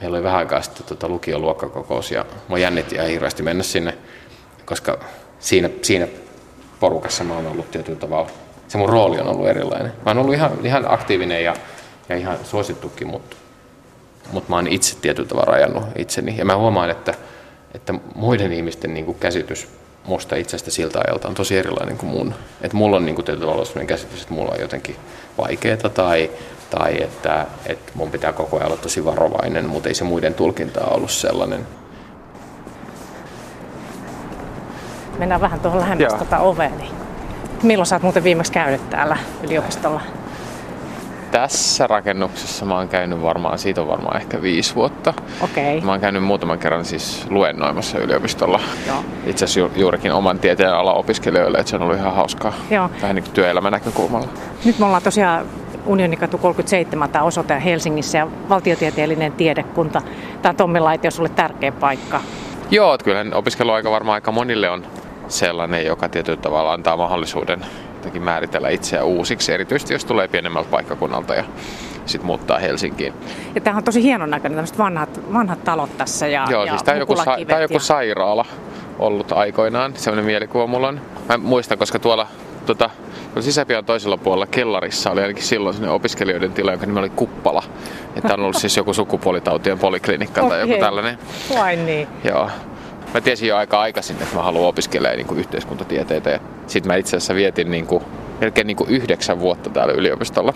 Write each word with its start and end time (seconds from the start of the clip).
meillä 0.00 0.16
oli 0.16 0.24
vähän 0.24 0.38
aikaa 0.38 0.62
sitten 0.62 0.86
tota 0.86 1.08
lukion 1.08 1.42
luokkakokous 1.42 2.10
ja 2.10 2.24
mua 2.48 2.58
jännitti 2.58 2.94
ihan 2.94 3.08
hirveästi 3.08 3.42
mennä 3.42 3.62
sinne, 3.62 3.98
koska 4.64 4.98
siinä, 5.38 5.70
siinä 5.82 6.08
porukassa 6.80 7.24
mä 7.24 7.34
oon 7.34 7.46
ollut 7.46 7.70
tietyllä 7.70 7.98
tavalla, 7.98 8.30
se 8.68 8.78
mun 8.78 8.88
rooli 8.88 9.20
on 9.20 9.28
ollut 9.28 9.48
erilainen. 9.48 9.92
Mä 10.04 10.10
oon 10.10 10.18
ollut 10.18 10.34
ihan, 10.34 10.50
ihan 10.64 10.92
aktiivinen 10.92 11.44
ja, 11.44 11.56
ja 12.08 12.16
ihan 12.16 12.38
suosittukin, 12.44 13.08
mutta, 13.08 13.36
mutta 14.32 14.50
mä 14.50 14.56
oon 14.56 14.66
itse 14.66 14.96
tietyllä 15.00 15.28
tavalla 15.28 15.52
rajannut 15.52 15.84
itseni. 15.98 16.34
Ja 16.38 16.44
mä 16.44 16.56
huomaan, 16.56 16.90
että, 16.90 17.14
että 17.74 17.94
muiden 18.14 18.52
ihmisten 18.52 18.94
niin 18.94 19.06
kuin 19.06 19.18
käsitys 19.18 19.68
musta 20.06 20.36
itsestä 20.36 20.70
siltä 20.70 21.00
ajalta 21.06 21.28
on 21.28 21.34
tosi 21.34 21.58
erilainen 21.58 21.98
kuin 21.98 22.10
mun. 22.10 22.34
Että 22.62 22.76
mulla 22.76 22.96
on 22.96 23.06
niin 23.06 23.14
kuin 23.14 23.24
tietyllä 23.24 23.46
tavalla 23.46 23.64
sellainen 23.64 23.86
käsitys, 23.86 24.22
että 24.22 24.34
mulla 24.34 24.52
on 24.52 24.60
jotenkin 24.60 24.96
vaikeaa 25.38 25.76
tai, 25.76 26.30
tai 26.78 27.02
että, 27.02 27.46
että 27.66 27.92
mun 27.94 28.10
pitää 28.10 28.32
koko 28.32 28.56
ajan 28.56 28.68
olla 28.68 28.76
tosi 28.76 29.04
varovainen, 29.04 29.68
mutta 29.68 29.88
ei 29.88 29.94
se 29.94 30.04
muiden 30.04 30.34
tulkinta 30.34 30.80
ollut 30.84 31.10
sellainen. 31.10 31.66
Mennään 35.18 35.40
vähän 35.40 35.60
tuohon 35.60 35.80
lähemmäs 35.80 36.14
tuota 36.14 36.38
ovea. 36.38 36.68
Niin 36.68 36.90
milloin 37.62 37.86
sä 37.86 37.94
oot 37.96 38.02
muuten 38.02 38.24
viimeksi 38.24 38.52
käynyt 38.52 38.90
täällä 38.90 39.16
yliopistolla? 39.42 40.00
Tässä 41.30 41.86
rakennuksessa 41.86 42.64
mä 42.64 42.74
oon 42.76 42.88
käynyt 42.88 43.22
varmaan, 43.22 43.58
siitä 43.58 43.80
on 43.80 43.88
varmaan 43.88 44.20
ehkä 44.20 44.42
viisi 44.42 44.74
vuotta. 44.74 45.14
Okei. 45.40 45.80
Mä 45.80 45.90
oon 45.90 46.00
käynyt 46.00 46.24
muutaman 46.24 46.58
kerran 46.58 46.84
siis 46.84 47.26
luennoimassa 47.30 47.98
yliopistolla. 47.98 48.60
Joo. 48.86 48.96
Itse 49.26 49.44
asiassa 49.44 49.60
ju- 49.60 49.72
juurikin 49.76 50.12
oman 50.12 50.38
tieteen 50.38 50.74
ala 50.74 50.92
opiskelijoille, 50.92 51.58
että 51.58 51.70
se 51.70 51.76
on 51.76 51.82
ollut 51.82 51.96
ihan 51.96 52.14
hauskaa. 52.14 52.52
Joo. 52.70 52.90
Vähän 53.02 53.16
niin 53.16 53.24
kuin 53.24 53.34
työelämän 53.34 53.72
näkökulmalla. 53.72 54.28
Nyt 54.64 54.78
me 54.78 54.86
ollaan 54.86 55.02
tosiaan 55.02 55.46
Unionikatu 55.86 56.38
37, 56.38 57.10
tämä 57.10 57.24
osoite 57.24 57.62
Helsingissä 57.64 58.18
ja 58.18 58.28
valtiotieteellinen 58.48 59.32
tiedekunta. 59.32 60.02
Tämä 60.42 60.54
Tommi 60.54 60.80
Laitio 60.80 61.08
on 61.08 61.12
sulle 61.12 61.28
tärkeä 61.28 61.72
paikka. 61.72 62.20
Joo, 62.70 62.94
että 62.94 63.04
kyllähän 63.04 63.34
opiskeluaika 63.34 63.90
varmaan 63.90 64.14
aika 64.14 64.32
monille 64.32 64.70
on 64.70 64.86
sellainen, 65.28 65.86
joka 65.86 66.08
tietyllä 66.08 66.40
tavalla 66.40 66.72
antaa 66.72 66.96
mahdollisuuden 66.96 67.66
jotenkin 68.06 68.22
määritellä 68.22 68.68
itseä 68.68 69.04
uusiksi, 69.04 69.52
erityisesti 69.52 69.94
jos 69.94 70.04
tulee 70.04 70.28
pienemmältä 70.28 70.70
paikkakunnalta 70.70 71.34
ja 71.34 71.44
sitten 72.06 72.26
muuttaa 72.26 72.58
Helsinkiin. 72.58 73.12
Ja 73.54 73.60
tämähän 73.60 73.80
on 73.80 73.84
tosi 73.84 74.02
hienon 74.02 74.30
näköinen, 74.30 74.56
tämmöiset 74.56 74.78
vanhat, 74.78 75.20
vanhat 75.32 75.64
talot 75.64 75.96
tässä 75.96 76.26
ja, 76.26 76.46
Joo, 76.50 76.64
ja 76.64 76.72
siis 76.72 76.82
tämä 76.82 76.94
on, 76.94 77.00
joku, 77.00 77.16
sa- 77.16 77.38
tää 77.46 77.56
on 77.56 77.62
joku 77.62 77.74
ja... 77.74 77.80
sairaala 77.80 78.44
ollut 78.98 79.32
aikoinaan, 79.32 79.92
sellainen 79.96 80.24
mielikuva 80.24 80.66
mulla 80.66 80.88
on. 80.88 81.00
Mä 81.28 81.38
muistan, 81.38 81.78
koska 81.78 81.98
tuolla 81.98 82.26
tota, 82.66 82.90
tuolla 83.24 83.42
sisäpian 83.42 83.84
toisella 83.84 84.16
puolella 84.16 84.46
kellarissa 84.46 85.10
oli 85.10 85.22
ainakin 85.22 85.44
silloin 85.44 85.74
sellainen 85.74 85.94
opiskelijoiden 85.94 86.52
tila, 86.52 86.70
jonka 86.70 86.86
nimi 86.86 86.98
oli 86.98 87.10
Kuppala. 87.10 87.62
Että 88.16 88.34
on 88.34 88.40
ollut 88.40 88.56
siis 88.56 88.76
joku 88.76 88.94
sukupuolitautien 88.94 89.78
poliklinikka 89.78 90.48
tai 90.48 90.60
joku 90.60 90.74
tällainen. 90.80 91.18
Vai 91.54 91.76
niin? 91.76 92.08
Joo. 92.24 92.50
Mä 93.14 93.20
tiesin 93.20 93.48
jo 93.48 93.56
aika 93.56 93.80
aikaisin, 93.80 94.16
että 94.22 94.36
mä 94.36 94.42
haluan 94.42 94.68
opiskella 94.68 95.08
niin 95.08 95.26
kuin 95.26 95.40
yhteiskuntatieteitä. 95.40 96.30
Ja 96.30 96.40
sitten 96.66 96.92
mä 96.92 96.96
itse 96.96 97.16
asiassa 97.16 97.34
vietin 97.34 97.70
niin 97.70 97.86
kuin, 97.86 98.04
melkein 98.40 98.66
niin 98.66 98.76
kuin 98.76 98.90
yhdeksän 98.90 99.40
vuotta 99.40 99.70
täällä 99.70 99.94
yliopistolla. 99.94 100.52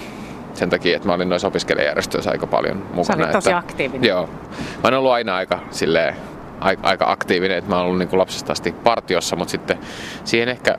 Sen 0.55 0.71
takia, 0.71 0.97
että 0.97 1.09
mä 1.09 1.15
olin 1.15 1.29
noissa 1.29 1.49
opiskelijajärjestöissä 1.49 2.31
aika 2.31 2.47
paljon 2.47 2.87
mukana. 2.95 3.25
olit 3.25 3.33
tosi 3.33 3.51
että, 3.51 3.59
aktiivinen. 3.59 4.09
Joo. 4.09 4.27
Mä 4.27 4.81
oon 4.85 4.95
ollut 4.95 5.13
aina 5.13 5.37
aika, 5.37 5.59
silleen, 5.71 6.17
aika, 6.61 6.89
aika 6.89 7.11
aktiivinen, 7.11 7.59
että 7.59 7.71
mä 7.71 7.77
oon 7.77 7.85
ollut 7.85 7.99
niin 7.99 8.09
kuin 8.09 8.21
lapsesta 8.21 8.53
asti 8.53 8.73
partiossa, 8.73 9.37
mutta 9.37 9.51
sitten 9.51 9.79
siihen 10.25 10.49
ehkä 10.49 10.79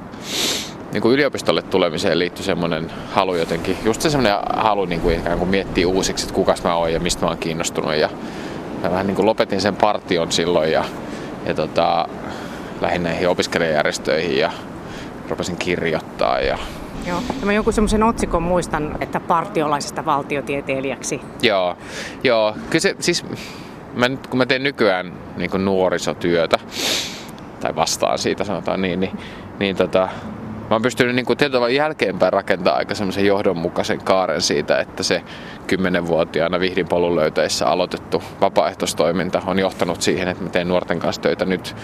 niin 0.92 1.02
kuin 1.02 1.14
yliopistolle 1.14 1.62
tulemiseen 1.62 2.20
liittyy 2.20 2.44
semmoinen 2.44 2.92
halu 3.12 3.36
jotenkin, 3.36 3.78
just 3.84 4.02
se 4.02 4.10
semmoinen 4.10 4.38
halu 4.56 4.86
niin 4.86 5.02
kuin 5.02 5.20
ikään 5.20 5.38
kuin 5.38 5.50
miettiä 5.50 5.88
uusiksi, 5.88 6.26
että 6.26 6.36
kukas 6.36 6.64
mä 6.64 6.76
oon 6.76 6.94
ja 6.94 7.00
mistä 7.00 7.22
mä 7.26 7.28
oon 7.28 7.38
kiinnostunut. 7.38 7.96
Ja 7.96 8.10
mä 8.84 8.92
vähän 8.92 9.08
niin 9.08 9.16
kuin 9.16 9.26
lopetin 9.26 9.62
sen 9.62 9.76
partion 9.76 10.32
silloin 10.32 10.72
ja, 10.72 10.84
ja 11.46 11.54
tota, 11.54 12.08
lähdin 12.82 13.04
näihin 13.04 13.30
opiskelijajärjestöihin 13.30 14.38
ja 14.38 14.52
rupesin 15.30 15.58
kirjoittaa 15.58 16.40
ja 16.40 16.58
Joo. 17.08 17.22
Ja 17.40 17.46
mä 17.46 17.54
jonkun 17.54 17.74
semmoisen 17.74 18.04
otsikon 18.04 18.44
muistan, 18.44 18.98
että 19.00 19.20
partiolaisesta 19.20 20.06
valtiotieteilijäksi. 20.06 21.22
Joo, 21.42 21.78
joo. 22.24 22.56
Kyllä 22.70 22.82
se, 22.82 22.96
siis 23.00 23.26
mä 23.94 24.10
nyt, 24.10 24.28
kun 24.28 24.38
mä 24.38 24.46
teen 24.46 24.64
nykyään 24.64 25.14
niin 25.38 25.52
kuin 25.52 25.66
nuorisotyötä, 25.66 26.60
tai 27.60 27.76
vastaan 27.76 28.18
siitä 28.18 28.44
sanotaan 28.44 28.82
niin, 28.82 29.00
niin, 29.00 29.12
niin 29.60 29.76
tota, 29.76 30.10
mä 30.72 30.76
oon 30.76 30.82
pystynyt 30.82 31.16
niin 31.16 31.38
tietyllä 31.38 31.70
jälkeenpäin 31.70 32.34
rakentamaan 32.34 32.78
aika 32.78 32.96
semmoisen 32.96 33.26
johdonmukaisen 33.26 34.00
kaaren 34.04 34.42
siitä, 34.42 34.80
että 34.80 35.04
se 35.04 35.24
kymmenenvuotiaana 35.68 36.60
Vihdin 36.60 36.88
polun 36.88 37.16
löytäessä 37.16 37.68
aloitettu 37.68 38.24
vapaaehtoistoiminta 38.42 39.42
on 39.46 39.60
johtanut 39.60 40.02
siihen, 40.02 40.28
että 40.28 40.44
mä 40.44 40.50
teen 40.50 40.68
nuorten 40.68 41.00
kanssa 41.00 41.22
töitä 41.22 41.46
nyt. 41.46 41.76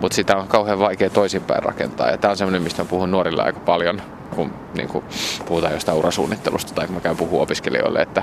Mutta 0.00 0.14
sitä 0.14 0.36
on 0.36 0.48
kauhean 0.48 0.78
vaikea 0.78 1.10
toisinpäin 1.10 1.62
rakentaa. 1.62 2.10
Ja 2.10 2.18
tämä 2.18 2.30
on 2.30 2.36
semmoinen, 2.36 2.62
mistä 2.62 2.82
mä 2.82 2.88
puhun 2.88 3.10
nuorille 3.10 3.42
aika 3.42 3.60
paljon, 3.60 4.02
kun 4.30 4.52
niin 4.74 4.88
kuin 4.88 5.04
puhutaan 5.46 5.72
jostain 5.72 5.98
urasuunnittelusta 5.98 6.74
tai 6.74 6.86
kun 6.86 6.94
mä 6.94 7.00
käyn 7.00 7.16
puhua 7.16 7.42
opiskelijoille, 7.42 8.02
että, 8.02 8.22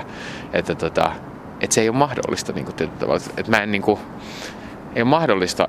että, 0.52 0.74
tota, 0.74 1.12
että 1.60 1.74
se 1.74 1.80
ei 1.80 1.88
ole 1.88 1.96
mahdollista 1.96 2.52
niin 2.52 2.64
kuin, 2.64 2.90
tavalla. 2.90 3.20
Että 3.36 3.50
mä 3.50 3.62
en 3.62 3.72
niin 3.72 3.82
kuin, 3.82 4.00
ei 4.94 5.02
ole 5.02 5.10
mahdollista 5.10 5.68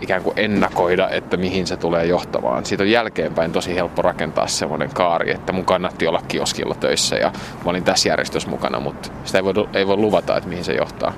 ikään 0.00 0.22
kuin 0.22 0.38
ennakoida, 0.38 1.08
että 1.10 1.36
mihin 1.36 1.66
se 1.66 1.76
tulee 1.76 2.06
johtamaan. 2.06 2.64
Siitä 2.64 2.82
on 2.82 2.90
jälkeenpäin 2.90 3.52
tosi 3.52 3.74
helppo 3.74 4.02
rakentaa 4.02 4.46
semmoinen 4.46 4.90
kaari, 4.94 5.30
että 5.30 5.52
mun 5.52 5.64
kannatti 5.64 6.06
olla 6.06 6.22
kioskilla 6.28 6.74
töissä 6.74 7.16
ja 7.16 7.32
mä 7.64 7.70
olin 7.70 7.84
tässä 7.84 8.08
järjestössä 8.08 8.50
mukana, 8.50 8.80
mutta 8.80 9.08
sitä 9.24 9.38
ei 9.38 9.44
voi, 9.44 9.54
ei 9.74 9.86
voi 9.86 9.96
luvata, 9.96 10.36
että 10.36 10.48
mihin 10.48 10.64
se 10.64 10.72
johtaa. 10.72 11.12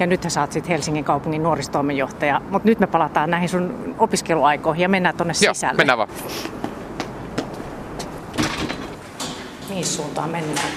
Ja 0.00 0.06
nyt 0.06 0.26
sä 0.28 0.40
oot 0.40 0.52
sitten 0.52 0.72
Helsingin 0.72 1.04
kaupungin 1.04 1.42
nuoristoimenjohtaja. 1.42 2.40
Mutta 2.50 2.68
nyt 2.68 2.80
me 2.80 2.86
palataan 2.86 3.30
näihin 3.30 3.48
sun 3.48 3.94
opiskeluaikoihin 3.98 4.82
ja 4.82 4.88
mennään 4.88 5.16
tonne 5.16 5.34
Joo, 5.40 5.54
sisälle. 5.54 5.76
mennään 5.76 5.98
vaan. 5.98 6.08
Mihin 9.68 9.86
suuntaan 9.86 10.30
mennään? 10.30 10.68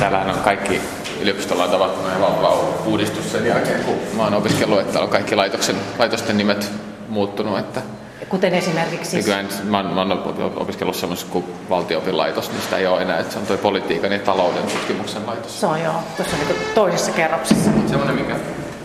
Täällähän 0.00 0.30
on 0.30 0.38
kaikki 0.38 0.80
yliopistolla 1.22 1.64
on 1.64 1.70
tapahtunut 1.70 2.08
ihan 2.08 2.20
valtava 2.20 2.64
uudistus 2.86 3.32
sen 3.32 3.46
jälkeen, 3.46 3.84
kun 3.84 3.98
mä 4.16 4.24
oon 4.24 4.34
opiskellut, 4.34 4.80
että 4.80 5.00
on 5.00 5.08
kaikki 5.08 5.36
laitoksen, 5.36 5.76
laitosten 5.98 6.38
nimet 6.38 6.72
muuttunut. 7.08 7.58
Että 7.58 7.82
Kuten 8.28 8.54
esimerkiksi 8.54 9.10
siis, 9.10 9.26
nykyään 9.26 9.48
mä 9.64 9.82
mä 9.82 10.00
oon 10.00 10.52
opiskellut 10.56 10.96
semmoisessa 10.96 11.32
kuin 11.32 11.44
valtioopinlaitos, 11.70 12.50
niin 12.50 12.62
sitä 12.62 12.76
ei 12.76 12.86
ole 12.86 13.02
enää, 13.02 13.18
että 13.18 13.32
se 13.32 13.38
on 13.38 13.46
toi 13.46 13.58
politiikan 13.58 14.12
ja 14.12 14.18
talouden 14.18 14.62
tutkimuksen 14.62 15.26
laitos. 15.26 15.60
se 15.60 15.66
on 15.66 15.80
joo, 15.80 15.94
tuossa 16.16 16.36
niin 16.36 16.56
toisessa 16.74 17.12
kerroksessa. 17.12 17.70
Semmoinen, 17.86 18.14
mikä, 18.14 18.36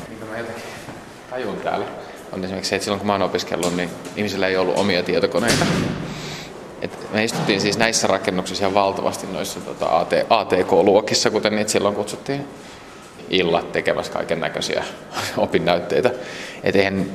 mikä 0.10 0.26
mä 0.26 0.38
jotenkin 0.38 0.64
tajun 1.30 1.58
täällä, 1.58 1.86
on 2.32 2.44
esimerkiksi 2.44 2.70
se, 2.70 2.76
että 2.76 2.84
silloin 2.84 3.00
kun 3.00 3.08
mä 3.08 3.14
oon 3.14 3.22
opiskellut, 3.22 3.76
niin 3.76 3.90
ihmisillä 4.16 4.48
ei 4.48 4.58
ollut 4.58 4.78
omia 4.78 5.04
tietokoneita. 5.04 5.66
Et 6.82 7.14
me 7.14 7.24
istuttiin 7.24 7.62
siis 7.62 7.78
näissä 7.78 8.08
rakennuksissa 8.08 8.64
ihan 8.64 8.74
valtavasti 8.74 9.28
noissa 9.28 9.60
tota, 9.60 10.00
AT, 10.00 10.12
ATK-luokissa, 10.30 11.30
kuten 11.30 11.56
niitä 11.56 11.72
silloin 11.72 11.96
kutsuttiin, 11.96 12.46
illat 13.30 13.72
tekemässä 13.72 14.14
kaiken 14.14 14.40
näköisiä 14.40 14.84
opinnäytteitä. 15.38 16.12
Et 16.64 16.76
eihän, 16.76 17.06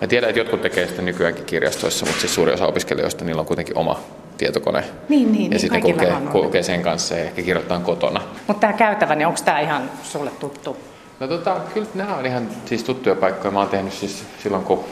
mä 0.00 0.06
tiedän, 0.06 0.30
että 0.30 0.40
jotkut 0.40 0.62
tekee 0.62 0.86
sitä 0.86 1.02
nykyäänkin 1.02 1.44
kirjastoissa, 1.44 2.06
mutta 2.06 2.20
siis 2.20 2.34
suuri 2.34 2.52
osa 2.52 2.66
opiskelijoista, 2.66 3.24
niillä 3.24 3.40
on 3.40 3.46
kuitenkin 3.46 3.78
oma 3.78 4.00
tietokone. 4.38 4.84
Niin, 5.08 5.32
niin, 5.32 5.44
ja 5.44 5.50
niin, 5.50 5.60
sitten 5.60 5.80
kulkee, 5.80 6.16
kulkee 6.32 6.62
sen 6.62 6.82
kanssa 6.82 7.14
ja 7.14 7.24
ehkä 7.24 7.42
kirjoittaa 7.42 7.80
kotona. 7.80 8.20
Mutta 8.46 8.60
tämä 8.60 8.72
käytävä, 8.72 9.14
niin 9.14 9.26
onko 9.26 9.40
tämä 9.44 9.60
ihan 9.60 9.90
sulle 10.02 10.30
tuttu? 10.30 10.76
No 11.20 11.28
tota, 11.28 11.56
kyllä 11.74 11.86
nämä 11.94 12.16
on 12.16 12.26
ihan 12.26 12.48
siis 12.64 12.84
tuttuja 12.84 13.14
paikkoja. 13.14 13.50
Mä 13.50 13.58
oon 13.58 13.68
tehnyt 13.68 13.92
siis 13.92 14.24
silloin, 14.42 14.64
kun 14.64 14.84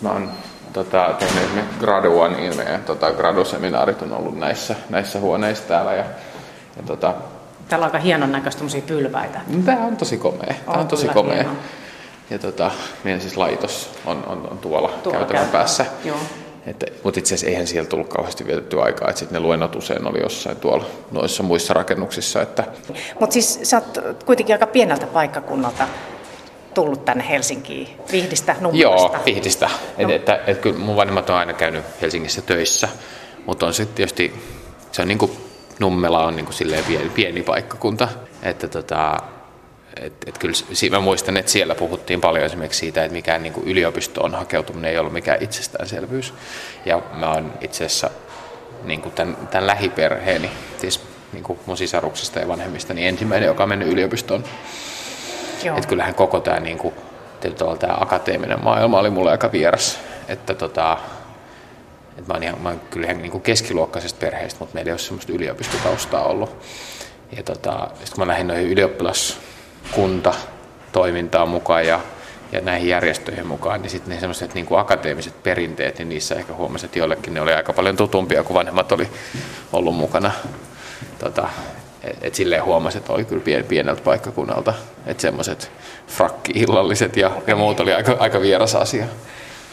mä 0.00 0.12
oon 0.12 0.30
tota, 0.72 1.14
tehnyt 1.18 1.64
gradua, 1.80 2.28
niin 2.28 2.56
meidän 2.56 2.82
tota, 2.84 3.12
graduseminaarit 3.12 4.02
on 4.02 4.12
ollut 4.12 4.38
näissä, 4.38 4.74
näissä 4.90 5.20
huoneissa 5.20 5.64
täällä. 5.68 5.94
Ja, 5.94 6.04
ja 6.76 6.82
tota, 6.86 7.14
Täällä 7.68 7.84
on 7.84 7.88
aika 7.90 7.98
hienon 7.98 8.32
näköistä 8.32 8.64
pylväitä. 8.86 9.40
no, 9.46 9.62
tää 9.64 9.78
on 9.78 9.96
tosi 9.96 10.16
komea. 10.18 10.54
Tää 10.64 10.74
on, 10.74 10.80
On 10.80 10.88
tosi 10.88 11.02
kyllä 11.02 11.14
komea. 11.14 11.34
hieno. 11.34 11.50
Ja 12.30 12.38
tota, 12.38 12.70
meidän 13.04 13.20
siis 13.20 13.36
laitos 13.36 13.90
on, 14.06 14.24
on, 14.26 14.48
on 14.50 14.58
tuolla, 14.58 14.88
Tuolla 14.88 15.02
käytävän 15.02 15.26
käytävällä, 15.28 15.52
päässä. 15.52 15.86
joo. 16.04 16.16
Että, 16.66 16.86
mutta 17.04 17.20
itse 17.20 17.34
asiassa 17.34 17.46
eihän 17.50 17.66
siellä 17.66 17.88
tullut 17.88 18.08
kauheasti 18.08 18.46
vietettyä 18.46 18.82
aikaa, 18.82 19.08
että 19.08 19.18
sitten 19.18 19.34
ne 19.42 19.46
luennot 19.46 19.76
usein 19.76 20.06
oli 20.06 20.20
jossain 20.22 20.56
tuolla 20.56 20.84
noissa 21.10 21.42
muissa 21.42 21.74
rakennuksissa. 21.74 22.42
Että, 22.42 22.64
Mutta 23.20 23.32
siis 23.32 23.60
sä 23.62 23.76
oot 23.76 24.24
kuitenkin 24.24 24.54
aika 24.54 24.66
pieneltä 24.66 25.06
paikkakunnalta 25.06 25.86
tullut 26.78 27.04
tänne 27.04 27.28
Helsinkiin, 27.28 27.88
Vihdistä, 28.12 28.56
Nummilasta. 28.60 29.16
Joo, 29.16 29.24
Vihdistä. 29.26 29.70
Et, 29.98 30.10
että, 30.10 30.40
et, 30.46 30.58
kyllä 30.58 30.78
mun 30.78 30.96
vanhemmat 30.96 31.30
on 31.30 31.36
aina 31.36 31.52
käynyt 31.52 31.84
Helsingissä 32.02 32.42
töissä, 32.42 32.88
mutta 33.46 33.66
on 33.66 33.74
sitten 33.74 33.96
tietysti, 33.96 34.34
se 34.92 35.02
on 35.02 35.08
niin 35.08 35.18
kuin, 35.18 35.32
Nummela 35.78 36.24
on 36.24 36.36
niin 36.36 36.44
kuin 36.44 36.54
silleen 36.54 36.84
pieni, 36.84 37.10
pieni 37.10 37.42
paikkakunta, 37.42 38.08
että 38.42 38.68
tota, 38.68 39.16
et, 40.00 40.12
et 40.26 40.38
kyllä 40.38 40.54
mä 40.90 41.00
muistan, 41.00 41.36
että 41.36 41.52
siellä 41.52 41.74
puhuttiin 41.74 42.20
paljon 42.20 42.44
esimerkiksi 42.44 42.80
siitä, 42.80 43.04
että 43.04 43.16
mikään 43.16 43.42
niin 43.42 43.62
yliopistoon 43.64 44.34
hakeutuminen 44.34 44.90
ei 44.90 44.98
ollut 44.98 45.12
mikään 45.12 45.42
itsestäänselvyys. 45.42 46.34
Ja 46.86 47.02
mä 47.12 47.32
oon 47.32 47.52
itse 47.60 47.84
asiassa 47.84 48.10
niin 48.84 49.02
kuin 49.02 49.14
tämän, 49.14 49.36
tämän 49.50 49.66
lähiperheeni, 49.66 50.50
siis 50.80 51.00
niin 51.32 51.44
kuin 51.44 51.58
mun 51.66 51.76
sisaruksista 51.76 52.38
ja 52.38 52.48
vanhemmista, 52.48 52.94
niin 52.94 53.08
ensimmäinen, 53.08 53.46
joka 53.46 53.62
on 53.62 53.68
mennyt 53.68 53.88
yliopistoon. 53.88 54.44
Että 55.66 55.88
kyllähän 55.88 56.14
koko 56.14 56.40
tämä 56.40 56.60
niin 56.60 56.78
akateeminen 57.98 58.64
maailma 58.64 58.98
oli 58.98 59.10
mulle 59.10 59.30
aika 59.30 59.52
vieras. 59.52 59.98
Että 60.28 60.54
tota, 60.54 60.98
että 62.18 62.32
mä 62.32 62.34
oon, 62.34 62.42
ihan, 62.42 62.62
mä 62.62 62.68
oon 62.68 62.80
kyllä 62.90 63.06
ihan 63.06 63.22
niin 63.22 63.32
kuin 63.32 63.42
keskiluokkaisesta 63.42 64.20
perheestä, 64.20 64.58
mutta 64.58 64.74
meillä 64.74 64.88
ei 64.88 64.92
ole 64.92 64.98
semmoista 64.98 65.32
yliopistotaustaa 65.32 66.24
ollut. 66.24 66.56
Ja 67.36 67.42
tota, 67.42 67.88
sitten 67.90 68.14
kun 68.14 68.26
mä 68.26 68.32
lähdin 68.32 68.46
noihin 68.46 68.68
ylioppilaskunta 68.68 70.34
toimintaan 70.92 71.48
mukaan 71.48 71.86
ja, 71.86 72.00
ja 72.52 72.60
näihin 72.60 72.88
järjestöihin 72.88 73.46
mukaan, 73.46 73.82
niin 73.82 73.90
sitten 73.90 74.14
ne 74.14 74.20
semmoiset 74.20 74.54
niin 74.54 74.66
akateemiset 74.76 75.42
perinteet, 75.42 75.98
niin 75.98 76.08
niissä 76.08 76.34
ehkä 76.34 76.52
huomasin, 76.52 76.86
että 76.86 76.98
joillekin 76.98 77.34
ne 77.34 77.40
oli 77.40 77.54
aika 77.54 77.72
paljon 77.72 77.96
tutumpia, 77.96 78.44
kuin 78.44 78.54
vanhemmat 78.54 78.92
oli 78.92 79.08
ollut 79.72 79.94
mukana. 79.94 80.30
Tota, 81.18 81.48
et, 82.10 82.16
et 82.20 82.34
silleen 82.34 82.64
huomasi, 82.64 82.98
että 82.98 83.12
oli 83.12 83.24
kyllä 83.24 83.42
pien, 83.42 83.64
pieneltä 83.64 84.02
paikkakunnalta, 84.02 84.74
että 85.06 85.20
semmoiset 85.20 85.70
frakki-illalliset 86.08 87.16
ja, 87.16 87.30
ja 87.46 87.56
muut 87.56 87.80
oli 87.80 87.94
aika, 87.94 88.16
aika 88.18 88.40
vieras 88.40 88.74
asia. 88.74 89.06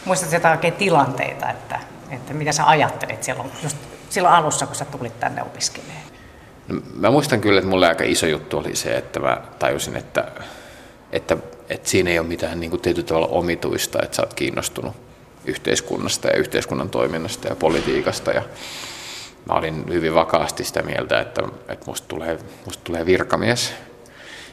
Muistatko 0.04 0.36
jotain 0.36 0.56
oikein 0.56 0.74
tilanteita, 0.74 1.50
että, 1.50 1.80
että 2.10 2.34
mitä 2.34 2.52
sä 2.52 2.66
ajattelit 2.66 3.22
silloin, 3.22 3.50
just 3.62 3.76
silloin 4.10 4.34
alussa, 4.34 4.66
kun 4.66 4.76
sä 4.76 4.84
tulit 4.84 5.20
tänne 5.20 5.42
opiskelemaan? 5.42 5.96
No, 6.68 6.80
mä 6.94 7.10
muistan 7.10 7.40
kyllä, 7.40 7.58
että 7.58 7.70
mulle 7.70 7.88
aika 7.88 8.04
iso 8.04 8.26
juttu 8.26 8.58
oli 8.58 8.76
se, 8.76 8.96
että 8.96 9.20
mä 9.20 9.40
tajusin, 9.58 9.96
että, 9.96 10.24
että, 11.12 11.36
että 11.68 11.88
siinä 11.88 12.10
ei 12.10 12.18
ole 12.18 12.28
mitään 12.28 12.60
niin 12.60 12.70
kuin 12.70 12.82
tietyllä 12.82 13.06
tavalla 13.06 13.26
omituista, 13.26 13.98
että 14.02 14.16
sä 14.16 14.22
oot 14.22 14.34
kiinnostunut 14.34 14.96
yhteiskunnasta 15.44 16.28
ja 16.28 16.36
yhteiskunnan 16.36 16.90
toiminnasta 16.90 17.48
ja 17.48 17.56
politiikasta. 17.56 18.30
Ja 18.30 18.42
mä 19.48 19.54
olin 19.54 19.84
hyvin 19.88 20.14
vakaasti 20.14 20.64
sitä 20.64 20.82
mieltä, 20.82 21.20
että, 21.20 21.42
että 21.68 21.86
musta, 21.86 22.08
tulee, 22.08 22.38
musta 22.64 22.84
tulee 22.84 23.06
virkamies. 23.06 23.74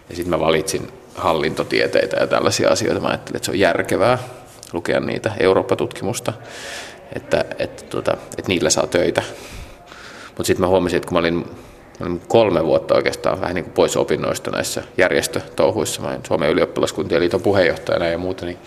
Ja 0.09 0.15
sitten 0.15 0.29
mä 0.29 0.39
valitsin 0.39 0.91
hallintotieteitä 1.15 2.17
ja 2.17 2.27
tällaisia 2.27 2.69
asioita. 2.69 3.01
Mä 3.01 3.07
ajattelin, 3.07 3.35
että 3.35 3.45
se 3.45 3.51
on 3.51 3.59
järkevää 3.59 4.17
lukea 4.73 4.99
niitä 4.99 5.31
Eurooppa-tutkimusta, 5.39 6.33
että, 7.15 7.45
että, 7.59 7.83
tuota, 7.89 8.17
että 8.37 8.47
niillä 8.47 8.69
saa 8.69 8.87
töitä. 8.87 9.21
Mutta 10.27 10.43
sitten 10.43 10.61
mä 10.61 10.67
huomasin, 10.67 10.97
että 10.97 11.07
kun 11.07 11.15
mä 11.15 11.19
olin, 11.19 11.35
mä 11.99 12.05
olin 12.05 12.21
kolme 12.27 12.65
vuotta 12.65 12.95
oikeastaan 12.95 13.41
vähän 13.41 13.55
niin 13.55 13.65
kuin 13.65 13.73
pois 13.73 13.97
opinnoista 13.97 14.51
näissä 14.51 14.83
järjestötouhuissa, 14.97 16.01
mä 16.01 16.07
olin 16.07 16.21
Suomen 16.27 16.49
ylioppilaskuntien 16.49 17.21
liiton 17.21 17.41
puheenjohtajana 17.41 18.05
ja 18.05 18.17
muuta, 18.17 18.45
niin, 18.45 18.57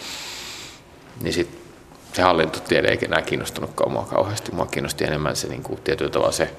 niin 1.23 1.33
sitten 1.33 1.66
se 2.13 2.23
hallintotiede 2.23 2.89
ei 2.89 2.99
enää 3.03 3.23
kiinnostunutkaan 3.23 3.93
mua 3.93 4.07
kauheasti. 4.11 4.53
Mua 4.53 4.67
kiinnosti 4.67 5.05
enemmän 5.05 5.37
se 5.37 5.49
niin 5.49 5.63
kuin, 5.63 5.81
tietyllä 5.81 6.11
tavalla 6.11 6.33
se, 6.33 6.51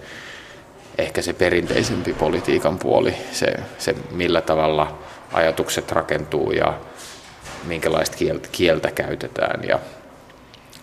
ehkä 0.97 1.21
se 1.21 1.33
perinteisempi 1.33 2.13
politiikan 2.13 2.79
puoli, 2.79 3.15
se, 3.31 3.55
se 3.77 3.95
millä 4.11 4.41
tavalla 4.41 4.97
ajatukset 5.33 5.91
rakentuu 5.91 6.51
ja 6.51 6.73
minkälaista 7.63 8.17
kieltä, 8.17 8.49
kieltä 8.51 8.91
käytetään 8.91 9.63
ja, 9.63 9.79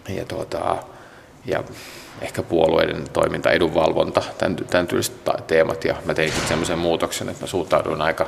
ja, 0.09 0.25
tuota, 0.25 0.77
ja 1.45 1.65
ehkä 2.21 2.43
puolueiden 2.43 3.11
toiminta, 3.13 3.51
edunvalvonta, 3.51 4.23
tämän, 4.39 4.57
tämän 4.57 4.87
tyyliset 4.87 5.15
teemat. 5.47 5.85
Ja 5.85 5.95
mä 6.05 6.15
tein 6.15 6.31
sitten 6.31 6.49
semmoisen 6.49 6.79
muutoksen, 6.79 7.29
että 7.29 7.43
mä 7.43 7.47
suhtauduin 7.47 8.03
aika 8.03 8.27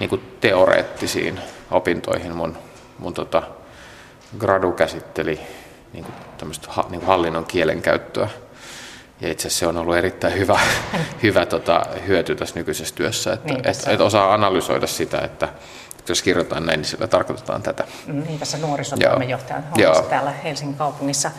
niin 0.00 0.10
kuin 0.10 0.36
teoreettisiin 0.40 1.40
opintoihin. 1.70 2.36
Mun, 2.36 2.56
mun 2.98 3.14
tota, 3.14 3.42
gradu 4.38 4.72
käsitteli 4.72 5.40
niin 5.92 6.04
kuin 6.04 6.14
tämmöistä 6.38 6.68
niin 6.90 7.00
kuin 7.00 7.06
hallinnon 7.06 7.44
kielenkäyttöä. 7.44 8.28
Ja 9.20 9.30
itse 9.30 9.48
asiassa 9.48 9.58
se 9.58 9.66
on 9.66 9.76
ollut 9.76 9.96
erittäin 9.96 10.34
hyvä, 10.34 10.60
hyvä 11.22 11.46
tota, 11.46 11.86
hyöty 12.06 12.36
tässä 12.36 12.54
nykyisessä 12.54 12.94
työssä, 12.94 13.32
että 13.32 13.54
niin, 13.54 13.68
et, 13.68 13.84
et 13.86 14.00
osaa 14.00 14.34
analysoida 14.34 14.86
sitä, 14.86 15.18
että 15.18 15.48
jos 16.08 16.22
kirjoitetaan 16.22 16.66
näin, 16.66 16.78
niin 16.78 16.88
sillä 16.88 17.06
tarkoitetaan 17.06 17.62
tätä. 17.62 17.84
Niin, 18.06 18.38
tässä 18.38 18.58
nuorisotoimenjohtajan 18.58 19.64
hommassa 19.64 20.02
täällä 20.02 20.30
Helsingin 20.30 20.76
kaupungissa. 20.76 21.30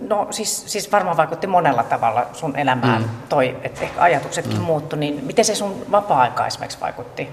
No 0.00 0.26
siis, 0.30 0.62
siis 0.66 0.92
varmaan 0.92 1.16
vaikutti 1.16 1.46
monella 1.46 1.82
tavalla 1.82 2.26
sun 2.32 2.56
elämään 2.56 3.02
mm. 3.02 3.08
toi, 3.28 3.56
että 3.62 3.80
ehkä 3.80 4.02
ajatuksetkin 4.02 4.58
mm. 4.58 4.62
muuttu, 4.62 4.96
niin 4.96 5.24
miten 5.24 5.44
se 5.44 5.54
sun 5.54 5.86
vapaa-aika 5.90 6.46
esimerkiksi 6.46 6.80
vaikutti? 6.80 7.28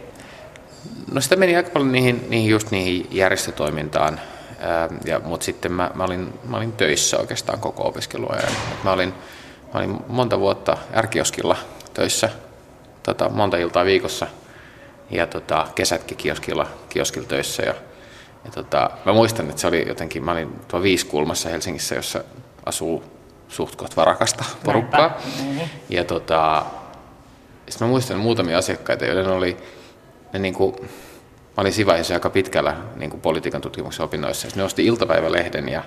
No 1.12 1.22
sitä 1.22 1.36
meni 1.36 1.56
aika 1.56 1.70
paljon 1.70 1.92
niihin, 1.92 2.26
niihin 2.30 2.50
just 2.50 2.72
niihin 2.72 3.08
järjestötoimintaan, 3.12 4.20
ja, 5.06 5.20
mutta 5.20 5.46
sitten 5.46 5.72
mä, 5.72 5.92
mä, 5.96 6.04
olin, 6.04 6.34
mä 6.44 6.58
olin 6.58 6.72
töissä 6.72 7.18
oikeastaan 7.18 7.60
koko 7.60 7.88
opiskeluajan. 7.88 8.52
Mä 8.84 8.92
olin, 8.92 9.14
mä 9.74 9.80
olin 9.80 9.98
monta 10.08 10.40
vuotta 10.40 10.78
ärkioskilla 10.96 11.56
töissä, 11.94 12.30
tota, 13.04 13.30
monta 13.30 13.58
iltaa 13.58 13.86
viikossa– 13.86 14.28
ja 15.10 15.28
tota, 15.28 15.68
kesätkin 15.76 16.18
kioskilla, 16.18 16.68
kioskilla 16.90 17.28
töissä. 17.28 17.64
Ja, 17.64 17.74
ja 18.46 18.52
tota, 18.52 18.90
mä 19.06 19.14
muistan, 19.14 19.50
että 19.50 19.62
se 19.62 19.68
oli 19.68 19.88
jotenkin, 19.88 20.24
mä 20.24 20.32
olin 20.32 20.60
tuo 20.68 20.82
Viiskulmassa 20.84 21.50
Helsingissä, 21.50 21.96
jossa 21.96 22.24
asuu 22.66 23.04
suht 23.48 23.76
kohta 23.76 23.96
varakasta 23.96 24.46
porukkaa. 24.64 25.18
Niin. 25.44 25.70
Ja 25.90 26.04
tota, 26.04 26.66
sitten 27.70 27.88
mä 27.88 27.92
muistan 27.92 28.20
muutamia 28.20 28.58
asiakkaita, 28.58 29.06
joiden 29.06 29.28
oli, 29.28 29.58
ne 30.36 30.40
niin 30.40 30.54
kuin, 30.54 30.76
mä 30.82 31.62
olin 31.62 31.74
siinä 31.74 31.88
vaiheessa 31.88 32.14
aika 32.14 32.30
pitkällä 32.30 32.76
niin 32.96 33.10
kuin 33.10 33.22
politiikan 33.22 33.62
tutkimuksen 33.62 34.06
opinnoissa. 34.06 34.42
Sitten 34.42 34.58
ne 34.62 34.66
osti 34.66 34.86
iltapäivälehden 34.86 35.70
ja 35.70 35.84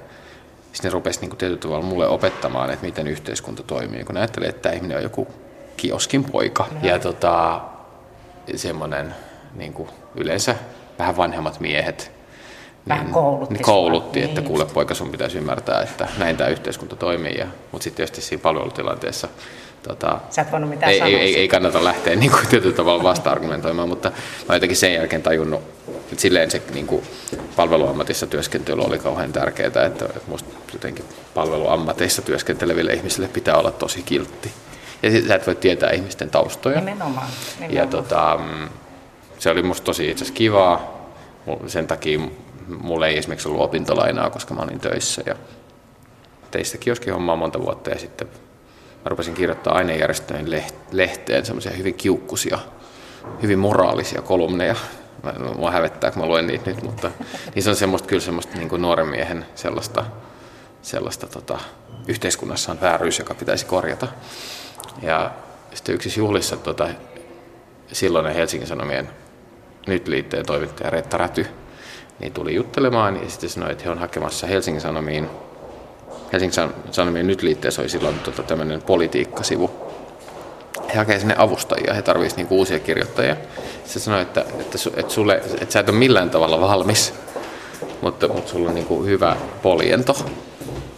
sitten 0.73 0.89
ne 0.89 0.93
rupesi 0.93 1.21
niin 1.21 1.31
kuin 1.31 1.39
tietyllä 1.39 1.61
tavalla 1.61 1.85
mulle 1.85 2.09
opettamaan, 2.09 2.71
että 2.71 2.87
miten 2.87 3.07
yhteiskunta 3.07 3.63
toimii. 3.63 4.05
Kun 4.05 4.15
ne 4.15 4.21
ajattelee, 4.21 4.49
että 4.49 4.63
tämä 4.63 4.75
ihminen 4.75 4.97
on 4.97 5.03
joku 5.03 5.29
kioskin 5.77 6.25
poika. 6.25 6.67
No. 6.71 6.89
Ja 6.89 6.99
tota, 6.99 7.61
semmoinen 8.57 9.15
niin 9.55 9.73
kuin 9.73 9.89
yleensä 10.15 10.55
vähän 10.99 11.17
vanhemmat 11.17 11.61
miehet 11.61 12.13
vähän 12.89 13.05
niin, 13.05 13.15
koulutti, 13.15 13.55
niin 13.55 13.63
koulutti 13.63 14.23
että 14.23 14.41
niin. 14.41 14.49
kuule 14.49 14.67
poika 14.67 14.95
sun 14.95 15.11
pitäisi 15.11 15.39
ymmärtää, 15.39 15.83
että 15.83 16.09
näin 16.19 16.37
tämä 16.37 16.51
yhteiskunta 16.51 16.97
toimii. 16.97 17.39
Ja, 17.39 17.47
mutta 17.73 17.85
sitten 17.85 17.97
tietysti 17.97 18.21
siinä 18.21 18.43
palvelutilanteessa 18.43 19.29
tota, 19.83 20.21
Sä 20.31 20.43
et 20.43 20.69
mitään 20.69 20.93
ei, 20.93 21.03
ei, 21.03 21.15
ei, 21.15 21.37
ei, 21.37 21.49
kannata 21.49 21.85
lähteä 21.85 22.17
niin 22.17 22.31
kuin, 22.31 22.49
tietyllä 22.49 22.77
tavalla 22.77 23.03
vasta-argumentoimaan, 23.03 23.89
mutta 23.89 24.13
mä 24.49 24.57
jotenkin 24.57 24.77
sen 24.77 24.95
jälkeen 24.95 25.23
tajunnut, 25.23 25.63
että 25.89 26.21
silleen 26.23 26.51
se 26.51 26.63
niin 26.75 26.87
kuin, 26.87 27.03
palveluammatissa 27.57 28.27
työskentely 28.27 28.83
oli 28.83 28.99
kauhean 28.99 29.33
tärkeää, 29.33 29.67
että, 29.67 29.85
että 29.85 30.21
musta 30.27 30.51
jotenkin 30.73 31.05
palveluammateissa 31.35 32.23
työskenteleville 32.23 32.93
ihmisille 32.93 33.29
pitää 33.29 33.57
olla 33.57 33.71
tosi 33.71 34.03
kiltti. 34.03 34.53
Ja 35.03 35.11
sit 35.11 35.29
sä 35.29 35.35
et 35.35 35.47
voi 35.47 35.55
tietää 35.55 35.91
ihmisten 35.91 36.31
taustoja. 36.31 36.81
Nimenomaan. 36.81 37.27
nimenomaan. 37.55 37.75
Ja 37.75 37.87
tota, 37.87 38.41
mm, 38.41 38.69
se 39.39 39.51
oli 39.51 39.63
musta 39.63 39.85
tosi 39.85 40.11
itse 40.11 40.33
kivaa. 40.33 40.99
Sen 41.67 41.87
takia 41.87 42.21
mulla 42.67 43.07
ei 43.07 43.19
esimerkiksi 43.19 43.49
ollut 43.49 43.63
opintolainaa, 43.63 44.31
koska 44.31 44.55
mä 44.55 44.63
olin 44.63 44.81
töissä. 44.81 45.23
Ja 45.27 45.37
tein 46.51 46.65
sitä 46.65 46.79
kioskihommaa 46.79 47.37
monta 47.37 47.61
vuotta 47.61 47.91
ja 47.91 47.99
sitten 47.99 48.29
mä 49.05 49.09
rupesin 49.09 49.35
kirjoittaa 49.35 49.75
ainejärjestöjen 49.75 50.65
lehteen 50.93 51.47
semmoisia 51.47 51.73
hyvin 51.73 51.95
kiukkusia, 51.95 52.59
hyvin 53.43 53.59
moraalisia 53.59 54.23
kolumneja. 54.23 54.75
Mua 55.57 55.71
hävettää, 55.71 56.11
kun 56.11 56.23
mä 56.23 56.29
luen 56.29 56.47
niitä 56.47 56.71
nyt, 56.71 56.83
mutta 56.83 57.11
se 57.59 57.71
on 57.71 57.77
semmoista, 57.77 58.09
kyllä 58.09 58.23
semmoista 58.23 58.57
niin 58.57 58.69
kuin 58.69 58.83
nuoren 58.83 59.09
miehen 59.09 59.47
sellaista, 59.55 60.05
sellaista 60.83 61.27
tota, 61.27 61.59
yhteiskunnassa 62.09 62.73
on 62.73 62.81
vääryys, 62.81 63.19
joka 63.19 63.35
pitäisi 63.35 63.67
korjata. 63.67 64.09
Ja 65.03 65.31
sitten 65.75 65.95
yksi 65.95 66.21
juhlissa 66.21 66.57
tota, 66.57 66.89
silloinen 67.93 68.35
Helsingin 68.35 68.69
Sanomien 68.69 69.09
nyt 69.87 70.09
liitteen 70.09 70.47
toimittaja 70.47 70.91
Reetta 70.91 71.17
Räty 71.17 71.47
niin 72.21 72.33
tuli 72.33 72.55
juttelemaan 72.55 73.23
ja 73.23 73.31
sitten 73.31 73.51
sanoi, 73.51 73.73
että 73.73 73.85
he 73.85 73.91
on 73.91 73.99
hakemassa 73.99 74.47
Helsingin 74.47 74.81
Sanomiin 74.81 75.29
Helsingin 76.33 76.71
Sanomien 76.91 77.27
nyt 77.27 77.43
liitteessä 77.43 77.83
oli 77.83 77.89
silloin 77.89 78.19
tota, 78.19 78.43
tämmöinen 78.43 78.83
politiikkasivu. 78.83 79.71
He 80.89 80.99
hakee 80.99 81.19
sinne 81.19 81.35
avustajia, 81.39 81.95
he 81.95 82.03
tarvitsisivat 82.03 82.37
niinku 82.37 82.59
uusia 82.59 82.79
kirjoittajia. 82.79 83.37
Se 83.85 84.01
sanoi, 84.01 84.23
että, 84.23 84.41
että, 84.41 84.79
että, 84.97 85.13
sulle, 85.13 85.35
että 85.35 85.73
sä 85.73 85.81
et 85.81 85.89
ole 85.89 85.99
millään 85.99 86.31
tavalla 86.31 86.61
valmis, 86.61 87.15
mutta, 88.01 88.29
mutta 88.29 88.51
sulla 88.51 88.69
on 88.69 88.75
niinku 88.75 89.05
hyvä 89.05 89.37
poliento. 89.63 90.17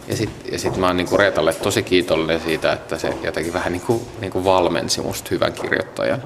Ja 0.07 0.17
sitten 0.17 0.53
ja 0.53 0.59
sit 0.59 0.77
mä 0.77 0.87
oon 0.87 0.97
niinku 0.97 1.17
Reetalle 1.17 1.53
tosi 1.53 1.83
kiitollinen 1.83 2.41
siitä, 2.41 2.73
että 2.73 2.97
se 2.97 3.13
jotenkin 3.23 3.53
vähän 3.53 3.71
niinku, 3.71 4.07
niinku 4.21 4.43
valmensi 4.43 5.01
musta 5.01 5.27
hyvän 5.31 5.53
kirjoittajan. 5.53 6.23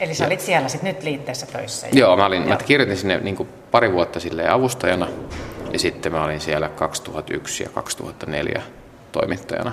Eli 0.00 0.14
sä 0.14 0.24
ja, 0.24 0.28
olit 0.28 0.40
siellä 0.40 0.68
sitten 0.68 0.94
nyt 0.94 1.02
liitteessä 1.02 1.46
töissä? 1.46 1.86
Joo, 1.92 2.16
mä, 2.16 2.26
olin, 2.26 2.42
joo. 2.42 2.48
mä 2.48 2.56
kirjoitin 2.56 2.96
sinne 2.96 3.18
niinku 3.18 3.48
pari 3.70 3.92
vuotta 3.92 4.20
sille 4.20 4.48
avustajana 4.48 5.08
ja 5.72 5.78
sitten 5.78 6.12
mä 6.12 6.24
olin 6.24 6.40
siellä 6.40 6.68
2001 6.68 7.62
ja 7.62 7.68
2004 7.68 8.62
toimittajana. 9.12 9.72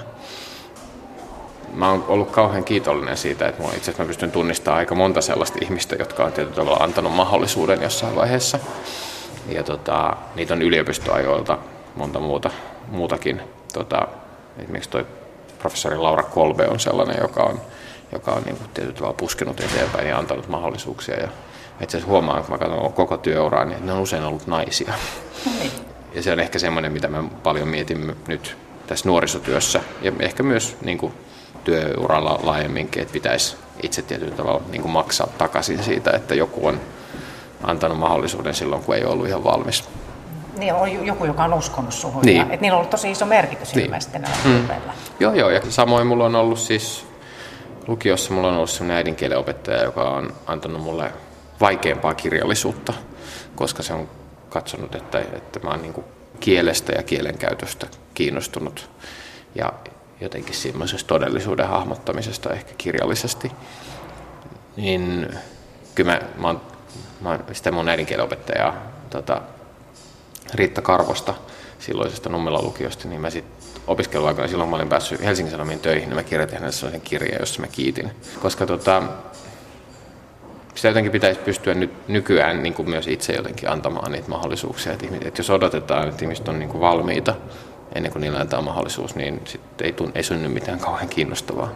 Mä 1.74 1.90
oon 1.90 2.06
ollut 2.08 2.32
kauhean 2.32 2.64
kiitollinen 2.64 3.18
siitä, 3.18 3.48
että 3.48 3.64
mä 3.64 3.70
itse 3.78 3.94
mä 4.00 4.06
pystyn 4.06 4.32
tunnistamaan 4.32 4.80
aika 4.80 4.96
monta 4.96 5.22
sellaista 5.22 5.60
ihmistä, 5.62 5.96
jotka 5.96 6.24
on 6.26 6.32
tietyllä 6.32 6.56
tavalla 6.56 6.84
antanut 6.84 7.16
mahdollisuuden 7.16 7.82
jossain 7.82 8.16
vaiheessa. 8.16 8.60
Ja 9.50 9.64
tota, 9.64 10.18
niitä 10.36 10.54
on 10.54 10.62
yliopistoajoilta 10.62 11.58
monta 11.96 12.20
muuta 12.20 12.52
muutakin. 12.88 13.42
Tota, 13.74 14.08
esimerkiksi 14.60 14.90
toi 14.90 15.06
professori 15.60 15.98
Laura 15.98 16.24
Kolbe 16.24 16.68
on 16.68 16.80
sellainen, 16.80 17.18
joka 17.22 17.44
on, 17.44 17.62
joka 18.12 18.32
on 18.32 18.44
niin 18.44 18.58
tietyllä 18.74 18.98
tavalla 18.98 19.18
puskenut 19.18 19.60
eteenpäin 19.60 20.08
ja 20.08 20.18
antanut 20.18 20.48
mahdollisuuksia. 20.48 21.20
Ja 21.20 21.28
itse 21.82 21.98
asiassa 21.98 22.12
huomaan, 22.12 22.44
kun 22.44 22.52
mä 22.52 22.58
katson 22.58 22.94
koko 22.94 23.18
työuraa, 23.18 23.66
niin 23.66 23.86
ne 23.86 23.94
on 23.94 24.00
usein 24.00 24.24
ollut 24.24 24.48
naisia. 24.48 24.94
No 25.46 25.52
niin. 25.60 25.72
Ja 26.14 26.24
se 26.24 26.32
on 26.32 26.40
ehkä 26.40 26.60
semmoinen, 26.60 26.92
mitä 26.92 27.08
mä 27.08 27.24
paljon 27.44 27.68
mietin 27.68 28.16
nyt 28.28 28.58
tässä 28.88 29.10
nuorisotyössä 29.10 29.82
ja 30.02 30.12
ehkä 30.20 30.44
myös 30.44 30.78
niin 30.82 30.98
kuin 30.98 31.14
työuralla 31.64 32.40
laajemminkin, 32.44 33.02
että 33.02 33.14
pitäisi 33.14 33.58
itse 33.84 34.02
tietyllä 34.02 34.36
tavalla 34.36 34.62
niin 34.72 34.82
kuin 34.82 34.92
maksaa 34.92 35.28
takaisin 35.38 35.84
siitä, 35.84 36.12
että 36.12 36.36
joku 36.36 36.68
on 36.68 36.82
antanut 37.64 38.00
mahdollisuuden 38.00 38.54
silloin, 38.54 38.84
kun 38.84 38.96
ei 38.96 39.06
ollut 39.06 39.28
ihan 39.28 39.44
valmis. 39.44 39.84
Niin 40.58 40.74
on 40.74 41.06
joku, 41.06 41.26
joka 41.26 41.44
on 41.44 41.54
uskonut 41.54 41.94
suhun. 41.94 42.22
Niin. 42.22 42.38
Ja, 42.38 42.44
että 42.44 42.58
niillä 42.62 42.76
on 42.76 42.80
ollut 42.80 42.90
tosi 42.90 43.12
iso 43.12 43.26
merkitys 43.26 43.76
niin. 43.76 43.86
ilmeisesti 43.86 44.20
näillä 44.20 44.38
mm. 44.46 44.68
Joo, 45.20 45.34
joo. 45.34 45.50
Ja 45.50 45.62
samoin 45.70 46.08
mulla 46.08 46.26
on 46.26 46.36
ollut 46.36 46.60
siis 46.60 47.06
lukiossa 47.88 48.34
mulla 48.34 48.48
on 48.48 48.56
ollut 48.56 48.70
sellainen 48.70 48.98
äidinkielen 48.98 49.38
opettaja, 49.38 49.84
joka 49.84 50.10
on 50.10 50.34
antanut 50.48 50.82
mulle 50.82 51.12
vaikeampaa 51.62 52.14
kirjallisuutta, 52.14 52.94
koska 53.56 53.84
se 53.84 53.94
on 53.94 54.10
katsonut, 54.50 54.96
että, 54.96 55.20
että 55.20 55.60
mä 55.60 55.70
oon 55.70 55.82
niin 55.82 56.04
kielestä 56.40 56.92
ja 56.92 57.04
kielenkäytöstä 57.04 57.88
kiinnostunut 58.14 58.90
ja 59.56 59.74
jotenkin 60.22 60.56
semmoisesta 60.56 61.08
todellisuuden 61.08 61.68
hahmottamisesta 61.68 62.54
ehkä 62.54 62.74
kirjallisesti. 62.78 63.52
Niin 64.78 65.28
kyllä 65.96 66.12
mä, 66.12 66.22
mä, 66.38 66.48
oon, 66.48 66.62
mä 67.22 67.30
oon 67.30 67.44
sitä 67.54 67.72
mun 67.72 67.90
äidinkielen 67.90 68.26
opettajaa 68.26 68.76
tota, 69.10 69.42
Riitta 70.54 70.82
Karvosta 70.82 71.34
silloisesta 71.80 72.30
Nummelan 72.30 72.64
lukiosta, 72.64 73.08
niin 73.08 73.22
mä 73.22 73.30
sitten 73.30 73.58
opiskeluaikana, 73.88 74.48
silloin 74.48 74.70
mä 74.70 74.76
olin 74.76 74.90
päässyt 74.90 75.24
Helsingin 75.24 75.52
Sanomiin 75.52 75.80
töihin, 75.80 76.10
niin 76.10 76.16
mä 76.16 76.24
kirjoitin 76.24 76.56
hänelle 76.56 76.72
sellaisen 76.72 77.02
kirjeen, 77.02 77.40
jossa 77.40 77.62
mä 77.62 77.68
kiitin. 77.68 78.12
Koska 78.42 78.66
tota, 78.66 79.04
sitä 80.78 80.88
jotenkin 80.88 81.12
pitäisi 81.12 81.40
pystyä 81.40 81.74
nyt 81.74 81.92
nykyään 82.08 82.64
niin 82.64 82.74
kuin 82.74 82.90
myös 82.90 83.08
itse 83.08 83.34
jotenkin 83.34 83.70
antamaan 83.70 84.12
niitä 84.12 84.30
mahdollisuuksia. 84.30 84.92
Että, 84.94 85.06
että 85.26 85.40
jos 85.40 85.50
odotetaan, 85.50 86.08
että 86.08 86.26
ihmiset 86.26 86.48
on 86.48 86.60
niin 86.60 86.70
kuin 86.70 86.82
valmiita 86.82 87.36
ennen 87.96 88.12
kuin 88.12 88.22
niillä 88.22 88.40
antaa 88.40 88.62
mahdollisuus, 88.62 89.16
niin 89.16 89.42
sitten 89.46 89.86
ei, 89.86 89.94
tunne, 89.94 90.12
ei 90.16 90.24
synny 90.24 90.48
mitään 90.48 90.80
kauhean 90.80 91.10
kiinnostavaa. 91.10 91.70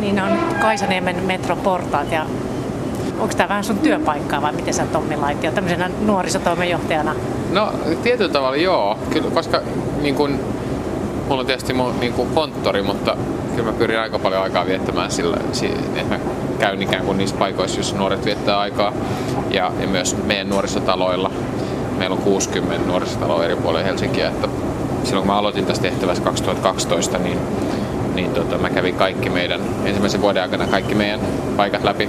Niin 0.00 0.20
on 0.20 0.38
Kaisaniemen 0.60 1.22
metroportaat 1.22 2.12
ja 2.12 2.26
onko 3.18 3.34
tämä 3.34 3.48
vähän 3.48 3.64
sun 3.64 3.78
työpaikkaa 3.78 4.42
vai 4.42 4.52
miten 4.52 4.74
sä 4.74 4.86
Tommi 4.86 5.16
Laitio 5.16 5.52
tämmöisenä 5.52 5.90
nuorisotoimenjohtajana? 6.00 7.14
No 7.50 7.72
tietyllä 8.02 8.32
tavalla 8.32 8.56
joo, 8.56 8.98
kyllä, 9.10 9.30
koska 9.30 9.62
niin 10.00 10.14
kun, 10.14 10.40
mulla 11.28 11.40
on 11.40 11.46
tietysti 11.46 11.72
mun 11.72 12.00
niin 12.00 12.12
kun 12.12 12.26
konttori, 12.34 12.82
mutta 12.82 13.16
kyllä 13.56 13.72
mä 13.72 13.78
pyrin 13.78 14.00
aika 14.00 14.18
paljon 14.18 14.42
aikaa 14.42 14.66
viettämään 14.66 15.10
sillä, 15.10 15.36
että 15.36 16.14
mä 16.14 16.20
käyn 16.58 16.82
ikään 16.82 17.04
kuin 17.04 17.18
niissä 17.18 17.36
paikoissa, 17.36 17.78
joissa 17.78 17.96
nuoret 17.96 18.24
viettää 18.24 18.58
aikaa 18.58 18.92
ja, 19.50 19.72
ja 19.80 19.88
myös 19.88 20.16
meidän 20.24 20.48
nuorisotaloilla. 20.48 21.30
Meillä 21.98 22.16
on 22.16 22.22
60 22.22 22.86
nuorisotaloa 22.86 23.44
eri 23.44 23.56
puolilla 23.56 23.84
Helsinkiä, 23.84 24.28
että 24.28 24.48
silloin 25.04 25.26
kun 25.26 25.34
mä 25.34 25.38
aloitin 25.38 25.66
tässä 25.66 25.82
tehtävässä 25.82 26.24
2012, 26.24 27.18
niin 27.18 27.38
niin 28.14 28.30
tota, 28.30 28.58
mä 28.58 28.70
kävin 28.70 28.94
kaikki 28.94 29.30
meidän, 29.30 29.60
ensimmäisen 29.84 30.20
vuoden 30.20 30.42
aikana 30.42 30.66
kaikki 30.66 30.94
meidän 30.94 31.20
paikat 31.56 31.84
läpi. 31.84 32.08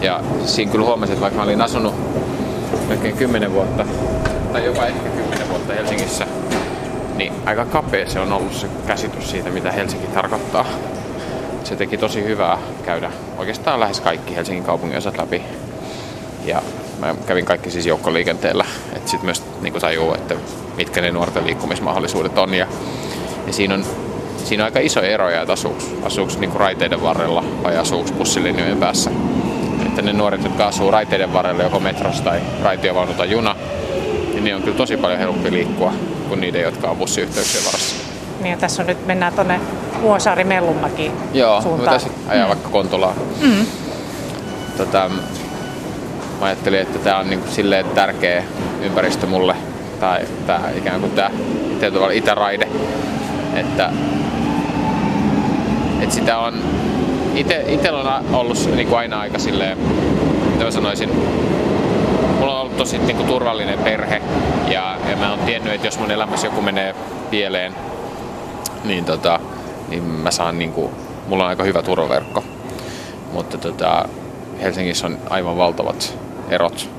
Ja 0.00 0.20
siinä 0.44 0.72
kyllä 0.72 0.86
huomasin, 0.86 1.12
että 1.12 1.22
vaikka 1.22 1.36
mä 1.36 1.44
olin 1.44 1.62
asunut 1.62 1.94
melkein 2.88 3.16
10 3.16 3.52
vuotta, 3.52 3.86
tai 4.52 4.64
jopa 4.64 4.86
ehkä 4.86 5.08
10 5.08 5.48
vuotta 5.48 5.72
Helsingissä, 5.72 6.26
niin 7.16 7.32
aika 7.46 7.64
kapea 7.64 8.10
se 8.10 8.20
on 8.20 8.32
ollut 8.32 8.54
se 8.54 8.66
käsitys 8.86 9.30
siitä, 9.30 9.50
mitä 9.50 9.72
Helsinki 9.72 10.06
tarkoittaa. 10.06 10.66
Se 11.64 11.76
teki 11.76 11.98
tosi 11.98 12.24
hyvää 12.24 12.58
käydä 12.84 13.10
oikeastaan 13.38 13.80
lähes 13.80 14.00
kaikki 14.00 14.36
Helsingin 14.36 14.64
kaupungin 14.64 14.98
osat 14.98 15.18
läpi. 15.18 15.42
Ja 16.44 16.62
mä 16.98 17.14
kävin 17.26 17.44
kaikki 17.44 17.70
siis 17.70 17.86
joukkoliikenteellä, 17.86 18.64
että 18.96 19.10
sitten 19.10 19.24
myös 19.24 19.42
niin 19.60 19.74
tajuu, 19.74 20.14
että 20.14 20.34
mitkä 20.76 21.00
ne 21.00 21.10
nuorten 21.10 21.46
liikkumismahdollisuudet 21.46 22.38
on. 22.38 22.54
Ja, 22.54 22.66
ja 23.46 23.52
siinä 23.52 23.74
on 23.74 23.84
siinä 24.44 24.62
on 24.62 24.64
aika 24.64 24.80
iso 24.80 25.02
eroja, 25.02 25.40
että 25.40 25.52
asuuko, 25.52 25.82
asuuko 26.02 26.32
niin 26.38 26.52
raiteiden 26.52 27.02
varrella 27.02 27.44
vai 27.62 27.76
asuuko 27.76 28.10
bussilinjojen 28.18 28.78
päässä. 28.78 29.10
Että 29.86 30.02
ne 30.02 30.12
nuoret, 30.12 30.44
jotka 30.44 30.66
asuu 30.66 30.90
raiteiden 30.90 31.32
varrella 31.32 31.62
joko 31.62 31.80
metrossa 31.80 32.24
tai 32.24 32.40
raitiovaunu 32.62 33.14
tai 33.14 33.30
juna, 33.30 33.56
niin 34.32 34.44
ne 34.44 34.54
on 34.54 34.62
kyllä 34.62 34.76
tosi 34.76 34.96
paljon 34.96 35.18
helpompi 35.18 35.52
liikkua 35.52 35.92
kuin 36.26 36.40
niiden, 36.40 36.62
jotka 36.62 36.90
on 36.90 36.96
bussiyhteyksien 36.96 37.64
varassa. 37.64 37.96
Niin 38.40 38.50
ja 38.50 38.56
tässä 38.56 38.82
on 38.82 38.86
nyt 38.86 39.06
mennään 39.06 39.32
tuonne 39.32 39.60
Vuosaari 40.02 40.44
Mellunmäki 40.44 41.12
Joo, 41.32 41.62
suuntaan. 41.62 42.00
Joo, 42.00 42.10
ajaa 42.28 42.44
mm. 42.44 42.48
vaikka 42.48 42.68
Kontolaan. 42.68 43.14
Mm. 43.40 43.66
Tota, 44.76 45.10
mä 46.40 46.46
ajattelin, 46.46 46.80
että 46.80 46.98
tämä 46.98 47.18
on 47.18 47.30
niinku 47.30 47.50
silleen 47.50 47.86
tärkeä 47.86 48.44
ympäristö 48.82 49.26
mulle, 49.26 49.56
tai 50.00 50.20
tämä 50.46 50.60
ikään 50.76 51.00
kuin 51.00 51.12
tämä 51.12 51.30
itäraide, 52.12 52.68
että 53.54 53.92
et 56.00 56.12
sitä 56.12 56.38
on, 56.38 56.54
ite, 57.34 57.64
itellä 57.68 58.16
on 58.16 58.34
ollut 58.34 58.70
niin 58.74 58.88
kuin 58.88 58.98
aina 58.98 59.20
aika 59.20 59.38
silleen, 59.38 59.78
mitä 60.52 60.64
mä 60.64 60.70
sanoisin, 60.70 61.10
mulla 62.46 62.60
on 62.60 62.66
ollut 62.66 62.76
tosi 62.76 62.98
niin 62.98 63.16
kuin, 63.16 63.28
turvallinen 63.28 63.78
perhe 63.78 64.22
ja, 64.68 64.96
ja 65.10 65.16
mä 65.16 65.30
oon 65.30 65.38
tiennyt, 65.38 65.72
että 65.72 65.86
jos 65.86 65.98
mun 65.98 66.10
elämässä 66.10 66.46
joku 66.46 66.62
menee 66.62 66.94
pieleen, 67.30 67.74
niin, 68.84 69.04
tota, 69.04 69.40
niin 69.88 70.02
mä 70.02 70.30
saan 70.30 70.58
niin 70.58 70.72
kuin, 70.72 70.92
mulla 71.28 71.44
on 71.44 71.48
aika 71.48 71.64
hyvä 71.64 71.82
turvaverkko. 71.82 72.44
Mutta 73.32 73.58
tota, 73.58 74.08
Helsingissä 74.62 75.06
on 75.06 75.18
aivan 75.30 75.56
valtavat 75.56 76.18
erot 76.50 76.90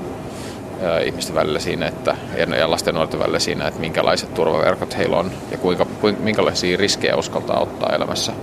ihmisten 1.05 1.35
välillä 1.35 1.59
siinä, 1.59 1.87
että, 1.87 2.15
ja 2.59 2.71
lasten 2.71 2.95
nuorten 2.95 3.19
välillä 3.19 3.39
siinä, 3.39 3.67
että 3.67 3.79
minkälaiset 3.79 4.33
turvaverkot 4.33 4.97
heillä 4.97 5.17
on 5.17 5.31
ja 5.51 5.57
kuinka, 5.57 5.85
kuinka, 6.01 6.23
minkälaisia 6.23 6.77
riskejä 6.77 7.15
uskaltaa 7.15 7.59
ottaa 7.59 7.95
elämässä 7.95 8.33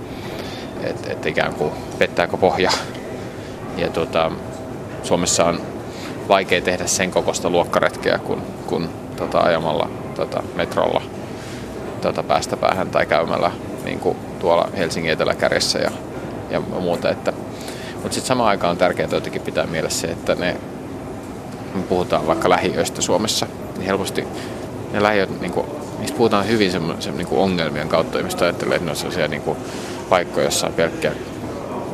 että 0.83 1.11
et 1.11 1.25
ikään 1.25 1.53
kuin 1.53 1.71
pettääkö 1.97 2.37
pohja. 2.37 2.71
Ja 3.77 3.89
tuota, 3.89 4.31
Suomessa 5.03 5.45
on 5.45 5.74
vaikea 6.27 6.61
tehdä 6.61 6.87
sen 6.87 7.11
kokoista 7.11 7.49
luokkaretkeä 7.49 8.17
kuin, 8.17 8.41
kuin 8.67 8.89
tota, 9.15 9.39
ajamalla 9.39 9.89
tota, 10.15 10.43
metrolla 10.55 11.01
tota, 12.01 12.23
päästä 12.23 12.57
päähän 12.57 12.89
tai 12.89 13.05
käymällä 13.05 13.51
niin 13.85 13.99
kuin 13.99 14.17
tuolla 14.39 14.69
Helsingin 14.77 15.11
eteläkärjessä 15.11 15.79
ja, 15.79 15.91
ja 16.49 16.59
muuta. 16.59 17.09
Että, 17.09 17.33
mutta 17.93 18.13
sitten 18.13 18.27
samaan 18.27 18.49
aikaan 18.49 18.71
on 18.71 18.77
tärkeää 18.77 19.09
jotenkin 19.11 19.41
pitää 19.41 19.65
mielessä 19.65 20.01
se, 20.01 20.07
että 20.07 20.35
ne, 20.35 20.57
me 21.75 21.81
puhutaan 21.81 22.27
vaikka 22.27 22.49
lähiöistä 22.49 23.01
Suomessa, 23.01 23.47
niin 23.75 23.85
helposti 23.85 24.27
ne 24.93 25.03
lähiöt, 25.03 25.41
niin 25.41 25.51
kuin, 25.51 25.67
niistä 25.99 26.17
puhutaan 26.17 26.47
hyvin 26.47 26.71
semmoisen 26.71 27.17
niin 27.17 27.27
ongelmien 27.31 27.89
kautta. 27.89 28.17
Ihmiset 28.17 28.41
ajattelee, 28.41 28.75
että 28.75 28.85
ne 28.85 28.91
on 28.91 28.97
sellaisia 28.97 29.27
niin 29.27 29.41
kuin, 29.41 29.57
paikkoja, 30.09 30.45
jossa 30.45 30.67
on 30.67 30.73
pelkkiä 30.73 31.11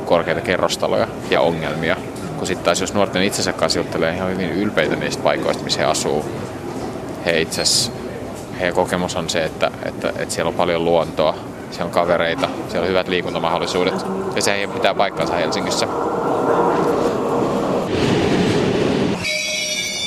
korkeita 0.06 0.42
kerrostaloja 0.42 1.08
ja 1.30 1.42
ongelmia. 1.42 1.96
Kun 2.42 2.48
sitten 2.48 2.66
taas 2.66 2.82
jos 2.82 2.94
nuorten 2.94 3.24
itsensä 3.24 3.54
kanssa 3.54 3.80
juttelee, 3.80 4.18
he 4.18 4.24
on 4.24 4.32
hyvin 4.32 4.52
ylpeitä 4.52 4.96
niistä 4.96 5.24
paikoista, 5.24 5.64
missä 5.64 5.80
he 5.80 5.86
asuu. 5.86 6.26
He 7.26 7.42
itse 7.42 7.62
heidän 8.60 8.76
kokemus 8.76 9.16
on 9.16 9.30
se, 9.30 9.44
että, 9.44 9.72
että, 9.86 10.10
että 10.10 10.34
siellä 10.34 10.50
on 10.50 10.56
paljon 10.56 10.86
luontoa, 10.86 11.36
siellä 11.72 11.86
on 11.86 11.92
kavereita, 11.92 12.50
siellä 12.70 12.84
on 12.84 12.90
hyvät 12.90 13.08
liikuntamahdollisuudet. 13.08 13.94
Ja 14.36 14.42
se 14.42 14.70
pitää 14.74 14.94
paikkansa 14.94 15.36
Helsingissä. 15.36 15.88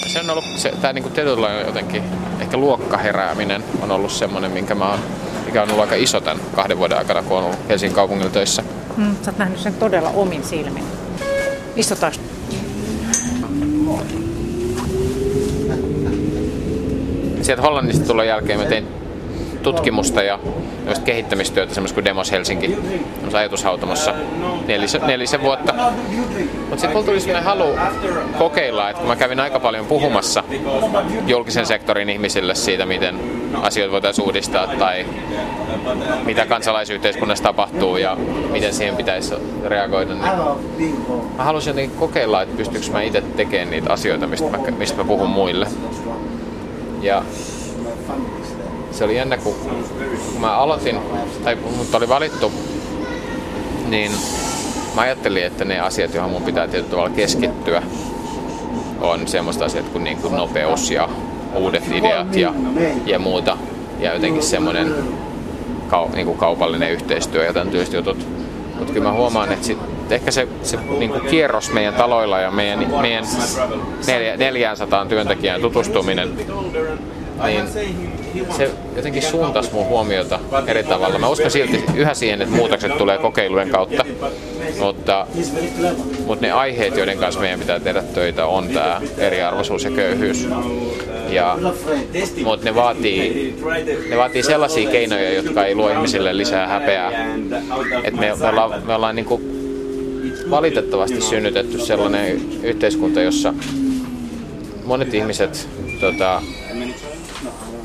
Se 0.06 0.20
on 0.20 0.30
ollut, 0.30 0.44
se, 0.56 0.72
tämä 0.80 0.92
niin 0.92 1.66
jotenkin, 1.66 2.02
ehkä 2.40 2.56
luokkaherääminen 2.56 3.64
on 3.82 3.90
ollut 3.90 4.12
semmoinen, 4.12 4.50
minkä 4.50 4.74
mä 4.74 4.90
oon 4.90 5.00
mikä 5.46 5.62
on 5.62 5.68
ollut 5.68 5.84
aika 5.84 5.94
iso 5.94 6.20
tämän 6.20 6.40
kahden 6.54 6.78
vuoden 6.78 6.98
aikana, 6.98 7.22
kun 7.22 7.38
on 7.38 7.44
ollut 7.44 7.68
Helsingin 7.68 7.94
kaupungilla 7.94 8.30
töissä. 8.30 8.62
Mm, 8.96 9.16
sä 9.22 9.30
oot 9.30 9.38
nähnyt 9.38 9.58
sen 9.60 9.74
todella 9.74 10.10
omin 10.10 10.44
silmin. 10.44 10.84
Istutaan. 11.76 12.12
Sieltä 17.42 17.62
Hollannista 17.62 18.06
tulon 18.06 18.26
jälkeen 18.26 18.60
mä 18.60 18.64
tein 18.64 18.86
tutkimusta 19.62 20.22
ja 20.22 20.38
kehittämistyötä 21.04 21.74
semmoista 21.74 21.94
kuin 21.94 22.04
Demos 22.04 22.32
Helsinki, 22.32 22.76
ajatushautomossa 23.32 24.14
nelisen, 24.66 25.00
nelisen 25.06 25.42
vuotta. 25.42 25.74
Mutta 26.58 26.76
sitten 26.76 26.90
mulla 26.90 27.06
tuli 27.06 27.20
semmoinen 27.20 27.44
halu 27.44 27.78
kokeilla, 28.38 28.90
että 28.90 29.00
kun 29.00 29.08
mä 29.08 29.16
kävin 29.16 29.40
aika 29.40 29.60
paljon 29.60 29.86
puhumassa 29.86 30.44
julkisen 31.26 31.66
sektorin 31.66 32.10
ihmisille 32.10 32.54
siitä, 32.54 32.86
miten 32.86 33.20
asioita 33.62 33.92
voitaisiin 33.92 34.24
uudistaa 34.24 34.66
tai 34.66 35.06
mitä 36.24 36.46
kansalaisyhteiskunnassa 36.46 37.44
tapahtuu 37.44 37.96
ja 37.96 38.16
miten 38.50 38.74
siihen 38.74 38.96
pitäisi 38.96 39.34
reagoida, 39.64 40.14
niin 40.14 40.24
mä 41.36 41.44
halusin 41.44 41.70
jotenkin 41.70 41.98
kokeilla, 41.98 42.42
että 42.42 42.56
pystyykö 42.56 42.86
mä 42.92 43.02
itse 43.02 43.20
tekemään 43.20 43.70
niitä 43.70 43.92
asioita, 43.92 44.26
mistä 44.26 44.50
mä, 44.50 44.58
mistä 44.78 44.96
mä 44.96 45.04
puhun 45.04 45.30
muille. 45.30 45.66
Ja 47.02 47.22
se 48.90 49.04
oli 49.04 49.16
jännä, 49.16 49.36
kun, 49.36 49.54
mä 50.38 50.56
aloitin, 50.56 50.98
tai 51.44 51.54
mut 51.76 51.94
oli 51.94 52.08
valittu, 52.08 52.52
niin 53.88 54.12
mä 54.94 55.00
ajattelin, 55.00 55.44
että 55.44 55.64
ne 55.64 55.80
asiat, 55.80 56.14
joihin 56.14 56.32
mun 56.32 56.42
pitää 56.42 56.68
tietyllä 56.68 56.90
tavalla 56.90 57.10
keskittyä, 57.10 57.82
on 59.00 59.28
semmoista 59.28 59.64
asiat 59.64 59.88
kuin, 59.88 60.04
niin 60.04 60.16
kuin 60.16 60.36
nopeus 60.36 60.90
ja 60.90 61.08
uudet 61.56 61.84
ideat 61.92 62.36
ja, 62.36 62.54
ja 63.06 63.18
muuta. 63.18 63.58
Ja 64.00 64.14
jotenkin 64.14 64.42
semmoinen 64.42 64.94
kau, 65.88 66.08
niin 66.14 66.26
kuin 66.26 66.38
kaupallinen 66.38 66.90
yhteistyö 66.90 67.44
ja 67.44 67.52
tämän 67.52 67.70
tyyliset 67.70 67.94
jutut. 67.94 68.26
Mutta 68.78 68.92
kyllä 68.92 69.08
mä 69.08 69.16
huomaan, 69.16 69.52
että 69.52 69.66
sit, 69.66 69.78
ehkä 70.10 70.30
se, 70.30 70.48
se 70.62 70.78
niin 70.98 71.10
kuin 71.10 71.26
kierros 71.26 71.72
meidän 71.72 71.94
taloilla 71.94 72.40
ja 72.40 72.50
meidän, 72.50 72.90
meidän 73.00 73.24
neljä, 74.06 74.36
400 74.36 75.06
työntekijän 75.06 75.60
tutustuminen, 75.60 76.30
niin 77.44 77.64
se 78.56 78.70
jotenkin 78.96 79.22
suuntasi 79.22 79.72
mun 79.72 79.86
huomiota 79.86 80.40
eri 80.66 80.84
tavalla. 80.84 81.18
Mä 81.18 81.28
uskon 81.28 81.50
silti 81.50 81.84
yhä 81.94 82.14
siihen, 82.14 82.42
että 82.42 82.54
muutokset 82.54 82.98
tulee 82.98 83.18
kokeilujen 83.18 83.70
kautta, 83.70 84.04
mutta, 84.78 85.26
mutta 86.26 86.46
ne 86.46 86.52
aiheet, 86.52 86.96
joiden 86.96 87.18
kanssa 87.18 87.40
meidän 87.40 87.60
pitää 87.60 87.80
tehdä 87.80 88.02
töitä, 88.02 88.46
on 88.46 88.68
tämä 88.68 89.00
eriarvoisuus 89.18 89.84
ja 89.84 89.90
köyhyys. 89.90 90.48
Ja, 91.34 91.58
mutta 92.44 92.64
ne 92.64 92.74
vaatii, 92.74 93.54
ne 94.10 94.16
vaatii 94.16 94.42
sellaisia 94.42 94.90
keinoja, 94.90 95.32
jotka 95.32 95.64
ei 95.64 95.74
luo 95.74 95.90
ihmisille 95.90 96.36
lisää 96.36 96.66
häpeää. 96.66 97.10
Et 98.04 98.14
me, 98.14 98.34
me 98.40 98.48
ollaan, 98.48 98.86
me 98.86 98.94
ollaan 98.94 99.16
niin 99.16 99.26
kuin 99.26 99.42
valitettavasti 100.50 101.20
synnytetty 101.20 101.78
sellainen 101.78 102.40
yhteiskunta, 102.62 103.20
jossa 103.20 103.54
monet 104.84 105.14
ihmiset 105.14 105.68
tota, 106.00 106.42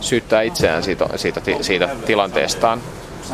syyttää 0.01 0.41
itseään 0.41 0.83
siitä, 0.83 1.09
siitä, 1.15 1.41
siitä 1.61 1.89
tilanteestaan 2.05 2.81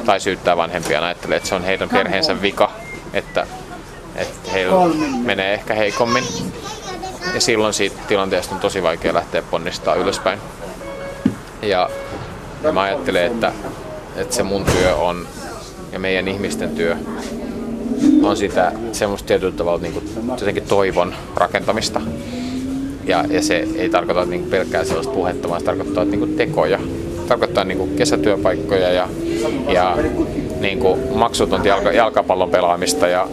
tai 0.05 0.19
syyttää 0.19 0.57
vanhempia 0.57 1.05
ajattelee, 1.05 1.37
että 1.37 1.49
se 1.49 1.55
on 1.55 1.63
heidän 1.63 1.89
perheensä 1.89 2.41
vika, 2.41 2.71
että, 3.13 3.47
että 4.15 4.51
heillä 4.51 4.75
menee 5.25 5.53
ehkä 5.53 5.73
heikommin. 5.73 6.23
Ja 7.33 7.41
silloin 7.41 7.73
siitä 7.73 7.95
tilanteesta 8.07 8.55
on 8.55 8.61
tosi 8.61 8.83
vaikea 8.83 9.13
lähteä 9.13 9.41
ponnistaa 9.41 9.95
ylöspäin. 9.95 10.39
Ja, 11.61 11.89
ja 12.63 12.71
mä 12.71 12.81
ajattelen, 12.81 13.25
että, 13.25 13.51
että 14.15 14.35
se 14.35 14.43
mun 14.43 14.65
työ 14.65 14.95
on 14.95 15.27
ja 15.91 15.99
meidän 15.99 16.27
ihmisten 16.27 16.69
työ 16.69 16.95
on 18.23 18.37
sitä 18.37 18.71
semmoista 18.91 19.27
tietyllä 19.27 19.51
tavalla 19.51 19.81
niin 19.81 19.93
kuin, 19.93 20.09
jotenkin 20.39 20.63
toivon 20.63 21.15
rakentamista. 21.35 22.01
Ja, 23.05 23.25
ja 23.29 23.41
se 23.41 23.67
ei 23.75 23.89
tarkoita 23.89 24.25
niin 24.25 24.41
kuin 24.41 24.51
pelkkää 24.51 24.83
sellaista 24.83 25.13
puhetta, 25.13 25.49
vaan 25.49 25.61
se 25.61 25.65
tarkoittaa 25.65 26.05
niin 26.05 26.19
kuin 26.19 26.35
tekoja. 26.35 26.79
Tarkoittaa 27.27 27.63
niin 27.63 27.77
kuin 27.77 27.95
kesätyöpaikkoja 27.95 28.91
ja, 28.91 29.09
ja 29.67 29.97
niin 30.59 30.79
kuin 30.79 30.99
maksutonta 31.17 31.67
jalka, 31.67 31.91
jalkapallon 31.91 32.49
pelaamista 32.49 33.07
ja 33.07 33.27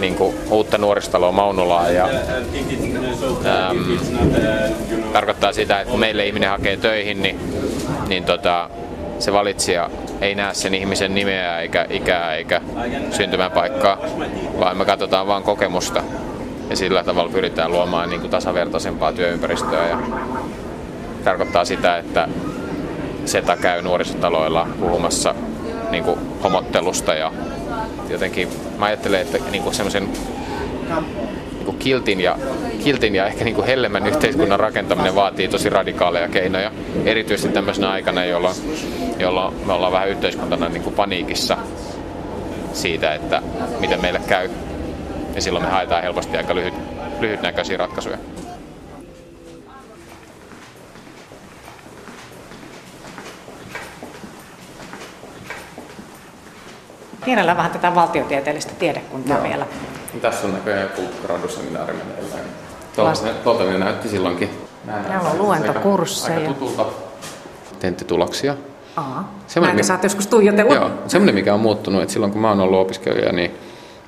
niin 0.00 0.14
kuin 0.14 0.36
uutta 0.50 0.78
nuoristaloa 0.78 1.32
Maunulaa 1.32 1.90
ja 1.90 2.08
äm, 3.70 3.98
tarkoittaa 5.12 5.52
sitä, 5.52 5.80
että 5.80 5.90
kun 5.90 6.00
meille 6.00 6.26
ihminen 6.26 6.50
hakee 6.50 6.76
töihin, 6.76 7.22
niin, 7.22 7.40
niin 8.08 8.24
tota, 8.24 8.70
se 9.18 9.32
valitsija 9.32 9.90
ei 10.20 10.34
näe 10.34 10.54
sen 10.54 10.74
ihmisen 10.74 11.14
nimeä 11.14 11.60
eikä 11.60 11.86
ikää 11.90 12.34
eikä 12.34 12.60
syntymäpaikkaa, 13.10 13.98
vaan 14.60 14.76
me 14.76 14.84
katsotaan 14.84 15.26
vain 15.26 15.42
kokemusta. 15.42 16.02
Ja 16.70 16.76
sillä 16.76 17.04
tavalla 17.04 17.32
pyritään 17.32 17.72
luomaan 17.72 18.10
niin 18.10 18.20
kuin 18.20 18.30
tasavertaisempaa 18.30 19.12
työympäristöä 19.12 19.88
ja 19.88 19.98
tarkoittaa 21.24 21.64
sitä, 21.64 21.98
että 21.98 22.28
SETA 23.24 23.56
käy 23.56 23.82
nuorisotaloilla 23.82 24.68
puhumassa 24.80 25.34
niin 25.90 26.04
kuin 26.04 26.18
homottelusta 26.42 27.14
ja 27.14 27.32
jotenkin 28.08 28.48
mä 28.78 28.84
ajattelen, 28.84 29.20
että 29.20 29.38
niin 29.50 29.62
kuin 29.62 29.74
semmoisen 29.74 30.08
niin 31.54 31.64
kuin 31.64 31.78
kiltin, 31.78 32.20
ja, 32.20 32.38
kiltin 32.84 33.14
ja 33.14 33.26
ehkä 33.26 33.44
niin 33.44 33.54
kuin 33.54 33.66
hellemmän 33.66 34.06
yhteiskunnan 34.06 34.60
rakentaminen 34.60 35.14
vaatii 35.14 35.48
tosi 35.48 35.68
radikaaleja 35.68 36.28
keinoja, 36.28 36.72
erityisesti 37.04 37.54
tämmöisenä 37.54 37.90
aikana, 37.90 38.24
jolloin, 38.24 38.56
jolloin 39.18 39.54
me 39.66 39.72
ollaan 39.72 39.92
vähän 39.92 40.08
yhteiskuntana 40.08 40.68
niin 40.68 40.82
kuin 40.82 40.94
paniikissa 40.94 41.56
siitä, 42.72 43.14
että 43.14 43.42
miten 43.80 44.00
meille 44.00 44.20
käy. 44.28 44.50
Ja 45.34 45.42
silloin 45.42 45.64
me 45.64 45.70
haetaan 45.70 46.02
helposti 46.02 46.36
aika 46.36 46.54
lyhyt, 46.54 46.74
lyhytnäköisiä 47.20 47.76
ratkaisuja. 47.76 48.18
Pienellä 57.24 57.56
vähän 57.56 57.70
tätä 57.70 57.94
valtiotieteellistä 57.94 58.72
tiedekuntaa 58.78 59.36
Joo. 59.36 59.48
vielä. 59.48 59.66
Tässä 60.22 60.46
on 60.46 60.52
näköjään 60.52 60.82
joku 60.82 61.02
graduseminaari 61.26 61.92
meneillään. 61.92 62.44
Tuolta 63.44 63.64
ne 63.64 63.78
näytti 63.78 64.08
silloinkin. 64.08 64.50
Täällä 64.86 65.30
on 65.30 65.38
luentokursseja. 65.38 66.38
Aika 66.38 66.52
tutulta. 66.52 66.86
Tenttituloksia. 67.80 68.56
Aa, 68.96 69.34
Näitä 69.60 69.82
sä 69.82 69.94
oot 69.94 70.02
joskus 70.02 70.26
tuijotellut. 70.26 70.74
Joo, 70.74 70.90
semmoinen 71.06 71.34
mikä 71.34 71.54
on 71.54 71.60
muuttunut, 71.60 72.02
että 72.02 72.12
silloin 72.12 72.32
kun 72.32 72.40
mä 72.40 72.48
oon 72.48 72.60
ollut 72.60 72.80
opiskelija, 72.80 73.32
niin, 73.32 73.50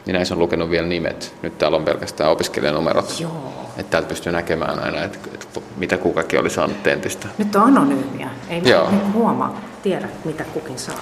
niin 0.07 0.14
näissä 0.14 0.35
on 0.35 0.38
lukenut 0.38 0.70
vielä 0.70 0.87
nimet. 0.87 1.35
Nyt 1.42 1.59
täällä 1.59 1.76
on 1.76 1.85
pelkästään 1.85 2.31
opiskelijanumerot. 2.31 3.20
Joo. 3.20 3.52
Että 3.76 3.90
täältä 3.90 4.09
pystyy 4.09 4.33
näkemään 4.33 4.79
aina, 4.79 5.02
että, 5.02 5.18
että 5.35 5.61
mitä 5.76 5.96
kukakin 5.96 6.40
oli 6.40 6.50
saanut 6.50 6.83
tentistä. 6.83 7.29
Nyt 7.38 7.57
on 7.57 7.62
anonyymiä. 7.62 8.31
Ei 8.48 8.62
Joo. 8.64 8.90
Huomaa, 9.12 9.61
tiedä 9.83 10.09
mitä 10.24 10.44
kukin 10.44 10.79
saa. 10.79 10.94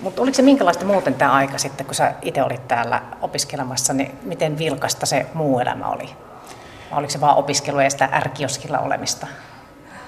Mutta 0.00 0.22
oliko 0.22 0.34
se 0.34 0.42
minkälaista 0.42 0.84
muuten 0.84 1.14
tämä 1.14 1.32
aika 1.32 1.58
sitten, 1.58 1.86
kun 1.86 1.94
sä 1.94 2.14
itse 2.22 2.42
olit 2.42 2.68
täällä 2.68 3.02
opiskelemassa, 3.22 3.92
niin 3.92 4.10
miten 4.22 4.58
vilkasta 4.58 5.06
se 5.06 5.26
muu 5.34 5.60
elämä 5.60 5.88
oli? 5.88 6.08
Vai 6.90 6.98
oliko 6.98 7.10
se 7.10 7.20
vaan 7.20 7.36
opiskelu 7.36 7.80
ja 7.80 7.90
sitä 7.90 8.08
ärkioskilla 8.12 8.78
olemista? 8.78 9.26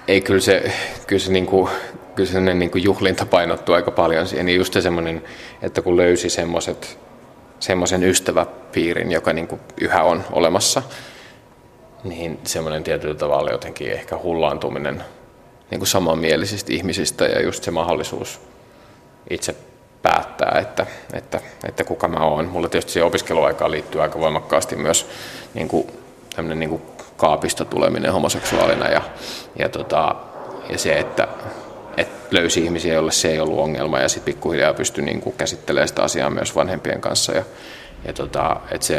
Ei, 0.08 0.20
kyllä 0.20 0.40
se, 0.40 0.72
kyllä 1.06 1.20
se, 1.20 1.32
niinku, 1.32 1.70
kyllä 2.14 2.30
se 2.30 2.40
niinku 2.40 2.78
juhlinta 2.78 3.26
painottuu 3.26 3.74
aika 3.74 3.90
paljon 3.90 4.26
siihen. 4.26 4.46
Niin 4.46 4.58
just 4.58 4.72
se 4.72 4.80
semmoinen, 4.80 5.24
että 5.62 5.82
kun 5.82 5.96
löysi 5.96 6.30
semmoiset 6.30 6.98
semmoisen 7.60 8.04
ystäväpiirin, 8.04 9.12
joka 9.12 9.32
niinku 9.32 9.60
yhä 9.80 10.02
on 10.02 10.24
olemassa, 10.32 10.82
niin 12.04 12.38
semmoinen 12.44 12.84
tietyllä 12.84 13.14
tavalla 13.14 13.50
jotenkin 13.50 13.92
ehkä 13.92 14.18
hullaantuminen 14.18 15.04
niin 15.70 15.78
kuin 15.78 15.88
samanmielisistä 15.88 16.72
ihmisistä 16.72 17.24
ja 17.24 17.42
just 17.42 17.64
se 17.64 17.70
mahdollisuus 17.70 18.40
itse 19.30 19.54
päättää, 20.02 20.58
että, 20.60 20.86
että, 21.12 21.40
että 21.68 21.84
kuka 21.84 22.08
mä 22.08 22.24
oon. 22.24 22.48
Mulla 22.48 22.68
tietysti 22.68 22.92
se 22.92 23.04
opiskeluaikaan 23.04 23.70
liittyy 23.70 24.02
aika 24.02 24.20
voimakkaasti 24.20 24.76
myös 24.76 25.06
niin 25.54 25.68
kuin, 25.68 25.86
tämmöinen 26.36 26.58
niin 26.58 26.70
kuin 26.70 26.82
kaapista 27.16 27.64
tuleminen 27.64 28.12
homoseksuaalina 28.12 28.88
ja, 28.88 29.02
ja, 29.58 29.68
tota, 29.68 30.14
ja 30.68 30.78
se, 30.78 30.92
että, 30.92 31.28
että 31.96 32.36
löysi 32.36 32.64
ihmisiä, 32.64 32.94
joille 32.94 33.12
se 33.12 33.30
ei 33.30 33.40
ollut 33.40 33.58
ongelma 33.58 33.98
ja 33.98 34.08
sitten 34.08 34.34
pikkuhiljaa 34.34 34.74
pystyi 34.74 35.04
niin 35.04 35.20
kuin 35.20 35.34
käsittelemään 35.38 35.88
sitä 35.88 36.02
asiaa 36.02 36.30
myös 36.30 36.56
vanhempien 36.56 37.00
kanssa. 37.00 37.32
Ja, 37.32 37.44
ja 38.04 38.12
tota, 38.12 38.56
että 38.70 38.86
se, 38.86 38.98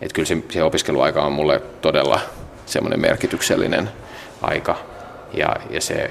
että 0.00 0.14
kyllä 0.14 0.26
se, 0.26 0.38
se 0.50 0.62
opiskeluaika 0.62 1.22
on 1.22 1.32
mulle 1.32 1.62
todella 1.80 2.20
semmoinen 2.66 3.00
merkityksellinen 3.00 3.90
aika 4.42 4.76
ja, 5.32 5.56
ja 5.70 5.80
se 5.80 6.10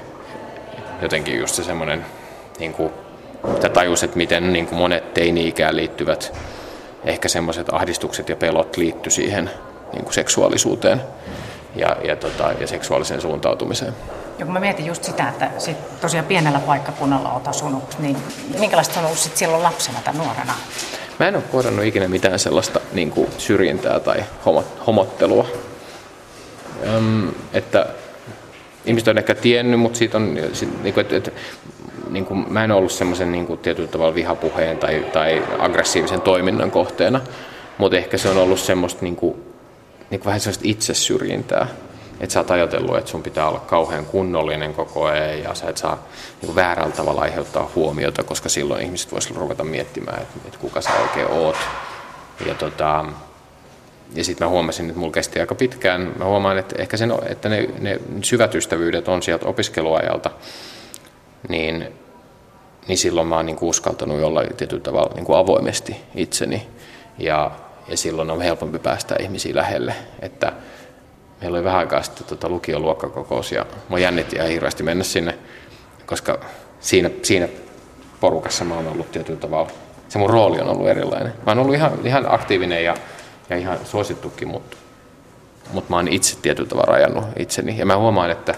jotenkin 1.02 1.38
just 1.38 1.54
se 1.54 1.64
semmoinen 1.64 2.06
niin 2.58 2.72
kuin 2.72 2.92
että 3.54 3.68
tajus, 3.68 4.02
että 4.02 4.16
miten 4.16 4.52
niin 4.52 4.66
kuin 4.66 4.78
monet 4.78 5.14
teini-ikään 5.14 5.76
liittyvät 5.76 6.32
ehkä 7.04 7.28
semmoiset 7.28 7.72
ahdistukset 7.72 8.28
ja 8.28 8.36
pelot 8.36 8.76
liittyy 8.76 9.12
siihen 9.12 9.50
niin 9.92 10.04
kuin 10.04 10.14
seksuaalisuuteen 10.14 11.02
ja, 11.76 11.96
ja, 12.04 12.16
tota, 12.16 12.52
ja 12.60 12.66
seksuaaliseen 12.66 13.20
suuntautumiseen. 13.20 13.92
Ja 14.38 14.44
kun 14.44 14.52
mä 14.52 14.60
mietin 14.60 14.86
just 14.86 15.04
sitä, 15.04 15.28
että 15.28 15.50
sit 15.58 16.00
tosiaan 16.00 16.26
pienellä 16.26 16.60
paikkakunnalla 16.60 17.32
olet 17.32 17.48
asunut, 17.48 17.98
niin 17.98 18.16
minkälaista 18.58 19.00
on 19.00 19.06
ollut 19.06 19.18
sit 19.18 19.36
silloin 19.36 19.62
lapsena 19.62 19.98
tai 20.04 20.14
nuorena? 20.14 20.54
Mä 21.18 21.28
en 21.28 21.36
ole 21.36 21.44
kohdannut 21.52 21.84
ikinä 21.84 22.08
mitään 22.08 22.38
sellaista 22.38 22.80
niin 22.92 23.10
kuin 23.10 23.28
syrjintää 23.38 24.00
tai 24.00 24.24
homottelua. 24.86 25.46
Öm, 26.86 27.30
että 27.52 27.86
ihmiset 28.84 29.08
on 29.08 29.18
ehkä 29.18 29.34
tiennyt, 29.34 29.80
mutta 29.80 29.98
siitä 29.98 30.16
on, 30.16 30.34
niin 30.82 30.94
kuin, 30.94 31.00
että, 31.00 31.16
että 31.16 31.30
niin 32.08 32.24
kuin, 32.24 32.52
mä 32.52 32.64
en 32.64 32.70
ollut 32.70 32.92
semmoisen 32.92 33.32
niin 33.32 33.58
tietyllä 33.58 33.88
tavalla 33.88 34.14
vihapuheen 34.14 34.78
tai, 34.78 35.06
tai 35.12 35.42
aggressiivisen 35.58 36.20
toiminnan 36.20 36.70
kohteena, 36.70 37.20
mutta 37.78 37.96
ehkä 37.96 38.18
se 38.18 38.28
on 38.28 38.36
ollut 38.36 38.58
semmoista 38.58 39.02
niin 39.02 39.16
kuin, 39.16 39.34
niin 40.10 40.20
kuin 40.20 40.26
vähän 40.26 40.40
semmoista 40.40 40.64
itsesyrjintää. 40.66 41.66
Että 42.20 42.32
sä 42.32 42.40
oot 42.40 42.50
ajatellut, 42.50 42.96
että 42.96 43.10
sun 43.10 43.22
pitää 43.22 43.48
olla 43.48 43.60
kauhean 43.60 44.06
kunnollinen 44.06 44.74
koko 44.74 45.04
ajan 45.04 45.40
ja 45.40 45.54
sä 45.54 45.68
et 45.68 45.76
saa 45.76 45.94
niin 46.40 46.46
kuin 46.46 46.56
väärällä 46.56 46.92
tavalla 46.92 47.20
aiheuttaa 47.20 47.70
huomiota, 47.74 48.22
koska 48.22 48.48
silloin 48.48 48.82
ihmiset 48.82 49.12
voisivat 49.12 49.40
ruveta 49.40 49.64
miettimään, 49.64 50.22
että, 50.22 50.38
että 50.46 50.58
kuka 50.58 50.80
sä 50.80 50.90
oikein 51.02 51.26
oot. 51.26 51.56
Ja 52.46 52.54
tota, 52.54 53.04
ja 54.14 54.24
sitten 54.24 54.46
mä 54.46 54.50
huomasin, 54.50 54.86
että 54.86 54.98
mulla 54.98 55.12
kesti 55.12 55.40
aika 55.40 55.54
pitkään. 55.54 56.12
Mä 56.18 56.24
huomaan, 56.24 56.58
että 56.58 56.74
ehkä 56.78 56.96
sen, 56.96 57.12
että 57.26 57.48
ne, 57.48 57.68
ne 57.78 58.00
syvät 58.22 58.54
ystävyydet 58.54 59.08
on 59.08 59.22
sieltä 59.22 59.46
opiskeluajalta, 59.46 60.30
niin, 61.48 61.92
niin 62.88 62.98
silloin 62.98 63.26
mä 63.26 63.36
oon 63.36 63.46
niin 63.46 63.58
uskaltanut 63.60 64.22
olla 64.22 64.42
tietyllä 64.56 64.82
tavalla 64.82 65.14
niin 65.14 65.24
kuin 65.24 65.38
avoimesti 65.38 65.96
itseni. 66.14 66.68
Ja, 67.18 67.50
ja 67.88 67.96
silloin 67.96 68.30
on 68.30 68.42
helpompi 68.42 68.78
päästä 68.78 69.16
ihmisiä 69.20 69.54
lähelle. 69.54 69.94
Että 70.20 70.52
meillä 71.40 71.56
oli 71.56 71.64
vähän 71.64 71.78
aikaa 71.78 72.02
sitten 72.02 72.26
tota 72.26 72.48
lukioluokkakokous 72.48 73.52
ja 73.52 73.66
mä 73.88 73.98
jännitti 73.98 74.36
ihan 74.36 74.48
hirveästi 74.48 74.82
mennä 74.82 75.04
sinne, 75.04 75.38
koska 76.06 76.38
siinä, 76.80 77.10
siinä 77.22 77.48
porukassa 78.20 78.64
mä 78.64 78.74
oon 78.74 78.86
ollut 78.86 79.12
tietyllä 79.12 79.40
tavalla, 79.40 79.70
se 80.08 80.18
mun 80.18 80.30
rooli 80.30 80.60
on 80.60 80.68
ollut 80.68 80.88
erilainen. 80.88 81.32
Mä 81.46 81.50
oon 81.50 81.58
ollut 81.58 81.74
ihan, 81.74 81.92
ihan 82.04 82.34
aktiivinen 82.34 82.84
ja, 82.84 82.96
ja 83.50 83.56
ihan 83.56 83.78
suosittukin, 83.84 84.48
mutta, 84.48 84.76
mutta 85.72 85.90
mä 85.90 85.96
oon 85.96 86.08
itse 86.08 86.36
tietyllä 86.42 86.68
tavalla 86.68 86.92
rajannut 86.92 87.24
itseni. 87.38 87.78
Ja 87.78 87.86
mä 87.86 87.96
huomaan, 87.96 88.30
että, 88.30 88.54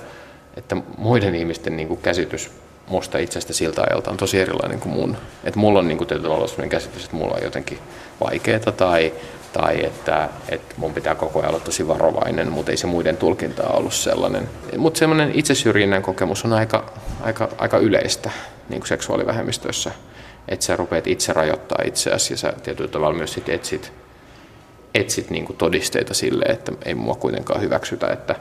että 0.57 0.77
muiden 0.99 1.35
ihmisten 1.35 1.77
niin 1.77 1.97
käsitys 1.97 2.51
musta 2.91 3.19
itsestä 3.19 3.53
siltä 3.53 3.83
ajalta 3.83 4.11
on 4.11 4.17
tosi 4.17 4.41
erilainen 4.41 4.81
kuin 4.81 4.93
mun. 4.93 5.17
Että 5.45 5.61
mulla 5.61 5.79
on 5.79 5.89
niin 5.89 5.99
kuin 5.99 6.09
tietyllä 6.09 6.29
tavalla 6.29 6.47
sellainen 6.47 6.71
käsitys, 6.71 7.05
että 7.05 7.17
mulla 7.17 7.35
on 7.35 7.43
jotenkin 7.43 7.79
vaikeaa 8.21 8.73
tai, 8.77 9.13
tai 9.53 9.85
että, 9.85 10.29
että 10.49 10.75
mun 10.77 10.95
pitää 10.95 11.15
koko 11.15 11.39
ajan 11.39 11.51
olla 11.51 11.65
tosi 11.65 11.89
varovainen, 11.89 12.53
mutta 12.53 12.71
ei 12.71 12.77
se 12.77 12.87
muiden 12.87 13.17
tulkinta 13.17 13.69
ollut 13.69 13.95
sellainen. 13.95 14.49
Mutta 14.77 14.99
semmoinen 14.99 15.31
itsesyrjinnän 15.35 16.03
kokemus 16.03 16.45
on 16.45 16.53
aika, 16.53 16.93
aika, 17.23 17.49
aika 17.59 17.79
yleistä 17.79 18.31
niin 18.69 18.81
kuin 18.81 18.89
seksuaalivähemmistöissä, 18.89 19.91
että 20.49 20.65
sä 20.65 20.77
rupeat 20.77 21.07
itse 21.07 21.33
rajoittaa 21.33 21.79
itseäsi 21.85 22.33
ja 22.33 22.37
sä 22.37 22.53
tietyllä 22.63 22.91
tavalla 22.91 23.17
myös 23.17 23.33
sit 23.33 23.49
etsit, 23.49 23.93
etsit 24.95 25.31
niin 25.31 25.45
kuin 25.45 25.57
todisteita 25.57 26.15
sille, 26.15 26.45
että 26.45 26.73
ei 26.85 26.95
mua 26.95 27.15
kuitenkaan 27.15 27.61
hyväksytä, 27.61 28.09
että, 28.09 28.35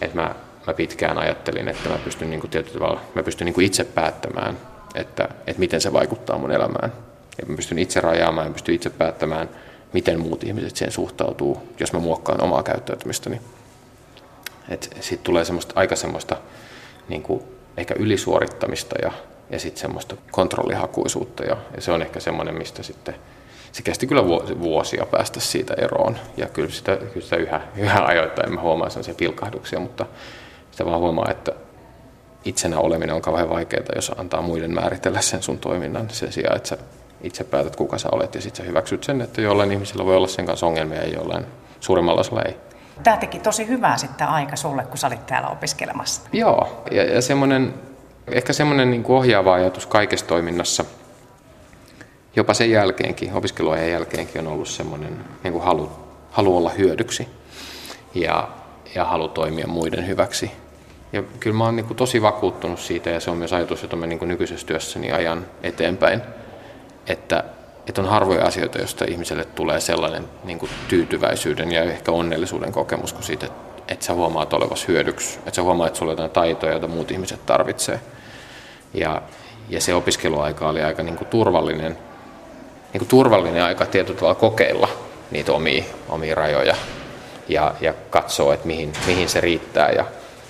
että 0.00 0.16
mä, 0.16 0.34
mä 0.68 0.74
pitkään 0.74 1.18
ajattelin, 1.18 1.68
että 1.68 1.88
mä 1.88 1.98
pystyn 1.98 2.30
niin 2.30 2.40
kuin 2.40 2.50
tavalla, 2.50 3.00
mä 3.14 3.22
pystyn 3.22 3.44
niin 3.44 3.54
kuin 3.54 3.66
itse 3.66 3.84
päättämään, 3.84 4.58
että, 4.94 5.28
että 5.46 5.60
miten 5.60 5.80
se 5.80 5.92
vaikuttaa 5.92 6.38
mun 6.38 6.52
elämään. 6.52 6.92
Ja 7.40 7.46
mä 7.46 7.56
pystyn 7.56 7.78
itse 7.78 8.00
rajaamaan 8.00 8.46
ja 8.46 8.52
pystyn 8.52 8.74
itse 8.74 8.90
päättämään, 8.90 9.48
miten 9.92 10.20
muut 10.20 10.44
ihmiset 10.44 10.76
siihen 10.76 10.92
suhtautuu, 10.92 11.62
jos 11.80 11.92
mä 11.92 11.98
muokkaan 11.98 12.42
omaa 12.42 12.62
käyttäytymistäni. 12.62 13.40
Sitten 15.00 15.24
tulee 15.24 15.44
semmoista, 15.44 15.72
aika 15.76 15.96
semmoista 15.96 16.36
niin 17.08 17.22
kuin 17.22 17.42
ehkä 17.76 17.94
ylisuorittamista 17.98 18.96
ja 19.02 19.12
ja 19.50 19.58
sitten 19.58 19.80
semmoista 19.80 20.16
kontrollihakuisuutta 20.30 21.44
ja, 21.44 21.56
ja 21.76 21.82
se 21.82 21.92
on 21.92 22.02
ehkä 22.02 22.20
semmoinen, 22.20 22.54
mistä 22.54 22.82
sitten 22.82 23.14
se 23.72 23.82
kesti 23.82 24.06
kyllä 24.06 24.28
vuosia 24.60 25.06
päästä 25.10 25.40
siitä 25.40 25.74
eroon 25.74 26.16
ja 26.36 26.46
kyllä 26.46 26.70
sitä, 26.70 26.96
kyllä 26.96 27.20
sitä 27.20 27.36
yhä, 27.36 27.60
yhä 27.76 28.04
ajoittain 28.04 28.54
mä 28.54 28.60
huomaan 28.60 28.90
sellaisia 28.90 29.14
pilkahduksia, 29.14 29.80
mutta 29.80 30.06
sitä 30.78 30.90
vaan 30.90 31.00
huomaa, 31.00 31.30
että 31.30 31.52
itsenä 32.44 32.78
oleminen 32.78 33.14
on 33.14 33.22
kauhean 33.22 33.50
vaikeaa, 33.50 33.84
jos 33.96 34.12
antaa 34.16 34.42
muiden 34.42 34.74
määritellä 34.74 35.20
sen 35.20 35.42
sun 35.42 35.58
toiminnan 35.58 36.10
sen 36.10 36.32
sijaan, 36.32 36.56
että 36.56 36.68
sä 36.68 36.78
itse 37.20 37.44
päätät, 37.44 37.76
kuka 37.76 37.98
sä 37.98 38.08
olet 38.12 38.34
ja 38.34 38.40
sitten 38.40 38.64
sä 38.64 38.68
hyväksyt 38.68 39.04
sen, 39.04 39.20
että 39.20 39.40
jollain 39.40 39.72
ihmisillä 39.72 40.04
voi 40.04 40.16
olla 40.16 40.28
sen 40.28 40.46
kanssa 40.46 40.66
ongelmia 40.66 41.04
ja 41.04 41.08
jollain 41.08 41.46
suuremmalla 41.80 42.20
osalla 42.20 42.42
ei. 42.42 42.56
Tämä 43.02 43.16
teki 43.16 43.38
tosi 43.38 43.68
hyvää 43.68 43.96
sitten 43.96 44.28
aika 44.28 44.56
sulle, 44.56 44.82
kun 44.82 44.98
sä 44.98 45.06
olit 45.06 45.26
täällä 45.26 45.48
opiskelemassa. 45.48 46.22
Joo, 46.32 46.84
ja, 46.90 47.04
ja 47.04 47.22
semmoinen 47.22 47.74
Ehkä 48.32 48.52
semmoinen 48.52 48.90
niin 48.90 49.04
ohjaava 49.08 49.54
ajatus 49.54 49.86
kaikessa 49.86 50.26
toiminnassa, 50.26 50.84
jopa 52.36 52.54
sen 52.54 52.70
jälkeenkin, 52.70 53.32
opiskeluajan 53.32 53.90
jälkeenkin 53.90 54.46
on 54.46 54.52
ollut 54.52 54.68
semmoinen 54.68 55.24
niin 55.42 55.52
kuin 55.52 55.64
halu, 55.64 55.90
halu 56.30 56.56
olla 56.56 56.70
hyödyksi 56.70 57.28
ja, 58.14 58.48
ja 58.94 59.04
halu 59.04 59.28
toimia 59.28 59.66
muiden 59.66 60.06
hyväksi. 60.06 60.50
Ja 61.12 61.22
kyllä 61.40 61.56
mä 61.56 61.64
oon 61.64 61.76
niin 61.76 61.86
kuin 61.86 61.96
tosi 61.96 62.22
vakuuttunut 62.22 62.80
siitä 62.80 63.10
ja 63.10 63.20
se 63.20 63.30
on 63.30 63.36
myös 63.36 63.52
ajatus, 63.52 63.82
jota 63.82 63.96
mä 63.96 64.06
niin 64.06 64.18
kuin 64.18 64.28
nykyisessä 64.28 64.66
työssäni 64.66 65.12
ajan 65.12 65.46
eteenpäin, 65.62 66.22
että, 67.06 67.44
että 67.86 68.00
on 68.00 68.08
harvoja 68.08 68.44
asioita, 68.44 68.78
joista 68.78 69.04
ihmiselle 69.08 69.44
tulee 69.44 69.80
sellainen 69.80 70.24
niin 70.44 70.58
kuin 70.58 70.70
tyytyväisyyden 70.88 71.72
ja 71.72 71.82
ehkä 71.82 72.12
onnellisuuden 72.12 72.72
kokemus 72.72 73.12
kuin 73.12 73.24
siitä, 73.24 73.46
että 73.88 74.04
sä 74.04 74.14
huomaat 74.14 74.52
olevasi 74.52 74.88
hyödyksi, 74.88 75.38
että 75.38 75.54
sä 75.54 75.62
huomaat, 75.62 75.88
että 75.88 75.98
sulla 75.98 76.12
on 76.12 76.14
jotain 76.14 76.30
taitoja, 76.30 76.72
joita 76.72 76.88
muut 76.88 77.10
ihmiset 77.10 77.46
tarvitsee. 77.46 78.00
Ja, 78.94 79.22
ja 79.68 79.80
se 79.80 79.94
opiskeluaika 79.94 80.68
oli 80.68 80.82
aika 80.82 81.02
niin 81.02 81.16
kuin 81.16 81.28
turvallinen, 81.28 81.98
niin 82.92 82.98
kuin 82.98 83.08
turvallinen 83.08 83.64
aika 83.64 83.86
tietyllä 83.86 84.18
tavalla 84.18 84.34
kokeilla 84.34 84.88
niitä 85.30 85.52
omia, 85.52 85.84
omia 86.08 86.34
rajoja 86.34 86.76
ja, 87.48 87.74
ja 87.80 87.94
katsoa, 88.10 88.54
että 88.54 88.66
mihin, 88.66 88.92
mihin 89.06 89.28
se 89.28 89.40
riittää. 89.40 89.90
Ja 89.90 90.04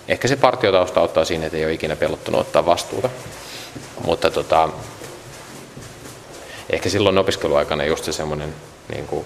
ehkä 0.08 0.28
se 0.28 0.36
partiotausta 0.36 1.00
ottaa 1.00 1.24
siinä, 1.24 1.46
että 1.46 1.58
ei 1.58 1.64
ole 1.64 1.72
ikinä 1.72 1.96
pelottunut 1.96 2.40
ottaa 2.40 2.66
vastuuta. 2.66 3.10
Mutta 4.04 4.30
tota, 4.30 4.68
ehkä 6.70 6.88
silloin 6.88 7.18
opiskeluaikana 7.18 7.84
just 7.84 8.04
se 8.04 8.12
semmoinen, 8.12 8.54
niin 8.92 9.06
kuin, 9.06 9.24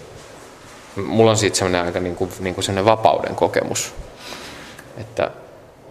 mulla 0.97 1.31
on 1.31 1.37
siitä 1.37 1.57
semmoinen 1.57 1.85
aika 1.85 2.01
niin 2.01 2.17
kuin, 2.17 2.31
niin 2.41 2.55
kuin 2.55 2.65
semmoinen 2.65 2.85
vapauden 2.85 3.35
kokemus, 3.35 3.95
että 4.99 5.31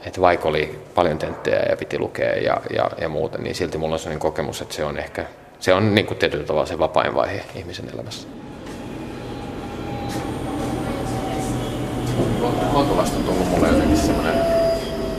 että 0.06 0.22
vaikka 0.22 0.50
oli 0.50 0.80
paljon 0.96 1.18
tenttejä 1.18 1.66
ja 1.70 1.78
piti 1.78 2.00
lukea 2.00 2.36
ja, 2.36 2.62
ja, 2.76 2.92
ja 3.02 3.10
muuta, 3.10 3.38
niin 3.38 3.56
silti 3.56 3.78
mulla 3.78 3.94
on 3.94 4.00
sellainen 4.00 4.20
kokemus, 4.20 4.62
että 4.62 4.76
se 4.76 4.86
on 4.86 4.98
ehkä 4.98 5.26
se 5.60 5.74
on 5.74 5.96
niin 5.96 6.06
kuin 6.06 6.18
tietyllä 6.18 6.44
tavalla 6.44 6.66
se 6.66 6.80
vapain 6.80 7.16
vaihe 7.16 7.44
ihmisen 7.56 7.90
elämässä. 7.94 8.28
Kontulasta 12.74 13.18
on 13.18 13.24
tullut 13.24 13.50
mulle 13.50 13.68
jotenkin 13.68 13.98
semmoinen 13.98 14.36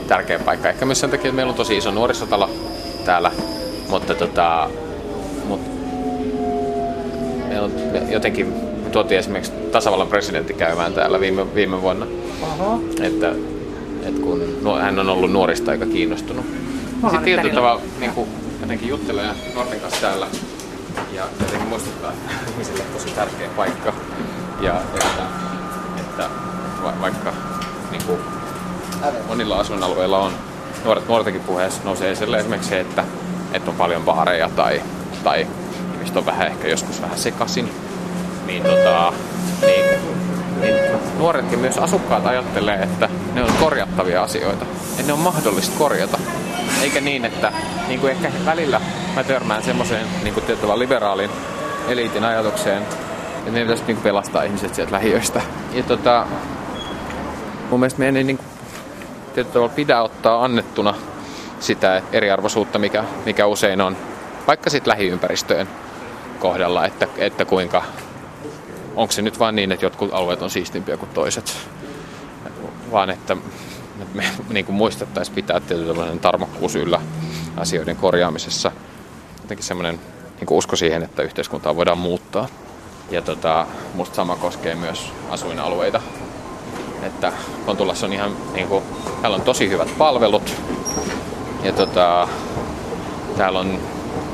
tärkeä 0.03 0.39
paikka. 0.39 0.69
Ehkä 0.69 0.85
myös 0.85 0.99
sen 0.99 1.09
takia, 1.09 1.29
että 1.29 1.35
meillä 1.35 1.49
on 1.49 1.55
tosi 1.55 1.77
iso 1.77 1.91
nuorisotalo 1.91 2.49
täällä, 3.05 3.31
mutta 3.89 4.15
tota, 4.15 4.69
mut, 5.47 5.61
meillä 7.47 7.65
on 7.65 7.71
jotenkin 8.11 8.47
me 8.83 8.89
tuotiin 8.89 9.19
esimerkiksi 9.19 9.51
tasavallan 9.71 10.07
presidentti 10.07 10.53
käymään 10.53 10.93
täällä 10.93 11.19
viime, 11.19 11.55
viime 11.55 11.81
vuonna. 11.81 12.05
Oho. 12.41 12.81
Että 13.01 13.31
et 14.03 14.19
kun 14.19 14.41
hän 14.81 14.99
on 14.99 15.09
ollut 15.09 15.31
nuorista 15.31 15.71
aika 15.71 15.85
kiinnostunut. 15.85 16.45
Sitten 17.01 17.23
tietyllä 17.23 17.53
tavalla 17.53 17.81
niin 17.99 18.11
kuin, 18.11 18.29
jotenkin 18.61 18.89
juttelee 18.89 19.29
nuorten 19.55 19.79
kanssa 19.79 20.01
täällä 20.01 20.27
ja 21.13 21.23
jotenkin 21.39 21.67
muistuttaa 21.67 22.11
ihmisille 22.51 22.83
tosi 22.93 23.09
tärkeä 23.09 23.49
paikka. 23.55 23.93
Ja 24.61 24.81
että, 24.93 25.23
että 25.99 26.29
va, 26.83 26.93
vaikka 27.01 27.33
niin 27.91 28.03
kuin, 28.07 28.19
monilla 29.27 29.59
asuinalueilla 29.59 30.19
on 30.19 30.33
nuoret, 30.85 31.07
nuortenkin 31.07 31.41
puheessa 31.41 31.81
nousee 31.83 32.11
esille 32.11 32.37
esimerkiksi 32.37 32.69
se, 32.69 32.79
että, 32.79 33.03
että 33.53 33.71
on 33.71 33.77
paljon 33.77 34.03
baareja 34.03 34.49
tai, 34.49 34.81
tai 35.23 35.47
ihmiset 35.93 36.17
on 36.17 36.25
vähän 36.25 36.47
ehkä 36.47 36.67
joskus 36.67 37.01
vähän 37.01 37.17
sekasin, 37.17 37.69
niin, 38.45 38.63
tota, 38.63 39.13
niin 39.61 39.85
niin 40.61 40.75
nuoretkin 41.17 41.59
myös 41.59 41.77
asukkaat 41.77 42.25
ajattelee, 42.25 42.83
että 42.83 43.09
ne 43.33 43.43
on 43.43 43.53
korjattavia 43.59 44.23
asioita. 44.23 44.65
Että 44.91 45.07
ne 45.07 45.13
on 45.13 45.19
mahdollista 45.19 45.77
korjata. 45.77 46.17
Eikä 46.81 47.01
niin, 47.01 47.25
että 47.25 47.51
niin 47.87 47.99
kuin 47.99 48.11
ehkä 48.11 48.31
välillä 48.45 48.81
mä 49.15 49.23
törmään 49.23 49.63
semmoiseen 49.63 50.07
niin 50.23 50.33
kuin 50.33 50.45
tietyllä 50.45 50.79
liberaalin 50.79 51.29
eliitin 51.87 52.23
ajatukseen, 52.23 52.81
että 52.81 53.51
ne 53.51 53.61
pitäisi 53.61 53.83
niin 53.87 53.97
pelastaa 53.97 54.43
ihmiset 54.43 54.75
sieltä 54.75 54.91
lähiöistä. 54.91 55.41
Ja 55.73 55.83
tota, 55.83 56.27
mun 57.69 57.79
mielestä 57.79 57.99
meidän 57.99 58.17
ei 58.17 58.23
niin 58.23 58.37
kuin, 58.37 58.47
tietyllä 59.33 59.53
tavalla 59.53 59.73
pidä 59.73 60.01
ottaa 60.01 60.43
annettuna 60.43 60.93
sitä 61.59 62.01
eriarvoisuutta, 62.11 62.79
mikä, 62.79 63.03
mikä 63.25 63.45
usein 63.45 63.81
on, 63.81 63.97
vaikka 64.47 64.69
sitten 64.69 64.91
lähiympäristöjen 64.91 65.69
kohdalla, 66.39 66.85
että, 66.85 67.07
että 67.17 67.45
kuinka 67.45 67.83
onko 68.95 69.11
se 69.11 69.21
nyt 69.21 69.39
vain 69.39 69.55
niin, 69.55 69.71
että 69.71 69.85
jotkut 69.85 70.13
alueet 70.13 70.41
on 70.41 70.49
siistimpiä 70.49 70.97
kuin 70.97 71.09
toiset, 71.09 71.57
vaan 72.91 73.09
että 73.09 73.37
me 74.13 74.23
niin 74.49 74.65
kuin 74.65 74.75
muistettaisiin 74.75 75.35
pitää 75.35 75.59
tietynlainen 75.59 76.19
tarmokkuus 76.19 76.75
yllä 76.75 77.01
asioiden 77.57 77.95
korjaamisessa. 77.95 78.71
Jotenkin 79.41 79.65
semmoinen 79.65 79.99
niin 80.39 80.47
usko 80.57 80.75
siihen, 80.75 81.03
että 81.03 81.23
yhteiskuntaa 81.23 81.75
voidaan 81.75 81.97
muuttaa. 81.97 82.47
Ja 83.11 83.21
tota, 83.21 83.67
musta 83.93 84.15
sama 84.15 84.35
koskee 84.35 84.75
myös 84.75 85.11
asuinalueita. 85.29 86.01
Että 87.03 87.31
Kontulassa 87.65 88.05
on 88.05 88.13
ihan, 88.13 88.31
niin 88.53 88.67
kuin, 88.67 88.83
täällä 89.21 89.35
on 89.35 89.41
tosi 89.41 89.69
hyvät 89.69 89.97
palvelut. 89.97 90.55
Ja 91.63 91.73
tota, 91.73 92.27
täällä 93.37 93.59
on 93.59 93.79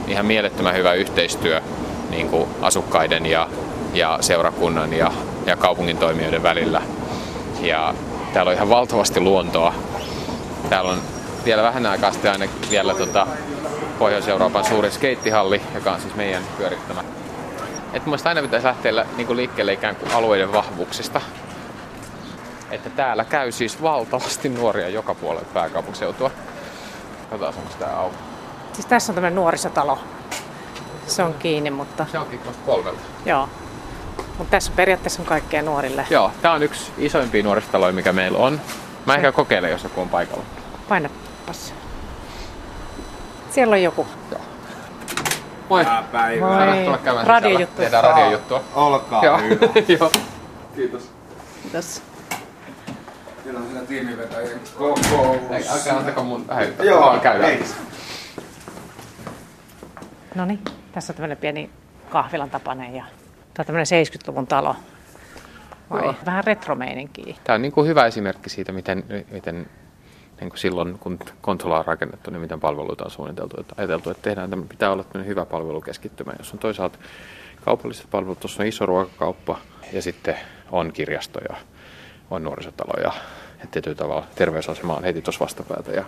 ihan 0.07 0.25
mielettömän 0.25 0.75
hyvä 0.75 0.93
yhteistyö 0.93 1.61
niin 2.09 2.29
kuin 2.29 2.49
asukkaiden 2.61 3.25
ja 3.25 3.47
ja 3.93 4.17
seurakunnan 4.21 4.93
ja, 4.93 5.11
ja 5.45 5.55
kaupungin 5.55 5.97
toimijoiden 5.97 6.43
välillä. 6.43 6.81
Ja 7.61 7.93
täällä 8.33 8.49
on 8.49 8.55
ihan 8.55 8.69
valtavasti 8.69 9.19
luontoa. 9.19 9.73
Täällä 10.69 10.91
on 10.91 10.99
vielä 11.45 11.63
vähän 11.63 11.85
aikaa 11.85 12.11
sitten 12.11 12.31
aina 12.31 12.45
vielä 12.69 12.93
tota 12.93 13.27
Pohjois-Euroopan 13.99 14.65
suurin 14.65 14.91
skeittihalli, 14.91 15.61
joka 15.75 15.91
on 15.91 16.01
siis 16.01 16.15
meidän 16.15 16.43
pyörittämä. 16.57 17.03
että 17.93 18.09
mun 18.09 18.19
aina 18.23 18.41
pitäisi 18.41 18.67
lähteä 18.67 19.05
niin 19.17 19.35
liikkeelle 19.35 19.73
ikään 19.73 19.95
kuin 19.95 20.11
alueiden 20.11 20.53
vahvuuksista. 20.53 21.21
Että 22.71 22.89
täällä 22.89 23.25
käy 23.25 23.51
siis 23.51 23.81
valtavasti 23.81 24.49
nuoria 24.49 24.89
joka 24.89 25.15
puolella 25.15 25.47
pääkaupunkiseutua. 25.53 26.31
Katsotaan, 27.29 27.53
onko 27.57 27.73
tää 27.79 27.99
auki. 27.99 28.17
Siis 28.73 28.85
tässä 28.85 29.11
on 29.11 29.15
tämmöinen 29.15 29.35
nuorisotalo. 29.35 29.99
Se 31.07 31.23
on 31.23 31.33
kiinni, 31.33 31.71
mutta... 31.71 32.05
Se 32.11 32.19
onkin 32.19 32.45
vasta 32.45 32.61
kolmelta. 32.65 33.01
Joo. 33.25 33.49
Mutta 34.37 34.51
tässä 34.51 34.71
periaatteessa 34.75 35.21
on 35.21 35.25
kaikkea 35.25 35.61
nuorille. 35.61 36.05
Joo, 36.09 36.31
tää 36.41 36.51
on 36.51 36.63
yksi 36.63 36.91
isoimpia 36.97 37.43
nuorisotaloja, 37.43 37.93
mikä 37.93 38.13
meillä 38.13 38.37
on. 38.37 38.61
Mä 39.05 39.15
ehkä 39.15 39.31
kokeilen, 39.31 39.71
jos 39.71 39.83
joku 39.83 40.01
on 40.01 40.09
paikalla. 40.09 40.43
Painapas. 40.89 41.73
Siellä 43.51 43.73
on 43.73 43.83
joku. 43.83 44.07
Joo. 44.31 44.41
Moi. 45.69 45.79
Hyvää 45.79 46.03
päivää. 46.11 46.65
Moi. 46.65 46.85
Tulla 46.85 46.97
käymään 46.97 47.27
Radiojuttu. 47.27 47.81
Tehdään 47.81 48.03
radiojuttua. 48.03 48.63
Olkaa 48.75 49.25
Joo. 49.25 49.37
hyvä. 49.37 49.65
Joo. 49.99 50.11
Kiitos. 50.75 51.11
Kiitos. 51.63 52.01
Meillä 53.49 53.63
on 53.63 53.67
siinä 53.67 53.85
tiimivetäjien 53.85 54.59
kokous. 54.77 55.41
Ei, 55.51 55.69
älkää 55.69 55.97
antako 55.97 56.23
mun 56.23 56.45
häivyttää. 56.49 56.85
Joo, 56.85 57.01
Vaan 57.01 57.19
käydään. 57.19 57.51
ei. 57.51 57.63
No 60.35 60.45
niin, 60.45 60.59
tässä 60.91 61.13
on 61.13 61.15
tämmöinen 61.15 61.37
pieni 61.37 61.69
kahvilan 62.09 62.49
tapainen 62.49 62.95
ja 62.95 63.03
tämä 63.53 63.61
on 63.61 63.65
tämmöinen 63.65 63.85
70-luvun 64.07 64.47
talo. 64.47 64.75
Vai? 65.89 66.03
Joo. 66.03 66.15
Vähän 66.25 66.43
retromeininkiä. 66.43 67.35
Tämä 67.43 67.55
on 67.55 67.61
niin 67.61 67.71
kuin 67.71 67.87
hyvä 67.87 68.05
esimerkki 68.05 68.49
siitä, 68.49 68.71
miten, 68.71 69.25
miten 69.31 69.55
niin 70.39 70.49
kuin 70.49 70.59
silloin, 70.59 70.99
kun 70.99 71.19
konsola 71.41 71.79
on 71.79 71.85
rakennettu, 71.85 72.31
niin 72.31 72.41
miten 72.41 72.59
palveluita 72.59 73.05
on 73.05 73.11
suunniteltu. 73.11 73.61
Että 73.61 73.75
ajateltu, 73.77 74.09
että 74.09 74.23
tehdään 74.23 74.49
tämmöinen, 74.49 74.69
pitää 74.69 74.91
olla 74.91 75.03
tämmöinen 75.03 75.29
hyvä 75.29 75.45
palvelukeskittymä, 75.45 76.33
jos 76.37 76.53
on 76.53 76.59
toisaalta 76.59 76.99
kaupalliset 77.65 78.07
palvelut, 78.11 78.39
tuossa 78.39 78.63
on 78.63 78.67
iso 78.67 78.85
ruokakauppa 78.85 79.59
ja 79.93 80.01
sitten 80.01 80.35
on 80.71 80.93
kirjasto 80.93 81.39
ja 81.49 81.55
on 82.31 82.43
nuorisotalo 82.43 83.03
ja 83.03 83.11
tietyllä 83.71 83.95
tavalla 83.95 84.27
terveysasema 84.35 84.95
on 84.95 85.03
heti 85.03 85.21
tuossa 85.21 85.45
vastapäätä. 85.45 85.91
Ja 85.91 86.05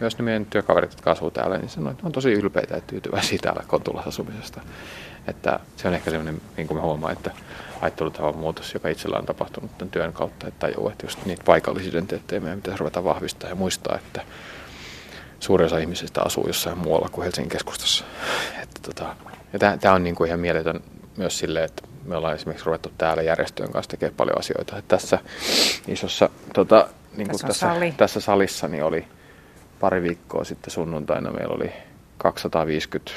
myös 0.00 0.18
ne 0.18 0.24
meidän 0.24 0.46
työkaverit, 0.46 0.90
jotka 0.90 1.10
asuu 1.10 1.30
täällä, 1.30 1.58
niin 1.58 1.68
sanoo, 1.68 1.90
että 1.90 2.06
on 2.06 2.12
tosi 2.12 2.32
ylpeitä 2.32 2.74
ja 2.74 2.80
tyytyväisiä 2.80 3.38
täällä 3.42 3.62
Kontulassa 3.66 4.08
asumisesta. 4.08 4.60
Että 5.28 5.60
se 5.76 5.88
on 5.88 5.94
ehkä 5.94 6.10
sellainen, 6.10 6.40
niin 6.56 6.66
kuin 6.66 6.78
mä 6.78 6.82
huomaan, 6.84 7.12
että 7.12 7.30
ajattelutavan 7.80 8.36
muutos, 8.36 8.74
joka 8.74 8.88
itsellä 8.88 9.18
on 9.18 9.26
tapahtunut 9.26 9.78
tämän 9.78 9.90
työn 9.90 10.12
kautta, 10.12 10.48
että 10.48 10.66
tajuu, 10.66 10.88
että 10.88 11.06
just 11.06 11.24
niitä 11.24 11.42
paikallisidentiteettejä 11.44 12.40
meidän 12.40 12.58
pitäisi 12.58 12.78
ruveta 12.78 13.04
vahvistaa 13.04 13.50
ja 13.50 13.54
muistaa, 13.54 13.96
että 13.96 14.22
suurin 15.40 15.66
osa 15.66 15.78
ihmisistä 15.78 16.22
asuu 16.22 16.46
jossain 16.46 16.78
muualla 16.78 17.08
kuin 17.12 17.22
Helsingin 17.22 17.50
keskustassa. 17.50 18.04
Että 18.62 18.80
tota, 18.82 19.16
ja 19.52 19.58
tämä 19.58 19.94
on 19.94 20.04
niin 20.04 20.14
kuin 20.14 20.28
ihan 20.28 20.40
mieletön 20.40 20.80
myös 21.20 21.38
silleen, 21.38 21.64
että 21.64 21.82
me 22.04 22.16
ollaan 22.16 22.34
esimerkiksi 22.34 22.66
ruvettu 22.66 22.92
täällä 22.98 23.22
järjestöjen 23.22 23.72
kanssa 23.72 23.90
tekemään 23.90 24.16
paljon 24.16 24.38
asioita. 24.38 24.78
Että 24.78 24.96
tässä 24.96 25.18
isossa, 25.88 26.30
tota, 26.54 26.88
niin 27.16 27.28
kuin 27.28 27.28
Tässä 27.28 27.46
tässä, 27.46 27.66
sali. 27.66 27.94
tässä 27.96 28.20
salissa 28.20 28.68
niin 28.68 28.84
oli 28.84 29.06
pari 29.80 30.02
viikkoa 30.02 30.44
sitten 30.44 30.70
sunnuntaina 30.70 31.30
meillä 31.30 31.54
oli 31.54 31.72
250 32.18 33.12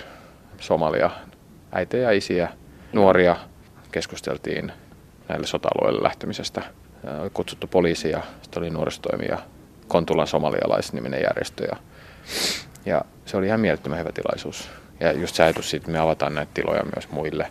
somalia 0.59 1.09
äitejä, 1.71 2.11
isiä, 2.11 2.49
nuoria. 2.93 3.35
Keskusteltiin 3.91 4.71
näille 5.29 5.47
sota-alueille 5.47 6.03
lähtemisestä. 6.03 6.61
Oli 7.21 7.29
kutsuttu 7.29 7.67
poliisia, 7.67 8.21
sitten 8.41 8.63
oli 8.63 8.69
nuorisotoimija, 8.69 9.37
Kontulan 9.87 10.27
somalialaisniminen 10.27 11.21
järjestö. 11.21 11.63
Ja, 11.63 11.77
ja 12.85 13.01
se 13.25 13.37
oli 13.37 13.47
ihan 13.47 13.59
mielettömän 13.59 13.99
hyvä 13.99 14.11
tilaisuus. 14.11 14.69
Ja 14.99 15.11
just 15.11 15.35
se 15.35 15.43
ajatus 15.43 15.69
siitä, 15.69 15.83
että 15.83 15.91
me 15.91 15.99
avataan 15.99 16.35
näitä 16.35 16.51
tiloja 16.53 16.83
myös 16.95 17.09
muille. 17.09 17.47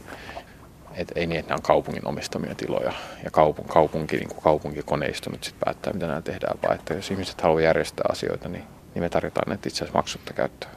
Et 0.97 1.13
ei 1.15 1.27
niin, 1.27 1.39
että 1.41 1.51
nämä 1.51 1.57
on 1.57 1.63
kaupungin 1.63 2.09
omistamia 2.09 2.55
tiloja 2.55 2.93
ja 3.25 3.31
kaupun, 3.31 3.65
kaupunki, 3.65 4.17
niin 4.17 4.29
kuin 4.29 4.43
kaupunkikoneisto 4.43 5.31
nyt 5.31 5.45
sitten 5.45 5.65
päättää, 5.65 5.93
mitä 5.93 6.07
nämä 6.07 6.23
tehdään, 6.23 6.59
vaan 6.63 6.75
että 6.75 6.95
jos 6.95 7.11
ihmiset 7.11 7.41
haluaa 7.41 7.61
järjestää 7.61 8.05
asioita, 8.13 8.49
niin, 8.49 8.65
niin 8.95 9.03
me 9.03 9.09
tarjotaan 9.09 9.51
ne 9.51 9.55
itse 9.55 9.69
asiassa 9.69 9.99
maksutta 9.99 10.33
käyttöön. 10.33 10.73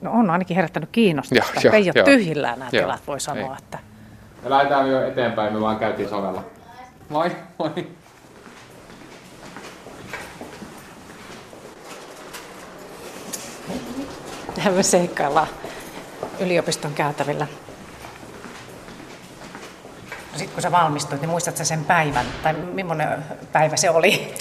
No 0.00 0.12
on 0.12 0.30
ainakin 0.30 0.54
herättänyt 0.54 0.88
kiinnostusta. 0.92 1.60
Joo, 1.64 1.74
ei 1.74 1.90
ole 1.96 2.04
tyhjillään 2.04 2.58
nämä 2.58 2.70
Joo, 2.72 2.82
tilat, 2.82 3.06
voi 3.06 3.20
sanoa. 3.20 3.50
ei. 3.50 3.58
Että... 3.58 3.78
Me 4.42 4.50
lähdetään 4.50 4.90
jo 4.90 5.08
eteenpäin, 5.08 5.52
me 5.52 5.60
vaan 5.60 5.78
käytiin 5.78 6.08
sovella. 6.08 6.44
Moi, 7.08 7.30
moi. 7.58 7.86
Tähän 14.54 14.74
me 14.74 14.82
seikkaillaan 14.82 15.48
yliopiston 16.40 16.94
käytävillä. 16.94 17.46
No 20.32 20.38
sitten 20.38 20.54
kun 20.54 20.62
sä 20.62 20.72
valmistuit, 20.72 21.20
niin 21.20 21.30
muistatko 21.30 21.64
sen 21.64 21.84
päivän? 21.84 22.26
Tai 22.42 22.52
millainen 22.52 23.08
päivä 23.52 23.76
se 23.76 23.90
oli? 23.90 24.34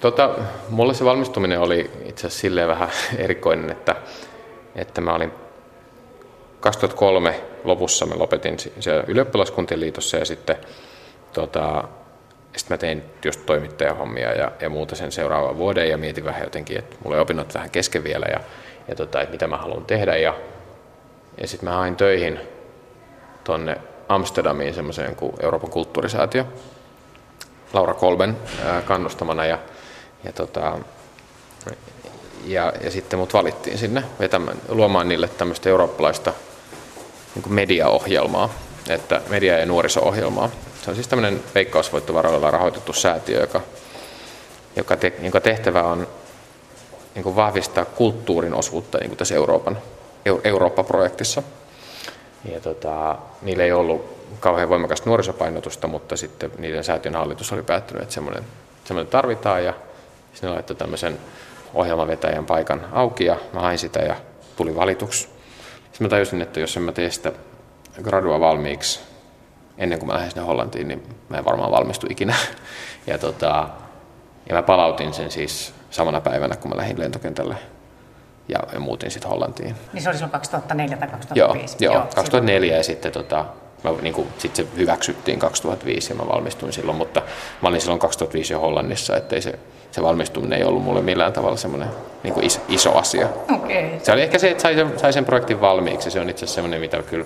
Tota, 0.00 0.30
mulle 0.68 0.94
se 0.94 1.04
valmistuminen 1.04 1.60
oli 1.60 1.90
itse 2.04 2.26
asiassa 2.26 2.40
silleen 2.40 2.68
vähän 2.68 2.88
erikoinen, 3.18 3.70
että, 3.70 3.96
että 4.74 5.00
mä 5.00 5.14
olin 5.14 5.32
2003 6.60 7.40
lopussa 7.64 8.06
mä 8.06 8.18
lopetin 8.18 8.58
si- 8.58 8.72
siellä 8.80 9.04
ylioppilaskuntien 9.06 9.80
liitossa 9.80 10.16
ja 10.16 10.24
sitten 10.24 10.56
tota, 11.32 11.84
sitten 12.56 12.74
mä 12.74 12.78
tein 12.78 13.02
just 13.24 13.46
toimittajahommia 13.46 14.32
ja, 14.32 14.52
ja 14.60 14.70
muuta 14.70 14.96
sen 14.96 15.12
seuraavan 15.12 15.56
vuoden 15.58 15.88
ja 15.88 15.98
mietin 15.98 16.24
vähän 16.24 16.42
jotenkin, 16.42 16.78
että 16.78 16.96
mulla 17.04 17.16
oli 17.16 17.22
opinnot 17.22 17.54
vähän 17.54 17.70
kesken 17.70 18.04
vielä 18.04 18.26
ja, 18.26 18.40
ja 18.88 18.94
tota, 18.94 19.20
että 19.20 19.32
mitä 19.32 19.46
mä 19.46 19.56
haluan 19.56 19.84
tehdä 19.84 20.16
ja, 20.16 20.34
ja 21.40 21.46
sitten 21.46 21.68
mä 21.68 21.76
hain 21.76 21.96
töihin 21.96 22.40
tonne 23.44 23.76
Amsterdamiin 24.10 24.74
semmoiseen 24.74 25.16
kuin 25.16 25.32
Euroopan 25.42 25.70
kulttuurisäätiö 25.70 26.44
Laura 27.72 27.94
Kolben 27.94 28.36
kannustamana 28.84 29.44
ja, 29.44 29.58
ja, 30.24 30.32
tota, 30.32 30.78
ja, 32.44 32.72
ja 32.84 32.90
sitten 32.90 33.18
mut 33.18 33.34
valittiin 33.34 33.78
sinne 33.78 34.04
vetämään, 34.20 34.56
luomaan 34.68 35.08
niille 35.08 35.28
tämmöistä 35.28 35.68
eurooppalaista 35.68 36.32
niin 37.34 37.42
kuin 37.42 37.52
mediaohjelmaa, 37.52 38.54
että 38.88 39.20
media- 39.28 39.58
ja 39.58 39.66
nuoriso-ohjelmaa. 39.66 40.50
Se 40.84 40.90
on 40.90 40.94
siis 40.96 41.08
tämmöinen 41.08 41.42
veikkausvoittovaroilla 41.54 42.50
rahoitettu 42.50 42.92
säätiö, 42.92 43.40
joka, 43.40 43.60
joka 44.76 44.96
te, 44.96 45.12
jonka 45.22 45.40
tehtävä 45.40 45.82
on 45.82 46.08
niin 47.14 47.22
kuin 47.22 47.36
vahvistaa 47.36 47.84
kulttuurin 47.84 48.54
osuutta 48.54 48.98
niin 48.98 49.08
kuin 49.10 49.18
tässä 49.18 49.34
Euroopan, 49.34 49.78
Eu- 50.28 50.40
Eurooppa-projektissa. 50.44 51.42
Ja 52.44 52.60
tota, 52.60 53.18
niillä 53.42 53.64
ei 53.64 53.72
ollut 53.72 54.20
kauhean 54.40 54.68
voimakasta 54.68 55.10
nuorisopainotusta, 55.10 55.86
mutta 55.86 56.16
sitten 56.16 56.50
niiden 56.58 56.84
säätiön 56.84 57.14
hallitus 57.14 57.52
oli 57.52 57.62
päättänyt, 57.62 58.02
että 58.02 58.14
semmoinen, 58.14 58.44
semmoinen 58.84 59.10
tarvitaan 59.10 59.64
ja 59.64 59.74
sitten 60.32 60.48
ne 60.48 60.54
laittoi 60.54 60.76
tämmöisen 60.76 61.18
ohjelmavetäjän 61.74 62.46
paikan 62.46 62.86
auki 62.92 63.24
ja 63.24 63.36
mä 63.52 63.60
hain 63.60 63.78
sitä 63.78 64.00
ja 64.00 64.16
tuli 64.56 64.76
valituksi. 64.76 65.28
Sitten 65.84 66.04
mä 66.06 66.08
tajusin, 66.08 66.42
että 66.42 66.60
jos 66.60 66.76
en 66.76 66.82
mä 66.82 66.92
tee 66.92 67.10
sitä 67.10 67.32
gradua 68.02 68.40
valmiiksi 68.40 69.00
ennen 69.78 69.98
kuin 69.98 70.06
mä 70.06 70.14
lähden 70.14 70.30
sinne 70.30 70.46
Hollantiin, 70.46 70.88
niin 70.88 71.02
mä 71.28 71.38
en 71.38 71.44
varmaan 71.44 71.70
valmistu 71.70 72.06
ikinä. 72.10 72.34
Ja, 73.06 73.18
tota, 73.18 73.68
ja 74.48 74.54
mä 74.54 74.62
palautin 74.62 75.14
sen 75.14 75.30
siis 75.30 75.74
samana 75.90 76.20
päivänä, 76.20 76.56
kun 76.56 76.70
mä 76.70 76.76
lähdin 76.76 77.00
lentokentälle 77.00 77.56
ja, 78.50 78.58
ja 78.72 78.80
muutin 78.80 79.10
sitten 79.10 79.30
Hollantiin. 79.30 79.74
Niin 79.92 80.02
se 80.02 80.08
oli 80.08 80.16
silloin 80.16 80.32
2004 80.32 80.96
tai 80.96 81.08
Joo, 81.34 81.48
2005? 81.48 81.84
joo, 81.84 82.06
2004 82.14 82.76
ja 82.76 82.82
sitten 82.82 83.12
tota, 83.12 83.44
mä, 83.84 83.90
niin 84.02 84.14
kuin, 84.14 84.28
sit 84.38 84.56
se 84.56 84.66
hyväksyttiin 84.76 85.38
2005 85.38 86.12
ja 86.12 86.16
mä 86.16 86.28
valmistuin 86.28 86.72
silloin, 86.72 86.98
mutta 86.98 87.22
mä 87.62 87.68
olin 87.68 87.80
silloin 87.80 88.00
2005 88.00 88.52
jo 88.52 88.60
Hollannissa, 88.60 89.16
että 89.16 89.36
ei 89.36 89.42
se, 89.42 89.58
se 89.90 90.02
valmistuminen 90.02 90.58
ei 90.58 90.64
ollut 90.64 90.82
mulle 90.82 91.00
millään 91.02 91.32
tavalla 91.32 91.56
semmoinen 91.56 91.88
niin 92.22 92.34
kuin 92.34 92.46
iso, 92.46 92.60
iso 92.68 92.98
asia. 92.98 93.28
Okay. 93.54 93.84
Se 94.02 94.12
oli 94.12 94.22
ehkä 94.22 94.38
se, 94.38 94.50
että 94.50 94.62
sai 94.62 94.74
sen, 94.74 94.98
sai 94.98 95.12
sen 95.12 95.24
projektin 95.24 95.60
valmiiksi 95.60 96.10
se 96.10 96.20
on 96.20 96.30
itse 96.30 96.44
asiassa 96.44 96.54
semmoinen, 96.54 96.80
mitä 96.80 97.02
kyllä, 97.02 97.24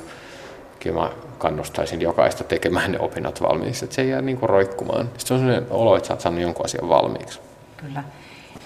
kyllä 0.81 1.01
mä 1.01 1.11
kannustaisin 1.39 2.01
jokaista 2.01 2.45
tekemään 2.45 2.93
ne 2.93 2.99
opinnot 3.01 3.43
valmiiksi, 3.43 3.85
että 3.85 3.97
se 3.97 4.03
ei 4.03 4.09
jää 4.09 4.23
niin 4.23 4.37
kuin 4.37 4.49
roikkumaan. 4.51 5.07
Sitten 5.07 5.27
se 5.27 5.35
on 5.35 5.41
sellainen 5.41 5.67
olo, 5.71 5.97
että 5.97 6.07
sä 6.07 6.15
oot 6.15 6.21
saanut 6.21 6.41
jonkun 6.41 6.65
asian 6.65 6.89
valmiiksi. 6.89 7.41
Kyllä. 7.77 8.05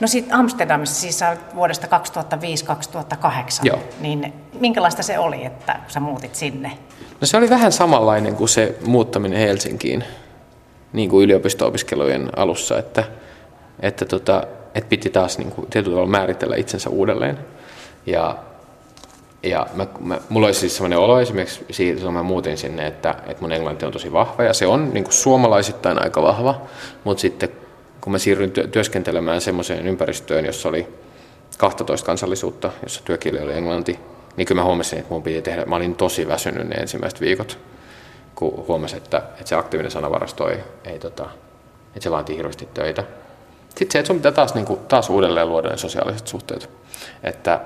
No 0.01 0.07
sitten 0.07 0.35
Amsterdamissa, 0.35 1.01
siis 1.01 1.21
vuodesta 1.55 1.87
2005-2008, 1.87 1.91
Joo. 3.63 3.79
niin 4.01 4.33
minkälaista 4.61 5.03
se 5.03 5.19
oli, 5.19 5.45
että 5.45 5.73
kun 5.73 5.91
sä 5.91 6.01
muutit 6.01 6.35
sinne? 6.35 6.79
No 7.21 7.27
se 7.27 7.37
oli 7.37 7.51
vähän 7.51 7.73
samanlainen 7.73 8.37
kuin 8.37 8.49
se 8.49 8.75
muuttaminen 8.87 9.39
Helsinkiin 9.39 10.05
niin 10.93 11.11
kuin 11.11 11.25
yliopisto-opiskelujen 11.25 12.31
alussa, 12.37 12.79
että, 12.79 13.05
että, 13.81 14.05
tota, 14.05 14.43
että 14.75 14.89
piti 14.89 15.11
taas 15.11 15.39
niin 15.39 15.51
kuin, 15.51 15.71
tietyllä 15.71 15.95
tavalla 15.95 16.11
määritellä 16.11 16.57
itsensä 16.57 16.91
uudelleen. 16.91 17.39
Ja, 18.07 18.37
ja 19.43 19.67
mä, 19.75 19.87
mä, 20.01 20.19
mulla 20.29 20.47
oli 20.47 20.55
siis 20.55 20.77
sellainen 20.77 20.99
olo 20.99 21.21
esimerkiksi 21.21 21.65
siitä, 21.71 22.03
kun 22.03 22.15
mä 22.15 22.23
muutin 22.23 22.59
sinne, 22.59 22.87
että, 22.87 23.15
että 23.27 23.41
mun 23.41 23.53
englanti 23.53 23.87
on 23.87 23.93
tosi 23.93 24.13
vahva 24.13 24.43
ja 24.43 24.55
se 24.55 24.67
on 24.67 24.91
niin 24.95 25.05
kuin 25.05 25.15
suomalaisittain 25.15 26.03
aika 26.03 26.23
vahva, 26.23 26.61
mutta 27.05 27.21
sitten 27.21 27.49
kun 28.09 28.13
mä 28.13 28.19
siirryin 28.19 28.51
työ, 28.51 28.67
työskentelemään 28.67 29.41
semmoiseen 29.41 29.87
ympäristöön, 29.87 30.45
jossa 30.45 30.69
oli 30.69 30.89
12 31.59 32.07
kansallisuutta, 32.07 32.71
jossa 32.83 33.01
työkieli 33.05 33.41
oli 33.41 33.53
englanti, 33.53 33.99
niin 34.37 34.47
kyllä 34.47 34.61
mä 34.61 34.65
huomasin, 34.65 34.99
että 34.99 35.13
mun 35.13 35.23
piti 35.23 35.43
tehdä, 35.43 35.65
mä 35.65 35.77
olin 35.77 35.95
tosi 35.95 36.29
väsynyt 36.29 36.69
ne 36.69 36.75
ensimmäiset 36.75 37.21
viikot, 37.21 37.59
kun 38.35 38.65
huomasin, 38.69 38.97
että, 38.97 39.19
että 39.19 39.47
se 39.47 39.55
aktiivinen 39.55 39.91
sanavarasto 39.91 40.49
ei, 40.49 40.59
ei 40.85 40.99
tota, 40.99 41.25
että 41.87 42.01
se 42.01 42.11
vaatii 42.11 42.37
hirveästi 42.37 42.69
töitä. 42.75 43.05
Sitten 43.69 43.91
se, 43.91 43.99
että 43.99 44.07
sun 44.07 44.17
pitää 44.17 44.33
taas, 44.33 44.55
niin 44.55 44.67
kuin, 44.67 44.81
taas 44.81 45.11
uudelleen 45.11 45.49
luoda 45.49 45.69
ne 45.69 45.77
sosiaaliset 45.77 46.27
suhteet, 46.27 46.71
että 47.23 47.61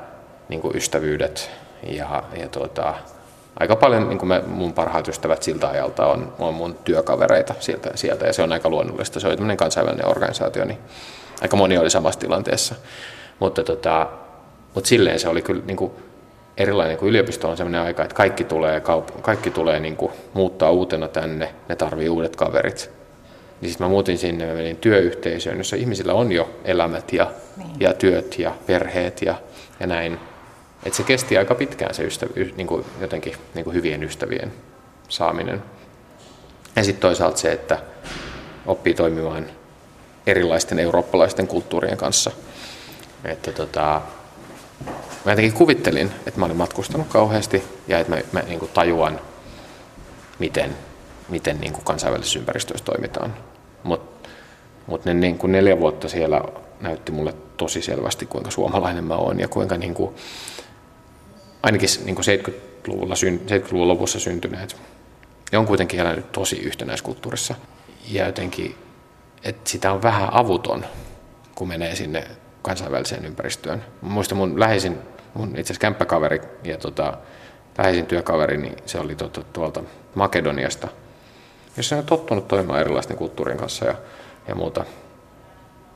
niin 0.48 0.60
kuin 0.60 0.76
ystävyydet 0.76 1.50
ja, 1.82 2.22
ja 2.40 2.48
tuota, 2.48 2.94
aika 3.60 3.76
paljon 3.76 4.08
niin 4.08 4.18
kuin 4.18 4.28
me, 4.28 4.42
mun 4.46 4.72
parhaat 4.72 5.08
ystävät 5.08 5.42
siltä 5.42 5.68
ajalta 5.68 6.06
on, 6.06 6.32
on 6.38 6.54
mun 6.54 6.74
työkavereita 6.84 7.54
sieltä, 7.60 7.90
sieltä 7.94 8.26
ja 8.26 8.32
se 8.32 8.42
on 8.42 8.52
aika 8.52 8.68
luonnollista. 8.68 9.20
Se 9.20 9.28
on 9.28 9.36
tämmöinen 9.36 9.56
kansainvälinen 9.56 10.08
organisaatio, 10.08 10.64
niin 10.64 10.78
aika 11.40 11.56
moni 11.56 11.78
oli 11.78 11.90
samassa 11.90 12.20
tilanteessa. 12.20 12.74
Mutta, 13.38 13.62
tota, 13.62 14.08
mutta 14.74 14.88
silleen 14.88 15.18
se 15.18 15.28
oli 15.28 15.42
kyllä 15.42 15.62
niin 15.66 15.76
kuin, 15.76 15.92
erilainen 16.56 16.96
kuin 16.96 17.08
yliopisto 17.08 17.48
on 17.48 17.56
sellainen 17.56 17.80
aika, 17.80 18.02
että 18.02 18.14
kaikki 18.14 18.44
tulee, 18.44 18.78
kaup- 18.78 19.20
kaikki 19.20 19.50
tulee 19.50 19.80
niin 19.80 19.96
kuin, 19.96 20.12
muuttaa 20.32 20.70
uutena 20.70 21.08
tänne, 21.08 21.54
ne 21.68 21.76
tarvii 21.76 22.08
uudet 22.08 22.36
kaverit. 22.36 22.90
Niin 23.60 23.70
sitten 23.70 23.84
mä 23.84 23.88
muutin 23.88 24.18
sinne, 24.18 24.46
mä 24.46 24.52
menin 24.52 24.76
työyhteisöön, 24.76 25.58
jossa 25.58 25.76
ihmisillä 25.76 26.14
on 26.14 26.32
jo 26.32 26.50
elämät 26.64 27.12
ja, 27.12 27.30
niin. 27.56 27.70
ja 27.80 27.92
työt 27.92 28.38
ja 28.38 28.52
perheet 28.66 29.22
ja, 29.22 29.34
ja 29.80 29.86
näin. 29.86 30.18
Et 30.82 30.94
se 30.94 31.02
kesti 31.02 31.38
aika 31.38 31.54
pitkään 31.54 31.94
se 31.94 32.02
ystävy, 32.04 32.54
niin 32.56 32.66
kuin 32.66 32.84
jotenkin 33.00 33.34
niin 33.54 33.64
kuin 33.64 33.74
hyvien 33.74 34.04
ystävien 34.04 34.52
saaminen. 35.08 35.62
Ja 36.76 36.84
sitten 36.84 37.00
toisaalta 37.00 37.36
se, 37.36 37.52
että 37.52 37.78
oppii 38.66 38.94
toimimaan 38.94 39.46
erilaisten 40.26 40.78
eurooppalaisten 40.78 41.46
kulttuurien 41.46 41.96
kanssa. 41.96 42.30
Että 43.24 43.52
tota, 43.52 44.00
mä 45.24 45.32
jotenkin 45.32 45.52
kuvittelin, 45.52 46.10
että 46.26 46.40
mä 46.40 46.46
olin 46.46 46.56
matkustanut 46.56 47.08
kauheasti 47.08 47.62
ja 47.88 47.98
että 47.98 48.12
mä, 48.12 48.22
mä 48.32 48.40
niin 48.40 48.58
kuin 48.58 48.70
tajuan, 48.74 49.20
miten, 50.38 50.76
miten 51.28 51.60
niin 51.60 51.72
kuin 51.72 51.84
kansainvälisessä 51.84 52.38
ympäristössä 52.38 52.84
toimitaan. 52.84 53.34
Mutta 53.82 54.28
mut 54.86 55.04
ne 55.04 55.14
niin 55.14 55.38
kuin 55.38 55.52
neljä 55.52 55.78
vuotta 55.78 56.08
siellä 56.08 56.40
näytti 56.80 57.12
mulle 57.12 57.34
tosi 57.56 57.82
selvästi, 57.82 58.26
kuinka 58.26 58.50
suomalainen 58.50 59.04
mä 59.04 59.16
oon 59.16 59.40
ja 59.40 59.48
kuinka 59.48 59.76
niin 59.78 59.94
kuin, 59.94 60.14
ainakin 61.62 61.88
niin 62.04 62.14
kuin 62.14 62.26
70-luvulla, 62.26 63.14
70-luvun 63.14 63.88
lopussa 63.88 64.20
syntyneet, 64.20 64.76
ne 65.52 65.58
on 65.58 65.66
kuitenkin 65.66 66.00
elänyt 66.00 66.32
tosi 66.32 66.56
yhtenäiskulttuurissa. 66.56 67.54
Ja 68.08 68.26
jotenkin, 68.26 68.74
että 69.44 69.70
sitä 69.70 69.92
on 69.92 70.02
vähän 70.02 70.28
avuton, 70.32 70.84
kun 71.54 71.68
menee 71.68 71.96
sinne 71.96 72.24
kansainväliseen 72.62 73.24
ympäristöön. 73.24 73.84
Muista 74.00 74.34
mun 74.34 74.60
läheisin, 74.60 74.98
mun 75.34 75.48
itse 75.48 75.60
asiassa 75.60 75.80
kämppäkaveri 75.80 76.40
ja 76.64 76.78
tota, 76.78 77.18
läheisin 77.78 78.06
työkaveri, 78.06 78.56
niin 78.56 78.76
se 78.86 78.98
oli 78.98 79.14
tuolta, 79.14 79.42
tuolta 79.52 79.82
Makedoniasta, 80.14 80.88
jossa 81.76 81.96
on 81.96 82.06
tottunut 82.06 82.48
toimimaan 82.48 82.80
erilaisten 82.80 83.16
kulttuurien 83.16 83.58
kanssa 83.58 83.84
ja, 83.84 83.94
ja 84.48 84.54
muuta. 84.54 84.84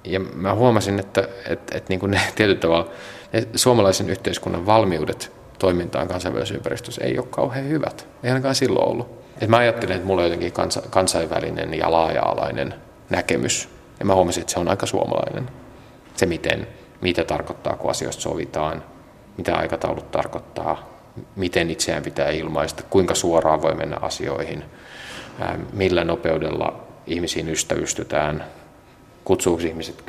Ja 0.04 0.20
mä 0.20 0.54
huomasin, 0.54 0.98
että, 0.98 1.28
että, 1.46 1.76
että 1.76 1.88
niin 1.88 2.00
kuin 2.00 2.10
ne 2.10 2.20
tietyllä 2.34 2.60
tavalla 2.60 2.90
ne 3.32 3.48
suomalaisen 3.54 4.10
yhteiskunnan 4.10 4.66
valmiudet 4.66 5.35
toimintaan 5.58 6.08
kansainvälisessä 6.08 6.54
ympäristössä 6.54 7.04
ei 7.04 7.18
ole 7.18 7.26
kauhean 7.30 7.68
hyvät. 7.68 8.08
Ei 8.22 8.30
ainakaan 8.30 8.54
silloin 8.54 8.88
ollut. 8.88 9.26
Et 9.40 9.48
mä 9.48 9.56
ajattelin, 9.56 9.96
että 9.96 10.06
mulla 10.06 10.22
on 10.22 10.26
jotenkin 10.26 10.52
kansa, 10.52 10.82
kansainvälinen 10.90 11.74
ja 11.74 11.92
laaja-alainen 11.92 12.74
näkemys. 13.10 13.68
Ja 13.98 14.04
mä 14.04 14.14
huomasin, 14.14 14.40
että 14.40 14.52
se 14.52 14.60
on 14.60 14.68
aika 14.68 14.86
suomalainen. 14.86 15.48
Se, 16.16 16.26
miten, 16.26 16.66
mitä 17.00 17.24
tarkoittaa, 17.24 17.76
kun 17.76 17.90
asioista 17.90 18.22
sovitaan, 18.22 18.82
mitä 19.36 19.54
aikataulut 19.56 20.10
tarkoittaa, 20.10 20.96
miten 21.36 21.70
itseään 21.70 22.02
pitää 22.02 22.30
ilmaista, 22.30 22.82
kuinka 22.90 23.14
suoraan 23.14 23.62
voi 23.62 23.74
mennä 23.74 23.96
asioihin, 24.00 24.64
millä 25.72 26.04
nopeudella 26.04 26.86
ihmisiin 27.06 27.48
ystävystytään, 27.48 28.44
kutsuuko 29.24 29.62
ihmiset 29.62 30.04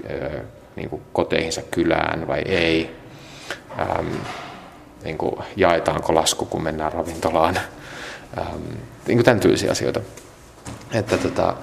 niin 0.75 0.89
kuin 0.89 1.01
koteihinsa 1.13 1.61
kylään 1.61 2.27
vai 2.27 2.41
ei, 2.45 2.95
niin 5.03 5.17
kuin 5.17 5.35
jaetaanko 5.55 6.15
lasku, 6.15 6.45
kun 6.45 6.63
mennään 6.63 6.93
ravintolaan, 6.93 7.59
niin 9.07 9.17
kuin 9.17 9.25
tämän 9.25 9.39
tyylisiä 9.39 9.71
asioita. 9.71 10.01
Että 10.91 11.17
tota, 11.17 11.55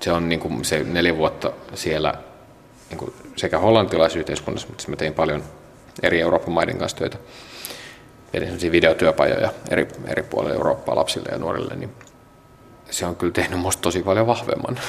se 0.00 0.12
on 0.12 0.28
niin 0.28 0.40
kuin 0.40 0.64
se 0.64 0.84
neljä 0.84 1.16
vuotta 1.16 1.52
siellä 1.74 2.14
niin 2.90 2.98
kuin 2.98 3.14
sekä 3.36 3.58
hollantilaisyhteiskunnassa, 3.58 4.68
mutta 4.68 4.84
mä 4.88 4.96
tein 4.96 5.14
paljon 5.14 5.42
eri 6.02 6.20
Euroopan 6.20 6.52
maiden 6.52 6.78
kanssa 6.78 6.98
töitä. 6.98 7.18
Eli 8.34 8.44
sellaisia 8.44 8.72
videotyöpajoja 8.72 9.52
eri, 9.70 9.88
eri 10.06 10.22
puolilla 10.22 10.54
Eurooppaa 10.54 10.96
lapsille 10.96 11.28
ja 11.32 11.38
nuorille, 11.38 11.76
niin 11.76 11.90
se 12.90 13.06
on 13.06 13.16
kyllä 13.16 13.32
tehnyt 13.32 13.60
musta 13.60 13.82
tosi 13.82 14.02
paljon 14.02 14.26
vahvemman. 14.26 14.80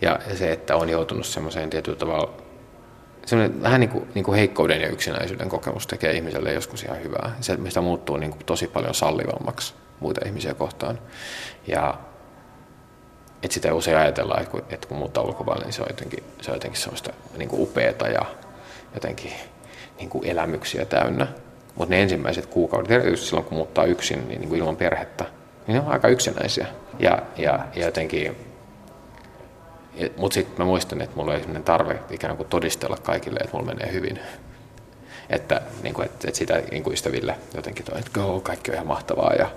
Ja 0.00 0.18
se, 0.34 0.52
että 0.52 0.76
on 0.76 0.88
joutunut 0.88 1.26
semmoiseen 1.26 1.70
tietyllä 1.70 1.98
tavalla, 1.98 2.34
semmoinen 3.26 3.62
vähän 3.62 3.80
niin 3.80 3.90
kuin, 3.90 4.08
niin 4.14 4.24
kuin 4.24 4.38
heikkouden 4.38 4.80
ja 4.80 4.88
yksinäisyyden 4.88 5.48
kokemus 5.48 5.86
tekee 5.86 6.12
ihmiselle 6.12 6.52
joskus 6.52 6.82
ihan 6.82 7.02
hyvää. 7.02 7.36
Se, 7.40 7.56
mistä 7.56 7.80
muuttuu 7.80 8.16
niin 8.16 8.30
kuin 8.30 8.46
tosi 8.46 8.66
paljon 8.66 8.94
sallivammaksi 8.94 9.74
muita 10.00 10.20
ihmisiä 10.26 10.54
kohtaan. 10.54 10.98
Ja 11.66 11.98
että 13.42 13.54
sitä 13.54 13.74
usein 13.74 13.96
ajatellaan, 13.96 14.40
että 14.40 14.50
kun, 14.50 14.62
että 14.70 14.88
kun 14.88 14.96
muuttaa 14.96 15.24
ulkopuolelle, 15.24 15.64
niin 15.64 15.72
se 15.72 15.82
on 15.82 15.88
jotenkin, 15.90 16.24
se 16.40 16.50
on 16.50 16.56
jotenkin 16.56 16.80
semmoista 16.80 17.12
niin 17.36 17.48
kuin 17.48 17.62
upeata 17.62 18.08
ja 18.08 18.26
jotenkin 18.94 19.32
niin 19.98 20.10
kuin 20.10 20.26
elämyksiä 20.26 20.84
täynnä. 20.84 21.26
Mutta 21.74 21.94
ne 21.94 22.02
ensimmäiset 22.02 22.46
kuukaudet, 22.46 22.90
erityisesti 22.90 23.28
silloin 23.28 23.46
kun 23.46 23.56
muuttaa 23.56 23.84
yksin, 23.84 24.28
niin, 24.28 24.40
niin 24.40 24.48
kuin 24.48 24.58
ilman 24.58 24.76
perhettä, 24.76 25.24
niin 25.66 25.74
ne 25.74 25.80
on 25.80 25.92
aika 25.92 26.08
yksinäisiä. 26.08 26.66
Ja, 26.98 27.22
ja, 27.36 27.58
ja 27.74 27.84
jotenkin, 27.84 28.36
mutta 30.16 30.34
sitten 30.34 30.54
mä 30.58 30.64
muistan, 30.64 31.00
että 31.00 31.16
mulla 31.16 31.30
oli 31.30 31.40
sellainen 31.40 31.64
tarve 31.64 31.98
ikään 32.10 32.36
kuin 32.36 32.48
todistella 32.48 32.96
kaikille, 33.02 33.40
että 33.40 33.56
mulla 33.56 33.74
menee 33.74 33.92
hyvin. 33.92 34.18
Että, 35.30 35.62
niin 35.82 35.94
kuin, 35.94 36.04
että, 36.04 36.28
että 36.28 36.38
sitä 36.38 36.62
niin 36.70 36.82
kuin 36.82 36.94
ystäville 36.94 37.34
jotenkin 37.54 37.84
toi, 37.84 37.98
että 37.98 38.10
go, 38.14 38.40
kaikki 38.40 38.70
on 38.70 38.74
ihan 38.74 38.86
mahtavaa 38.86 39.32
ja, 39.32 39.50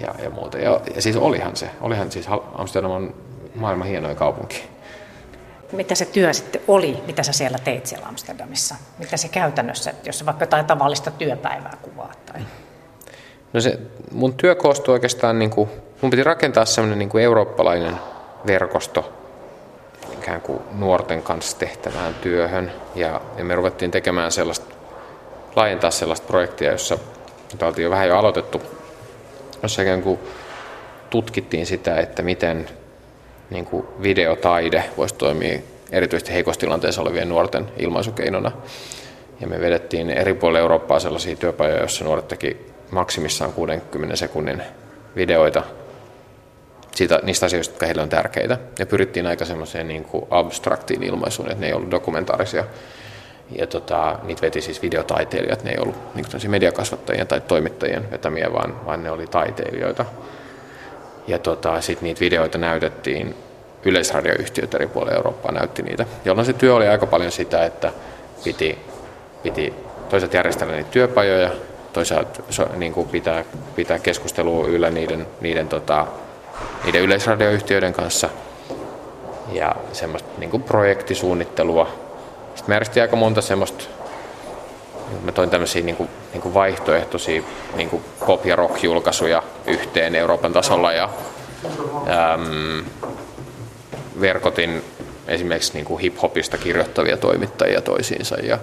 ja, 0.00 0.14
ja 0.22 0.30
muuta. 0.30 0.58
Ja, 0.58 0.80
ja 0.94 1.02
siis 1.02 1.16
olihan 1.16 1.56
se. 1.56 1.70
Olihan 1.80 2.12
siis 2.12 2.26
Amsterdam 2.54 2.90
on 2.90 3.14
maailman 3.54 3.88
hienoin 3.88 4.16
kaupunki. 4.16 4.68
Mitä 5.72 5.94
se 5.94 6.04
työ 6.04 6.32
sitten 6.32 6.60
oli, 6.68 7.02
mitä 7.06 7.22
sä 7.22 7.32
siellä 7.32 7.58
teit 7.58 7.86
siellä 7.86 8.06
Amsterdamissa? 8.06 8.74
Mitä 8.98 9.16
se 9.16 9.28
käytännössä, 9.28 9.94
jos 10.04 10.26
vaikka 10.26 10.42
jotain 10.42 10.66
tavallista 10.66 11.10
työpäivää 11.10 11.76
kuvaa? 11.82 12.12
Tai... 12.32 12.40
No 13.52 13.60
se, 13.60 13.78
mun 14.12 14.34
työ 14.34 14.54
koostuu 14.54 14.94
oikeastaan, 14.94 15.38
niin 15.38 15.50
kuin, 15.50 15.70
mun 16.02 16.10
piti 16.10 16.24
rakentaa 16.24 16.64
semmoinen 16.64 16.98
niin 16.98 17.08
kuin 17.08 17.24
eurooppalainen 17.24 17.96
verkosto 18.46 19.25
ikään 20.26 20.40
kuin 20.40 20.60
nuorten 20.72 21.22
kanssa 21.22 21.58
tehtävään 21.58 22.14
työhön. 22.14 22.72
Ja, 22.94 23.20
ja 23.38 23.44
me 23.44 23.54
ruvettiin 23.54 23.90
tekemään 23.90 24.32
sellaista, 24.32 24.74
laajentaa 25.56 25.90
sellaista 25.90 26.26
projektia, 26.26 26.72
jossa 26.72 26.98
oltiin 27.62 27.84
jo 27.84 27.90
vähän 27.90 28.08
jo 28.08 28.18
aloitettu, 28.18 28.62
jossa 29.62 29.82
ikään 29.82 30.02
kuin 30.02 30.18
tutkittiin 31.10 31.66
sitä, 31.66 31.96
että 31.96 32.22
miten 32.22 32.68
niin 33.50 33.64
kuin 33.64 33.86
videotaide 34.02 34.84
voisi 34.96 35.14
toimia 35.14 35.58
erityisesti 35.92 36.32
heikossa 36.32 36.60
tilanteessa 36.60 37.02
olevien 37.02 37.28
nuorten 37.28 37.68
ilmaisukeinona. 37.76 38.52
Ja 39.40 39.46
me 39.46 39.60
vedettiin 39.60 40.10
eri 40.10 40.34
puolilla 40.34 40.58
Eurooppaa 40.58 41.00
sellaisia 41.00 41.36
työpajoja, 41.36 41.78
joissa 41.78 42.04
nuoret 42.04 42.28
teki 42.28 42.66
maksimissaan 42.90 43.52
60 43.52 44.16
sekunnin 44.16 44.62
videoita 45.16 45.62
siitä, 46.96 47.20
niistä 47.22 47.46
asioista, 47.46 47.72
jotka 47.72 47.86
heille 47.86 48.02
on 48.02 48.08
tärkeitä. 48.08 48.58
Ja 48.78 48.86
pyrittiin 48.86 49.26
aika 49.26 49.44
semmoiseen 49.44 49.88
niin 49.88 50.04
kuin 50.04 50.24
abstraktiin 50.30 51.02
ilmaisuun, 51.02 51.50
että 51.50 51.60
ne 51.60 51.66
ei 51.66 51.72
ollut 51.72 51.90
dokumentaarisia. 51.90 52.64
Ja 53.50 53.66
tota, 53.66 54.18
niitä 54.22 54.42
veti 54.42 54.60
siis 54.60 54.82
videotaiteilijat, 54.82 55.64
ne 55.64 55.70
ei 55.70 55.78
ollut 55.78 56.14
niin 56.14 56.50
mediakasvattajien 56.50 57.26
tai 57.26 57.40
toimittajien 57.40 58.10
vetämiä, 58.10 58.52
vaan, 58.52 58.86
vaan 58.86 59.02
ne 59.02 59.10
oli 59.10 59.26
taiteilijoita. 59.26 60.04
Ja 61.26 61.38
tota, 61.38 61.80
sitten 61.80 62.04
niitä 62.04 62.20
videoita 62.20 62.58
näytettiin, 62.58 63.34
yleisradioyhtiöt 63.84 64.74
eri 64.74 64.86
puolilla 64.86 65.16
Eurooppaa 65.16 65.52
näytti 65.52 65.82
niitä, 65.82 66.06
jolloin 66.24 66.46
se 66.46 66.52
työ 66.52 66.74
oli 66.74 66.88
aika 66.88 67.06
paljon 67.06 67.32
sitä, 67.32 67.64
että 67.64 67.92
piti, 68.44 68.78
piti 69.42 69.74
toisaalta 70.08 70.36
järjestellä 70.36 70.74
niitä 70.74 70.90
työpajoja, 70.90 71.50
toisaalta 71.92 72.42
niin 72.76 72.92
kuin 72.92 73.08
pitää, 73.08 73.44
pitää 73.76 73.98
keskustelua 73.98 74.66
yllä 74.66 74.90
niiden, 74.90 75.26
niiden, 75.40 75.68
tota, 75.68 76.06
niiden 76.84 77.02
yleisradioyhtiöiden 77.02 77.92
kanssa. 77.92 78.28
Ja 79.52 79.76
semmoista 79.92 80.28
niin 80.38 80.50
kuin 80.50 80.62
projektisuunnittelua. 80.62 81.88
Sitten 82.54 82.70
me 82.70 82.74
järjestin 82.74 83.02
aika 83.02 83.16
monta 83.16 83.40
semmoista 83.40 83.84
Mä 85.22 85.32
toin 85.32 85.50
tämmöisiä 85.50 85.82
niin 85.82 85.96
kuin, 85.96 86.08
niin 86.32 86.42
kuin 86.42 86.54
vaihtoehtoisia 86.54 87.42
niin 87.76 87.90
kuin 87.90 88.04
pop- 88.26 88.46
ja 88.46 88.56
rock-julkaisuja 88.56 89.42
yhteen 89.66 90.14
Euroopan 90.14 90.52
tasolla. 90.52 90.92
Ja 90.92 91.10
äm, 92.34 92.84
verkotin 94.20 94.82
esimerkiksi 95.28 95.72
niin 95.74 95.84
kuin 95.84 96.00
hip-hopista 96.00 96.58
kirjoittavia 96.58 97.16
toimittajia 97.16 97.80
toisiinsa. 97.80 98.36
Ja, 98.36 98.58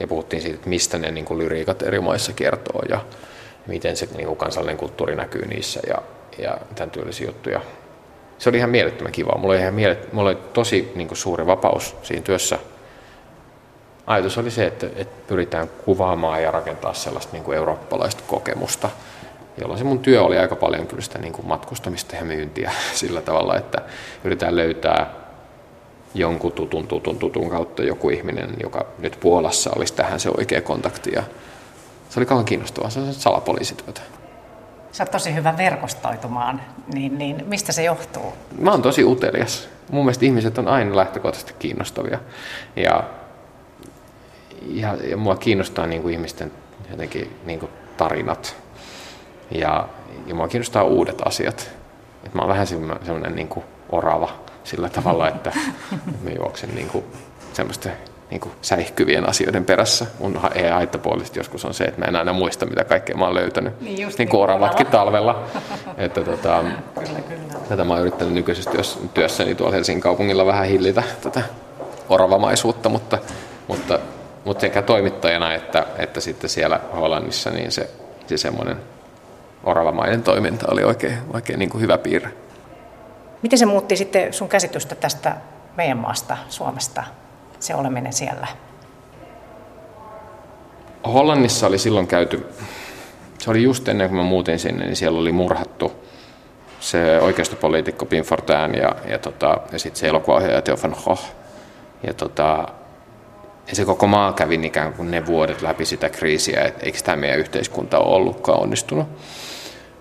ja 0.00 0.06
puhuttiin 0.06 0.42
siitä, 0.42 0.54
että 0.54 0.68
mistä 0.68 0.98
ne 0.98 1.10
niin 1.10 1.24
kuin 1.24 1.38
lyriikat 1.38 1.82
eri 1.82 2.00
maissa 2.00 2.32
kertoo 2.32 2.82
ja 2.88 3.00
miten 3.66 3.96
se 3.96 4.08
niin 4.16 4.26
kuin 4.26 4.38
kansallinen 4.38 4.76
kulttuuri 4.76 5.16
näkyy 5.16 5.46
niissä. 5.46 5.80
Ja, 5.86 6.02
ja 6.38 6.58
tämän 6.74 6.90
tyylisiä 6.90 7.26
juttuja. 7.26 7.60
Se 8.38 8.48
oli 8.48 8.56
ihan 8.56 8.70
mielettömän 8.70 9.12
kiva. 9.12 9.38
Mulla 9.38 9.54
oli, 9.54 9.60
ihan 9.60 9.74
mielet, 9.74 10.12
mulla 10.12 10.30
oli 10.30 10.38
tosi 10.52 10.92
niin 10.94 11.08
kuin 11.08 11.18
suuri 11.18 11.46
vapaus 11.46 11.96
siinä 12.02 12.22
työssä. 12.22 12.58
Ajatus 14.06 14.38
oli 14.38 14.50
se, 14.50 14.66
että, 14.66 14.86
että 14.96 15.26
pyritään 15.28 15.68
kuvaamaan 15.84 16.42
ja 16.42 16.50
rakentaa 16.50 16.94
sellaista 16.94 17.32
niin 17.32 17.44
kuin 17.44 17.56
eurooppalaista 17.56 18.22
kokemusta, 18.26 18.90
jolloin 19.60 19.78
se 19.78 19.84
mun 19.84 19.98
työ 19.98 20.22
oli 20.22 20.38
aika 20.38 20.56
paljon 20.56 20.86
kyllä 20.86 21.02
sitä 21.02 21.18
niin 21.18 21.32
kuin 21.32 21.46
matkustamista 21.46 22.16
ja 22.16 22.24
myyntiä 22.24 22.72
sillä 22.94 23.20
tavalla, 23.22 23.56
että 23.56 23.82
yritetään 24.24 24.56
löytää 24.56 25.14
jonkun 26.14 26.52
tutun, 26.52 26.86
tutun, 26.86 27.18
tutun 27.18 27.50
kautta 27.50 27.82
joku 27.82 28.10
ihminen, 28.10 28.50
joka 28.62 28.86
nyt 28.98 29.16
Puolassa 29.20 29.70
olisi 29.76 29.94
tähän 29.94 30.20
se 30.20 30.30
oikea 30.38 30.60
kontakti. 30.60 31.10
Ja 31.14 31.22
se 32.08 32.20
oli 32.20 32.26
kauan 32.26 32.44
kiinnostavaa, 32.44 32.90
se 32.90 33.00
on 33.00 33.14
salapoliisityötä. 33.14 34.00
Sä 34.92 35.02
oot 35.02 35.10
tosi 35.10 35.34
hyvä 35.34 35.56
verkostoitumaan, 35.56 36.62
niin, 36.94 37.18
niin 37.18 37.44
mistä 37.46 37.72
se 37.72 37.82
johtuu? 37.82 38.32
Mä 38.58 38.70
oon 38.70 38.82
tosi 38.82 39.04
utelias. 39.04 39.68
Mun 39.90 40.04
mielestä 40.04 40.24
ihmiset 40.24 40.58
on 40.58 40.68
aina 40.68 40.96
lähtökohtaisesti 40.96 41.54
kiinnostavia. 41.58 42.18
Ja, 42.76 43.04
ja, 44.66 44.96
ja 45.10 45.16
mua 45.16 45.36
kiinnostaa 45.36 45.86
niin 45.86 46.02
kuin 46.02 46.14
ihmisten 46.14 46.52
jotenkin 46.90 47.40
niin 47.44 47.60
kuin 47.60 47.72
tarinat. 47.96 48.56
Ja, 49.50 49.88
ja 50.26 50.34
mua 50.34 50.48
kiinnostaa 50.48 50.84
uudet 50.84 51.22
asiat. 51.24 51.70
Et 52.24 52.34
mä 52.34 52.42
oon 52.42 52.48
vähän 52.48 52.66
semmoinen 52.66 53.34
niin 53.34 53.48
kuin 53.48 53.64
orava 53.88 54.30
sillä 54.64 54.88
tavalla, 54.88 55.28
että 55.28 55.52
mä 56.24 56.30
juoksen 56.30 56.74
niin 56.74 56.88
kuin 56.88 57.04
semmoisten 57.52 57.92
niin 58.30 58.40
kuin 58.40 58.52
säihkyvien 58.62 59.28
asioiden 59.28 59.64
perässä. 59.64 60.06
Mun 60.18 60.40
haittapuolisesti 60.72 61.38
joskus 61.38 61.64
on 61.64 61.74
se, 61.74 61.84
että 61.84 62.00
mä 62.00 62.04
en 62.04 62.16
aina 62.16 62.32
muista, 62.32 62.66
mitä 62.66 62.84
kaikkea 62.84 63.16
mä 63.16 63.24
oon 63.24 63.34
löytänyt. 63.34 63.80
Niin, 63.80 64.02
just 64.02 64.18
niin 64.18 64.28
kuin 64.28 64.42
oravatkin 64.42 64.86
talvella. 64.86 65.44
että 65.98 66.20
tota, 66.20 66.64
kyllä, 66.94 67.20
kyllä. 67.20 67.60
Tätä 67.68 67.84
mä 67.84 67.92
oon 67.92 68.00
yrittänyt 68.00 68.34
nykyisessä 68.34 68.70
työssäni 69.14 69.54
tuolla 69.54 69.74
Helsingin 69.74 70.02
kaupungilla 70.02 70.46
vähän 70.46 70.66
hillitä 70.66 71.02
tätä 71.20 71.42
oravamaisuutta, 72.08 72.88
mutta, 72.88 73.18
mutta, 73.68 73.98
mutta 74.44 74.60
sekä 74.60 74.82
toimittajana 74.82 75.54
että, 75.54 75.86
että 75.98 76.20
sitten 76.20 76.50
siellä 76.50 76.80
Hollannissa 76.96 77.50
niin 77.50 77.72
se, 77.72 77.90
se 78.26 78.36
semmoinen 78.36 78.76
oravamainen 79.64 80.22
toiminta 80.22 80.66
oli 80.72 80.84
oikein, 80.84 81.18
oikein 81.32 81.58
niin 81.58 81.70
kuin 81.70 81.82
hyvä 81.82 81.98
piirre. 81.98 82.32
Miten 83.42 83.58
se 83.58 83.66
muutti 83.66 83.96
sitten 83.96 84.32
sun 84.32 84.48
käsitystä 84.48 84.94
tästä 84.94 85.36
meidän 85.76 85.98
maasta, 85.98 86.36
Suomesta, 86.48 87.04
se 87.60 87.74
oleminen 87.74 88.12
siellä? 88.12 88.46
Hollannissa 91.04 91.66
oli 91.66 91.78
silloin 91.78 92.06
käyty, 92.06 92.46
se 93.38 93.50
oli 93.50 93.62
just 93.62 93.88
ennen 93.88 94.08
kuin 94.08 94.16
mä 94.16 94.24
muutin 94.24 94.58
sinne, 94.58 94.84
niin 94.84 94.96
siellä 94.96 95.18
oli 95.18 95.32
murhattu 95.32 95.92
se 96.80 97.20
oikeistopoliitikko 97.20 98.06
Pim 98.06 98.24
Fortuyn 98.24 98.74
ja, 98.74 98.96
ja, 99.08 99.18
tota, 99.18 99.60
ja 99.72 99.78
sitten 99.78 100.00
se 100.00 100.08
elokuvaohjaaja 100.08 100.62
Theo 100.62 100.76
van 100.82 100.96
Gogh. 101.04 101.22
Ja, 102.06 102.14
tota, 102.14 102.68
ja 103.68 103.76
se 103.76 103.84
koko 103.84 104.06
maa 104.06 104.32
kävi 104.32 104.60
ikään 104.66 104.92
kuin 104.92 105.10
ne 105.10 105.26
vuodet 105.26 105.62
läpi 105.62 105.84
sitä 105.84 106.08
kriisiä, 106.08 106.60
että 106.60 106.86
eikö 106.86 106.98
tämä 107.04 107.16
meidän 107.16 107.38
yhteiskunta 107.38 107.98
ole 107.98 108.16
ollutkaan 108.16 108.60
onnistunut. 108.60 109.06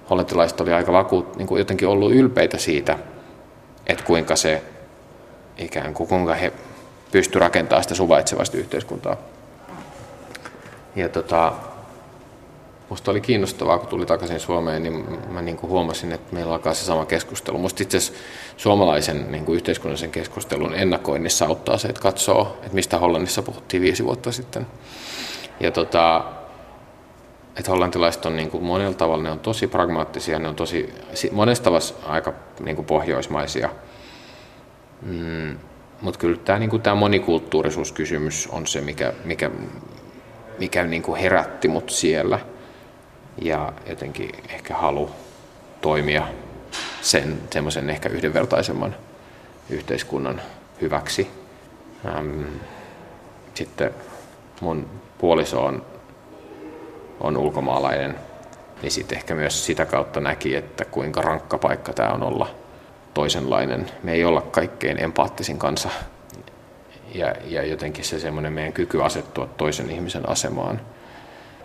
Hollantilaiset 0.10 0.62
oli 0.62 0.74
aika 0.74 0.92
vakuut, 0.92 1.36
niin 1.36 1.48
kuin 1.48 1.60
jotenkin 1.60 1.88
ollut 1.88 2.12
ylpeitä 2.12 2.58
siitä, 2.58 3.00
että 3.88 4.04
kuinka 4.04 4.36
se 4.36 4.62
ikään 5.58 5.94
kuin 5.94 6.10
kuinka 6.10 6.34
he 6.34 6.54
pystyivät 7.12 7.42
rakentamaan 7.42 7.84
sitä 7.84 7.96
suvaitsevasta 7.96 8.58
yhteiskuntaa. 8.58 9.18
Ja 10.96 11.10
tota, 11.10 11.54
musta 12.90 13.12
oli 13.12 13.22
kiinnostavaa, 13.22 13.78
kun 13.78 13.88
tuli 13.88 14.06
takaisin 14.06 14.40
Suomeen, 14.40 14.84
niin 14.84 15.06
mä 15.30 15.42
niin 15.42 15.58
kuin 15.58 15.70
huomasin, 15.70 16.12
että 16.12 16.36
meillä 16.36 16.54
alkaa 16.54 16.74
se 16.74 16.86
sama 16.86 17.06
keskustelu. 17.06 17.58
Musta 17.58 17.84
itse 17.84 17.98
suomalaisen 18.58 19.32
niin 19.32 19.46
kuin 19.46 19.56
yhteiskunnallisen 19.56 20.12
keskustelun 20.12 20.74
ennakoinnissa 20.74 21.46
auttaa 21.46 21.78
se, 21.78 21.88
että 21.88 22.02
katsoo, 22.02 22.58
että 22.62 22.76
mistä 22.76 22.98
Hollannissa 22.98 23.42
puhuttiin 23.42 23.82
viisi 23.82 24.06
vuotta 24.06 24.32
sitten. 24.32 24.68
Ja 25.60 25.72
tota, 25.72 26.26
että 27.58 27.72
hollantilaiset 27.72 28.26
on 28.26 28.36
niin 28.36 28.52
kuin 28.52 28.64
monella 28.64 28.94
tavalla 28.94 29.24
ne 29.24 29.32
on 29.32 29.40
tosi 29.40 29.68
pragmaattisia, 29.68 30.40
ne 30.40 30.48
on 30.48 30.56
tosi, 30.56 30.94
monesta 31.32 31.72
aika 32.06 32.34
niin 32.60 32.76
kuin 32.76 32.86
pohjoismaisia. 32.86 33.70
Mm, 35.02 35.58
Mutta 36.02 36.20
kyllä 36.20 36.38
tämä, 36.46 36.60
niin 36.60 36.70
kuin 36.70 36.82
tämä 36.82 36.96
monikulttuurisuuskysymys 36.96 38.48
on 38.52 38.68
se, 38.68 38.82
mikä, 38.82 39.14
mikä, 39.26 39.52
mikä 40.60 40.84
niin 40.84 41.02
kuin 41.02 41.22
herätti 41.22 41.68
mut 41.68 41.90
siellä. 41.90 42.40
Ja 43.42 43.74
jotenkin 43.90 44.30
ehkä 44.50 44.76
halu 44.76 45.10
toimia 45.82 46.28
sen 47.02 47.40
semmoisen 47.54 47.90
ehkä 47.90 48.10
yhdenvertaisemman 48.10 48.96
yhteiskunnan 49.70 50.42
hyväksi. 50.82 51.32
Sitten 53.54 53.92
mun 54.62 54.90
puoliso 55.18 55.66
on 55.66 55.86
on 57.20 57.38
ulkomaalainen, 57.38 58.16
niin 58.82 58.92
sitten 58.92 59.18
ehkä 59.18 59.36
myös 59.36 59.66
sitä 59.66 59.86
kautta 59.86 60.20
näki, 60.20 60.56
että 60.56 60.86
kuinka 60.86 61.22
rankka 61.22 61.58
paikka 61.58 61.94
tämä 61.94 62.10
on 62.10 62.24
olla 62.24 62.56
toisenlainen. 63.20 63.86
Me 64.04 64.14
ei 64.14 64.26
olla 64.26 64.42
kaikkein 64.42 65.04
empaattisin 65.04 65.60
kanssa. 65.60 65.90
Ja, 67.16 67.36
ja 67.46 67.66
jotenkin 67.66 68.06
se 68.06 68.20
semmoinen 68.20 68.54
meidän 68.54 68.74
kyky 68.74 69.04
asettua 69.04 69.50
toisen 69.58 69.92
ihmisen 69.92 70.30
asemaan, 70.30 70.82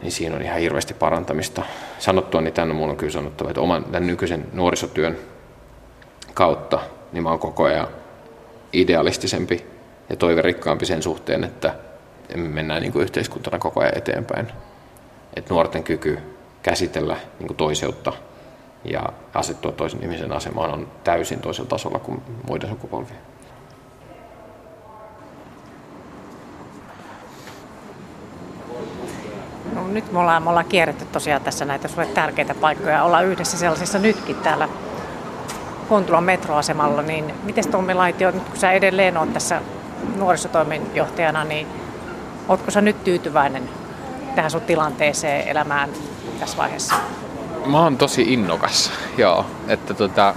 niin 0.02 0.12
siinä 0.12 0.36
on 0.36 0.42
ihan 0.42 0.58
hirveästi 0.58 0.94
parantamista. 0.94 1.62
Sanottua, 1.98 2.40
niin 2.40 2.54
tänne 2.54 2.74
minulla 2.74 2.90
on 2.90 2.96
kyllä 2.96 3.12
sanottava, 3.12 3.50
että 3.50 3.60
oman 3.60 3.84
tämän 3.84 4.06
nykyisen 4.06 4.46
nuorisotyön 4.52 5.18
kautta, 6.34 6.78
niin 7.12 7.22
mä 7.22 7.30
oon 7.30 7.38
koko 7.38 7.64
ajan 7.64 7.88
idealistisempi 8.72 9.66
ja 10.08 10.16
toiverikkaampi 10.16 10.86
sen 10.86 11.02
suhteen, 11.02 11.44
että 11.44 11.74
me 12.36 12.48
mennään 12.48 12.82
niin 12.82 12.92
kuin 12.92 13.02
yhteiskuntana 13.02 13.58
koko 13.58 13.80
ajan 13.80 13.98
eteenpäin 13.98 14.48
että 15.36 15.54
nuorten 15.54 15.84
kyky 15.84 16.18
käsitellä 16.62 17.16
niin 17.38 17.46
kuin 17.46 17.56
toiseutta 17.56 18.12
ja 18.84 19.02
asettua 19.34 19.72
toisen 19.72 20.02
ihmisen 20.02 20.32
asemaan 20.32 20.70
on 20.70 20.88
täysin 21.04 21.40
toisella 21.40 21.68
tasolla 21.68 21.98
kuin 21.98 22.22
muiden 22.48 22.70
sukupolvien. 22.70 23.18
No, 29.74 29.88
nyt 29.88 30.12
me 30.12 30.18
ollaan, 30.18 30.42
me 30.42 30.48
ollaan 30.48 30.66
kierretty 30.66 31.04
tosiaan 31.04 31.42
tässä 31.42 31.64
näitä 31.64 31.88
sulle 31.88 32.06
tärkeitä 32.06 32.54
paikkoja. 32.54 33.04
Ollaan 33.04 33.26
yhdessä 33.26 33.58
sellaisissa 33.58 33.98
nytkin 33.98 34.36
täällä 34.36 34.68
Kontulan 35.88 36.24
metroasemalla. 36.24 37.02
Niin 37.02 37.34
miten 37.42 37.68
Tommi 37.68 37.94
Laitio, 37.94 38.30
nyt 38.30 38.48
kun 38.48 38.56
sä 38.56 38.72
edelleen 38.72 39.16
oot 39.16 39.32
tässä 39.32 39.60
nuorisotoimenjohtajana, 40.16 41.44
niin 41.44 41.66
ootko 42.48 42.70
sä 42.70 42.80
nyt 42.80 43.04
tyytyväinen 43.04 43.68
tähän 44.34 44.50
sun 44.50 44.60
tilanteeseen 44.60 45.48
elämään 45.48 45.90
tässä 46.40 46.56
vaiheessa? 46.56 46.94
Mä 47.66 47.82
oon 47.82 47.98
tosi 47.98 48.22
innokas, 48.22 48.92
joo. 49.18 49.46
Että 49.68 49.94
tota, 49.94 50.34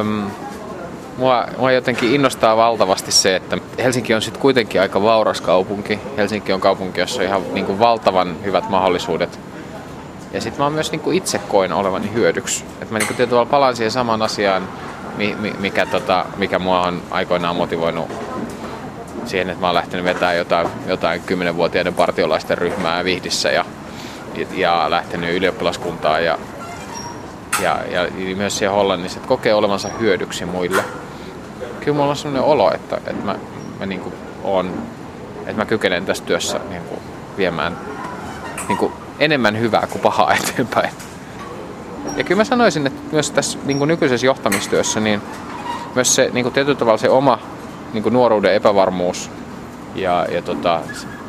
äm, 0.00 0.30
mua, 1.16 1.46
mua 1.58 1.72
jotenkin 1.72 2.14
innostaa 2.14 2.56
valtavasti 2.56 3.12
se, 3.12 3.36
että 3.36 3.58
Helsinki 3.78 4.14
on 4.14 4.22
sitten 4.22 4.42
kuitenkin 4.42 4.80
aika 4.80 5.02
vauras 5.02 5.40
kaupunki. 5.40 5.98
Helsinki 6.16 6.52
on 6.52 6.60
kaupunki, 6.60 7.00
jossa 7.00 7.20
on 7.20 7.26
ihan 7.26 7.42
niin 7.52 7.66
kuin 7.66 7.78
valtavan 7.78 8.36
hyvät 8.44 8.68
mahdollisuudet. 8.70 9.40
Ja 10.32 10.40
sitten 10.40 10.60
mä 10.60 10.64
oon 10.64 10.72
myös 10.72 10.92
niin 10.92 11.00
kuin 11.00 11.16
itse 11.16 11.38
koin 11.38 11.72
olevani 11.72 12.12
hyödyksi. 12.12 12.64
Että 12.80 12.94
mä 12.94 12.98
niin 12.98 13.06
kuin 13.06 13.16
tietyllä 13.16 13.46
palaan 13.46 13.76
siihen 13.76 13.90
samaan 13.90 14.22
asiaan, 14.22 14.68
mikä, 15.58 15.86
tota, 15.86 16.26
mikä 16.36 16.58
mua 16.58 16.80
on 16.80 17.02
aikoinaan 17.10 17.56
motivoinut 17.56 18.08
siihen, 19.24 19.50
että 19.50 19.60
mä 19.60 19.66
oon 19.66 19.74
lähtenyt 19.74 20.04
vetämään 20.04 20.36
jotain, 20.36 20.68
jotain 20.86 21.22
10-vuotiaiden 21.26 21.94
partiolaisten 21.94 22.58
ryhmää 22.58 23.04
Vihdissä 23.04 23.50
ja, 23.50 23.64
ja 24.52 24.86
lähtenyt 24.90 25.36
ylioppilaskuntaan 25.36 26.24
ja, 26.24 26.38
ja, 27.62 27.78
ja 27.90 28.36
myös 28.36 28.58
siellä 28.58 28.76
Hollannissa, 28.76 29.18
että 29.18 29.28
kokee 29.28 29.54
olevansa 29.54 29.88
hyödyksi 30.00 30.44
muille. 30.44 30.84
Kyllä 31.80 31.96
mulla 31.96 32.10
on 32.10 32.16
sellainen 32.16 32.42
olo, 32.42 32.72
että, 32.74 32.96
että 32.96 33.24
mä, 33.24 33.38
mä 33.78 33.86
niin 33.86 34.00
kuin 34.00 34.14
on, 34.44 34.82
että 35.40 35.56
mä 35.56 35.64
kykenen 35.64 36.06
tässä 36.06 36.24
työssä 36.24 36.60
niin 36.68 36.82
kuin 36.82 37.00
viemään 37.36 37.76
niin 38.68 38.78
kuin 38.78 38.92
enemmän 39.18 39.58
hyvää 39.58 39.86
kuin 39.90 40.02
pahaa 40.02 40.34
eteenpäin. 40.42 40.90
Ja 42.16 42.24
kyllä 42.24 42.40
mä 42.40 42.44
sanoisin, 42.44 42.86
että 42.86 43.00
myös 43.12 43.30
tässä 43.30 43.58
niin 43.64 43.78
kuin 43.78 43.88
nykyisessä 43.88 44.26
johtamistyössä, 44.26 45.00
niin 45.00 45.22
myös 45.94 46.14
se 46.14 46.30
niin 46.32 46.44
kuin 46.44 46.52
tietyllä 46.52 46.78
tavalla 46.78 46.98
se 46.98 47.08
oma 47.08 47.38
niin 47.92 48.02
kuin 48.02 48.12
nuoruuden 48.12 48.54
epävarmuus 48.54 49.30
ja, 49.94 50.26
ja, 50.30 50.42
tota, 50.42 50.80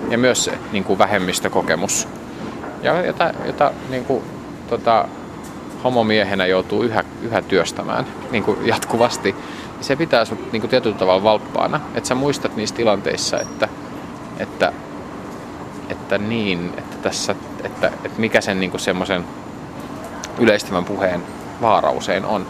ja 0.10 0.18
myös 0.18 0.44
se 0.44 0.52
niin 0.72 0.84
kuin 0.84 1.00
vähemmistökokemus, 1.00 2.08
ja, 2.84 3.06
jota, 3.06 3.34
jota 3.46 3.72
niin 3.90 4.06
kuin, 4.06 4.24
tota, 4.70 5.08
homomiehenä 5.84 6.46
joutuu 6.46 6.84
yhä, 6.84 7.04
yhä 7.22 7.42
työstämään 7.42 8.06
niin 8.32 8.44
kuin 8.44 8.68
jatkuvasti. 8.68 9.36
Se 9.82 9.96
pitää 9.96 10.26
sinut 10.26 10.52
niin 10.52 10.70
tietyllä 10.70 10.98
tavalla 10.98 11.24
valppaana, 11.24 11.82
että 11.96 12.08
sä 12.08 12.16
muistat 12.16 12.56
niissä 12.56 12.76
tilanteissa, 12.76 13.40
että, 13.40 13.70
että 14.40 14.74
että 15.90 16.18
niin, 16.18 16.74
että 16.78 16.98
tässä, 16.98 17.36
että, 17.64 17.88
että 17.88 18.22
mikä 18.22 18.42
sen 18.42 18.60
niin 18.60 18.80
semmoisen 18.80 19.26
yleistävän 20.40 20.86
puheen 20.86 21.24
vaara 21.62 21.92
usein 21.92 22.26
on. 22.26 22.48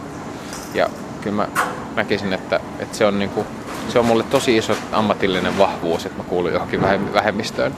Ja 0.74 0.90
kyllä 1.22 1.36
mä 1.36 1.48
näkisin, 1.96 2.34
että, 2.34 2.60
että 2.80 2.98
se, 2.98 3.06
on 3.06 3.20
niin 3.20 3.30
kuin, 3.30 3.48
se 3.90 4.00
on 4.00 4.06
mulle 4.06 4.24
tosi 4.24 4.58
iso 4.58 4.74
ammatillinen 4.92 5.58
vahvuus, 5.58 6.06
että 6.06 6.18
mä 6.18 6.24
kuulun 6.24 6.54
johonkin 6.54 6.82
vähemmistöön. 7.14 7.76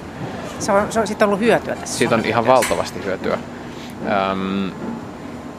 Se 0.61 0.71
on, 0.71 0.91
se 0.91 0.99
on 0.99 1.07
siitä 1.07 1.25
ollut 1.25 1.39
hyötyä 1.39 1.75
tässä. 1.75 1.97
Siitä 1.97 2.15
on 2.15 2.25
ihan 2.25 2.47
valtavasti 2.47 3.05
hyötyä. 3.05 3.37
Öm, 4.31 4.71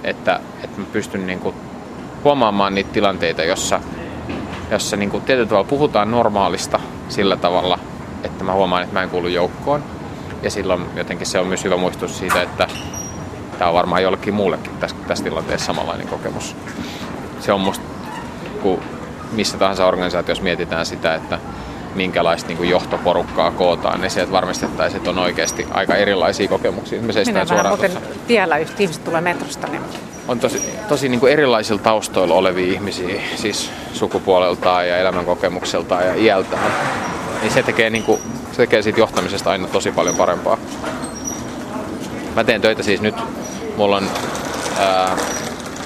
että, 0.05 0.41
että 0.65 0.81
mä 0.81 0.87
pystyn 0.93 1.27
niin 1.27 1.39
kuin 1.39 1.55
huomaamaan 2.25 2.75
niitä 2.75 2.93
tilanteita, 2.93 3.45
jossa, 3.45 3.81
jossa 4.71 4.97
niin 4.97 5.11
kuin 5.11 5.23
tietyllä 5.23 5.49
tavalla 5.49 5.69
puhutaan 5.69 6.11
normaalista 6.11 6.81
sillä 7.09 7.37
tavalla, 7.37 7.79
että 8.25 8.45
mä 8.45 8.53
huomaan, 8.53 8.83
että 8.83 8.95
mä 8.95 9.03
en 9.03 9.11
kuulu 9.11 9.29
joukkoon. 9.29 9.85
Ja 10.43 10.51
silloin 10.51 10.87
jotenkin 10.97 11.27
se 11.27 11.39
on 11.39 11.47
myös 11.47 11.65
hyvä 11.65 11.77
muistus 11.77 12.19
siitä, 12.19 12.43
että 12.43 12.69
tämä 13.59 13.69
on 13.69 13.75
varmaan 13.75 14.03
jollekin 14.03 14.35
muullekin 14.35 14.73
tässä, 14.81 14.97
tässä 15.09 15.25
tilanteessa 15.25 15.67
samanlainen 15.67 16.09
kokemus. 16.09 16.57
Se 17.41 17.53
on 17.53 17.61
musta, 17.61 17.85
kun 18.63 18.81
missä 19.33 19.59
tahansa 19.59 19.87
organisaatiossa 19.87 20.45
mietitään 20.45 20.87
sitä, 20.87 21.15
että 21.15 21.39
minkälaista 21.95 22.49
niin 22.49 22.71
johtoporukkaa 22.71 23.51
kootaan, 23.51 24.01
niin 24.01 24.11
sieltä 24.11 24.33
varmistettaisiin, 24.33 24.99
että 24.99 25.11
on 25.11 25.19
oikeasti 25.19 25.67
aika 25.71 25.95
erilaisia 25.95 26.49
kokemuksia. 26.49 27.03
Me 27.03 27.13
Minä 27.27 27.47
vähän 27.51 27.69
muuten 27.69 27.93
tiellä, 28.27 28.59
just 28.59 28.81
ihmiset 28.81 29.05
tulee 29.05 29.21
metrosta. 29.21 29.67
Niin... 29.67 29.83
On 30.29 30.41
tosi, 30.41 30.63
tosi 30.89 31.09
niin 31.09 31.21
kuin 31.21 31.33
erilaisilla 31.33 31.83
taustoilla 31.83 32.35
olevia 32.35 32.73
ihmisiä, 32.73 33.23
siis 33.37 33.71
sukupuoleltaan 33.93 34.89
ja 34.89 34.99
elämänkokemukseltaan 34.99 36.07
ja 36.07 36.15
iältään. 36.15 36.73
Niin 37.41 37.53
se 37.53 37.63
tekee, 37.63 37.91
niin 37.91 38.05
kuin, 38.05 38.21
se 38.51 38.57
tekee 38.57 38.83
siitä 38.83 39.01
johtamisesta 39.01 39.51
aina 39.51 39.69
tosi 39.69 39.93
paljon 39.93 40.17
parempaa. 40.17 40.59
Mä 42.37 42.45
teen 42.45 42.61
töitä 42.61 42.83
siis 42.83 43.01
nyt, 43.01 43.15
mulla 43.77 43.97
on, 43.97 44.11
ää, 44.79 45.17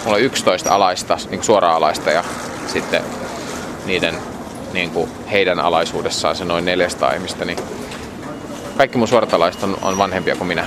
mulla 0.04 0.16
on 0.16 0.22
11 0.22 0.74
alaista, 0.74 1.18
niin 1.30 1.44
suoraan 1.44 1.76
alaista 1.76 2.11
ja 2.11 2.24
sitten 2.66 3.02
niiden 3.86 4.14
niin 4.77 4.91
kuin 4.91 5.11
heidän 5.33 5.61
alaisuudessaan 5.61 6.37
se 6.37 6.45
noin 6.45 6.64
400 6.64 7.12
ihmistä, 7.12 7.45
niin 7.45 7.59
kaikki 8.77 8.99
mun 8.99 9.09
suoratalaiset 9.09 9.62
on, 9.62 9.77
on 9.83 9.99
vanhempia 9.99 10.37
kuin 10.37 10.49
minä. 10.49 10.64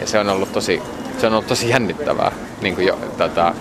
Ja 0.00 0.06
se 0.06 0.18
on 0.18 0.28
ollut 0.28 0.52
tosi, 0.52 0.82
se 1.18 1.26
on 1.26 1.32
ollut 1.32 1.46
tosi 1.46 1.68
jännittävää 1.68 2.32
niin 2.60 2.74
kuin 2.74 2.86
jo, 2.86 2.98
tätä, 3.18 3.52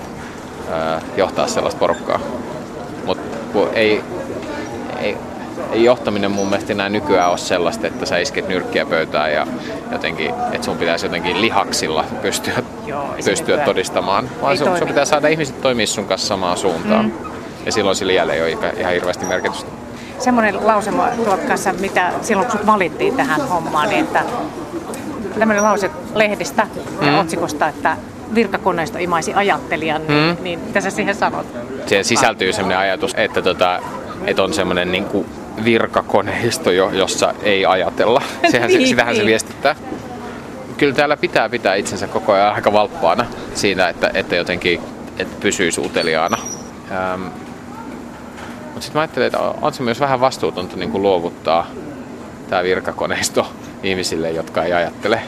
johtaa 1.18 1.48
sellaista 1.48 1.80
porukkaa. 1.80 2.20
Mutta 3.06 3.38
ei, 3.74 4.04
ei, 5.00 5.18
ei 5.72 5.84
johtaminen 5.84 6.32
mun 6.32 6.50
mielestä 6.50 6.74
enää 6.74 6.90
nykyään 6.90 7.30
ole 7.30 7.38
sellaista, 7.38 7.88
että 7.88 8.06
sä 8.06 8.18
isket 8.18 8.48
nyrkkiä 8.48 8.86
pöytään 8.86 9.34
ja 9.34 9.48
jotenkin, 9.92 10.30
että 10.52 10.66
sun 10.66 10.78
pitäisi 10.78 11.06
jotenkin 11.06 11.42
lihaksilla 11.42 12.06
pystyä, 12.22 12.64
Joo, 12.86 13.16
pystyä 13.26 13.58
todistamaan. 13.58 14.30
Vaan 14.42 14.58
sun, 14.58 14.78
sun 14.78 14.88
pitää 14.88 15.06
saada 15.06 15.28
ihmiset 15.28 15.62
toimia 15.62 15.88
sun 15.88 16.06
kanssa 16.06 16.28
samaan 16.28 16.58
suuntaan. 16.58 17.06
Mm 17.06 17.35
ja 17.66 17.72
silloin 17.72 17.96
sillä 17.96 18.14
jälleen 18.14 18.46
ei 18.46 18.56
ole 18.56 18.74
ihan 18.78 18.94
hirveästi 18.94 19.26
merkitystä. 19.26 19.72
Semmoinen 20.20 20.68
lause 20.68 20.92
tuot 21.26 21.40
kanssa, 21.40 21.74
mitä 21.74 22.12
silloin 22.22 22.48
kun 22.48 22.66
valittiin 22.66 23.16
tähän 23.16 23.48
hommaan, 23.48 23.90
niin 23.90 24.06
että 24.06 24.24
tämmöinen 25.40 25.64
lause 25.64 25.92
lehdistä 26.16 26.68
ja 27.02 27.12
mm. 27.12 27.20
otsikosta, 27.20 27.68
että 27.68 27.98
virkakoneisto 28.36 28.98
imaisi 28.98 29.34
ajattelijan, 29.34 30.08
niin, 30.08 30.38
mm. 30.38 30.44
niin 30.44 30.60
mitä 30.60 30.82
sä 30.82 30.90
siihen 30.90 31.16
sanot? 31.16 31.48
Siihen 31.86 32.06
sisältyy 32.06 32.54
semmoinen 32.54 32.78
ajatus, 32.78 33.14
että, 33.18 33.42
tota, 33.42 33.80
että 34.26 34.44
on 34.44 34.54
semmoinen 34.54 34.92
niin 34.92 35.06
kuin 35.06 35.26
virkakoneisto, 35.64 36.72
jossa 36.72 37.34
ei 37.44 37.66
ajatella. 37.66 38.22
Sehän, 38.52 38.70
niin, 38.70 38.88
sitähän 38.88 39.14
niin. 39.14 39.22
se 39.22 39.26
viestittää. 39.26 39.76
Kyllä 40.78 40.94
täällä 40.94 41.18
pitää 41.18 41.50
pitää 41.50 41.76
itsensä 41.76 42.08
koko 42.08 42.34
ajan 42.34 42.54
aika 42.54 42.74
valppaana 42.74 43.26
siinä, 43.54 43.90
että, 43.90 44.12
että 44.14 44.36
jotenkin 44.36 44.82
että 45.20 45.36
pysyy 45.40 45.72
suuteliaana. 45.72 46.38
Ähm, 46.92 47.28
mutta 48.76 48.86
sitten 48.86 49.00
mä 49.00 49.02
ajattelin, 49.02 49.26
että 49.26 49.40
on 49.40 49.74
se 49.74 49.84
myös 49.84 50.00
vähän 50.00 50.20
vastuutonta 50.20 50.76
niin 50.76 51.02
luovuttaa 51.02 51.68
tämä 52.50 52.64
virkakoneisto 52.64 53.48
ihmisille, 53.84 54.32
jotka 54.32 54.64
ei 54.64 54.74
ajattele. 54.74 55.22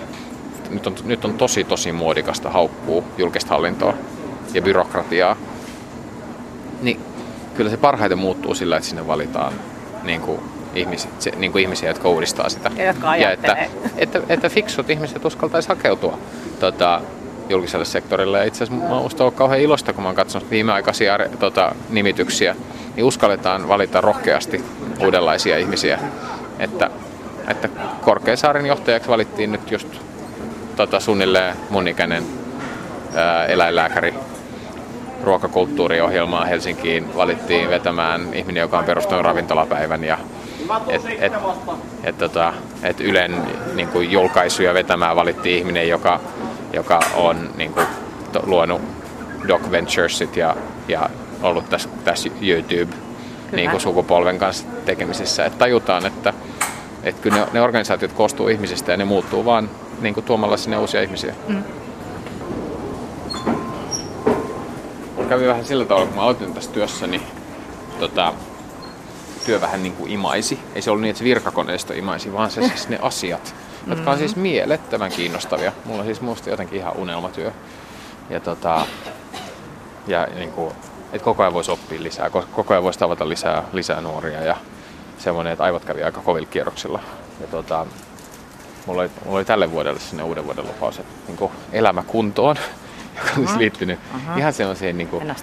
Nyt 0.69 0.87
on, 0.87 0.95
nyt 1.05 1.25
on 1.25 1.33
tosi 1.33 1.63
tosi 1.63 1.91
muodikasta 1.91 2.49
haukkuu 2.49 3.03
julkista 3.17 3.49
hallintoa 3.49 3.93
ja 4.53 4.61
byrokratiaa. 4.61 5.35
Niin 6.81 6.99
kyllä 7.55 7.69
se 7.69 7.77
parhaiten 7.77 8.17
muuttuu 8.17 8.55
sillä, 8.55 8.77
että 8.77 8.89
sinne 8.89 9.07
valitaan 9.07 9.53
niin 10.03 10.21
kuin 10.21 10.39
ihmisiä, 10.75 11.11
se, 11.19 11.31
niin 11.35 11.51
kuin 11.51 11.61
ihmisiä, 11.61 11.89
jotka 11.89 12.09
uudistaa 12.09 12.49
sitä. 12.49 12.71
Ja 12.75 12.85
jotka 12.85 13.15
ja 13.15 13.31
että, 13.31 13.67
että, 13.97 14.21
että 14.29 14.49
fiksut 14.49 14.89
ihmiset 14.89 15.25
uskaltaisi 15.25 15.69
hakeutua 15.69 16.17
tota, 16.59 17.01
julkiselle 17.49 17.85
sektorille. 17.85 18.47
Itse 18.47 18.63
asiassa 18.63 18.87
mä 18.87 18.95
ollut 18.97 19.35
kauhean 19.35 19.61
ilosta, 19.61 19.93
kun 19.93 20.03
mä 20.03 20.09
oon 20.09 20.15
katsonut 20.15 20.51
viimeaikaisia 20.51 21.19
tota, 21.39 21.75
nimityksiä 21.89 22.55
niin 22.95 23.05
uskalletaan 23.05 23.67
valita 23.67 24.01
rohkeasti 24.01 24.63
uudenlaisia 24.99 25.57
ihmisiä. 25.57 25.99
Että, 26.59 26.89
että 27.47 27.69
Korkeasaaren 28.01 28.65
johtajaksi 28.65 29.09
valittiin 29.09 29.51
nyt 29.51 29.71
just 29.71 29.87
tota, 30.75 30.99
suunnilleen 30.99 31.55
mun 31.69 31.87
ikäinen 31.87 32.23
ää, 33.15 33.45
eläinlääkäri 33.45 34.13
ruokakulttuuriohjelmaa 35.23 36.45
Helsinkiin 36.45 37.15
valittiin 37.15 37.69
vetämään 37.69 38.33
ihminen, 38.33 38.61
joka 38.61 38.79
on 38.79 38.85
perustanut 38.85 39.25
ravintolapäivän 39.25 40.03
ja 40.03 40.17
et, 40.87 41.01
et, 41.19 41.33
et, 42.03 42.17
tota, 42.17 42.53
et 42.83 43.01
Ylen 43.01 43.41
niin 43.73 43.87
kuin, 43.87 44.11
julkaisuja 44.11 44.73
vetämään 44.73 45.15
valittiin 45.15 45.57
ihminen, 45.57 45.89
joka, 45.89 46.19
joka 46.77 46.99
on 47.15 47.49
niin 47.57 47.73
kuin, 47.73 47.87
to, 48.31 48.43
luonut 48.45 48.81
Doc 49.47 49.71
Venturesit 49.71 50.37
ja, 50.37 50.55
ja 50.87 51.09
ollut 51.41 51.69
tässä, 51.69 51.89
tässä 52.03 52.29
YouTube-sukupolven 52.41 53.55
niin 53.55 53.79
sukupolven 53.79 54.39
kanssa 54.39 54.65
tekemisissä. 54.85 55.45
Että 55.45 55.59
tajutaan, 55.59 56.05
että, 56.05 56.33
että 57.03 57.21
kyllä 57.21 57.37
ne, 57.37 57.47
ne 57.53 57.61
organisaatiot 57.61 58.13
koostuu 58.13 58.47
ihmisistä 58.47 58.91
ja 58.91 58.97
ne 58.97 59.05
muuttuu 59.05 59.45
vaan 59.45 59.69
niin 60.01 60.13
kuin 60.13 60.25
tuomalla 60.25 60.57
sinne 60.57 60.77
uusia 60.77 61.01
ihmisiä. 61.01 61.35
Mm. 61.47 61.63
Kävi 65.29 65.47
vähän 65.47 65.65
sillä 65.65 65.85
tavalla, 65.85 66.07
kun 66.07 66.15
mä 66.15 66.21
aloitin 66.21 66.53
tässä 66.53 66.71
työssä, 66.71 67.07
niin 67.07 67.21
tota, 67.99 68.33
työ 69.45 69.61
vähän 69.61 69.83
niin 69.83 69.93
kuin 69.93 70.11
imaisi. 70.11 70.59
Ei 70.75 70.81
se 70.81 70.91
ollut 70.91 71.01
niin, 71.01 71.09
että 71.09 71.19
se 71.19 71.25
virkakoneisto 71.25 71.93
imaisi, 71.93 72.33
vaan 72.33 72.51
se 72.51 72.61
siis 72.67 72.89
ne 72.89 72.99
asiat, 73.01 73.55
jotka 73.89 74.11
on 74.11 74.17
siis 74.17 74.35
mm. 74.35 74.41
mielettömän 74.41 75.11
kiinnostavia. 75.11 75.71
Mulla 75.85 75.99
on 75.99 76.05
siis 76.05 76.21
muusta 76.21 76.49
jotenkin 76.49 76.79
ihan 76.79 76.97
unelmatyö. 76.97 77.51
Ja, 78.29 78.39
tota, 78.39 78.85
ja 80.07 80.27
niin 80.35 80.51
kuin, 80.51 80.73
että 81.13 81.25
koko 81.25 81.43
ajan 81.43 81.53
voisi 81.53 81.71
oppia 81.71 82.03
lisää, 82.03 82.29
koko 82.29 82.73
ajan 82.73 82.83
voisi 82.83 82.99
tavata 82.99 83.29
lisää, 83.29 83.63
lisää 83.73 84.01
nuoria 84.01 84.43
ja 84.43 84.55
semmoinen, 85.17 85.53
että 85.53 85.63
aivot 85.63 85.85
kävi 85.85 86.03
aika 86.03 86.21
kovilla 86.21 86.47
kierroksilla. 86.51 86.99
Ja 87.41 87.47
tota, 87.47 87.85
mulla, 88.85 89.01
oli, 89.01 89.11
mulla 89.25 89.37
oli 89.37 89.45
tälle 89.45 89.71
vuodelle 89.71 89.99
sinne 89.99 90.23
uuden 90.23 90.45
vuoden 90.45 90.67
lupaus, 90.67 90.99
että 90.99 91.13
niin 91.27 91.51
elämä 91.71 92.03
kuntoon, 92.03 92.55
joka 93.17 93.29
olisi 93.29 93.41
uh-huh. 93.43 93.57
liittynyt 93.57 93.99
uh-huh. 94.15 94.37
ihan 94.37 94.53
sellaisiin 94.53 94.97
niin 94.97 95.07
kuin, 95.07 95.33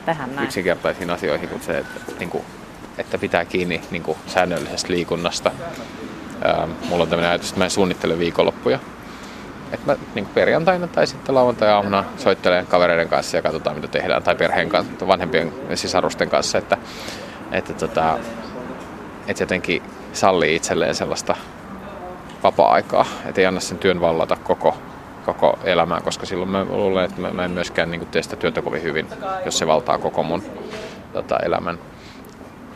yksinkertaisiin 0.42 1.10
asioihin 1.10 1.48
kuin 1.48 1.62
se, 1.62 1.78
että, 1.78 2.12
niin 2.18 2.30
kuin, 2.30 2.44
että 2.98 3.18
pitää 3.18 3.44
kiinni 3.44 3.80
niin 3.90 4.02
kuin, 4.02 4.18
säännöllisestä 4.26 4.92
liikunnasta. 4.92 5.50
Ähm, 6.46 6.70
mulla 6.88 7.02
on 7.02 7.08
tämmöinen 7.08 7.30
ajatus, 7.30 7.48
että 7.48 7.60
mä 7.60 7.64
en 7.64 7.70
suunnittele 7.70 8.18
viikonloppuja 8.18 8.78
että 9.74 9.86
mä 9.86 9.96
niin 10.14 10.26
perjantaina 10.26 10.86
tai 10.86 11.06
sitten 11.06 11.34
lauantai-aamuna 11.34 12.04
soittelen 12.16 12.66
kavereiden 12.66 13.08
kanssa 13.08 13.36
ja 13.36 13.42
katsotaan 13.42 13.76
mitä 13.76 13.88
tehdään, 13.88 14.22
tai 14.22 14.34
perheen 14.34 14.68
kanssa, 14.68 15.06
vanhempien 15.06 15.52
sisarusten 15.74 16.30
kanssa, 16.30 16.58
että, 16.58 16.76
että, 17.52 17.72
tota, 17.74 18.18
että 19.26 19.42
jotenkin 19.42 19.82
sallii 20.12 20.56
itselleen 20.56 20.94
sellaista 20.94 21.36
vapaa-aikaa, 22.42 23.06
että 23.26 23.40
ei 23.40 23.46
anna 23.46 23.60
sen 23.60 23.78
työn 23.78 24.00
vallata 24.00 24.36
koko, 24.36 24.78
koko 25.26 25.58
elämää, 25.64 26.00
koska 26.00 26.26
silloin 26.26 26.50
mä 26.50 26.64
luulen, 26.64 27.04
että 27.04 27.20
mä 27.20 27.44
en 27.44 27.50
myöskään 27.50 27.90
niin 27.90 28.06
tee 28.06 28.22
sitä 28.22 28.36
työtä 28.36 28.62
kovin 28.62 28.82
hyvin, 28.82 29.06
jos 29.44 29.58
se 29.58 29.66
valtaa 29.66 29.98
koko 29.98 30.22
mun 30.22 30.42
tota, 31.12 31.38
elämän. 31.38 31.78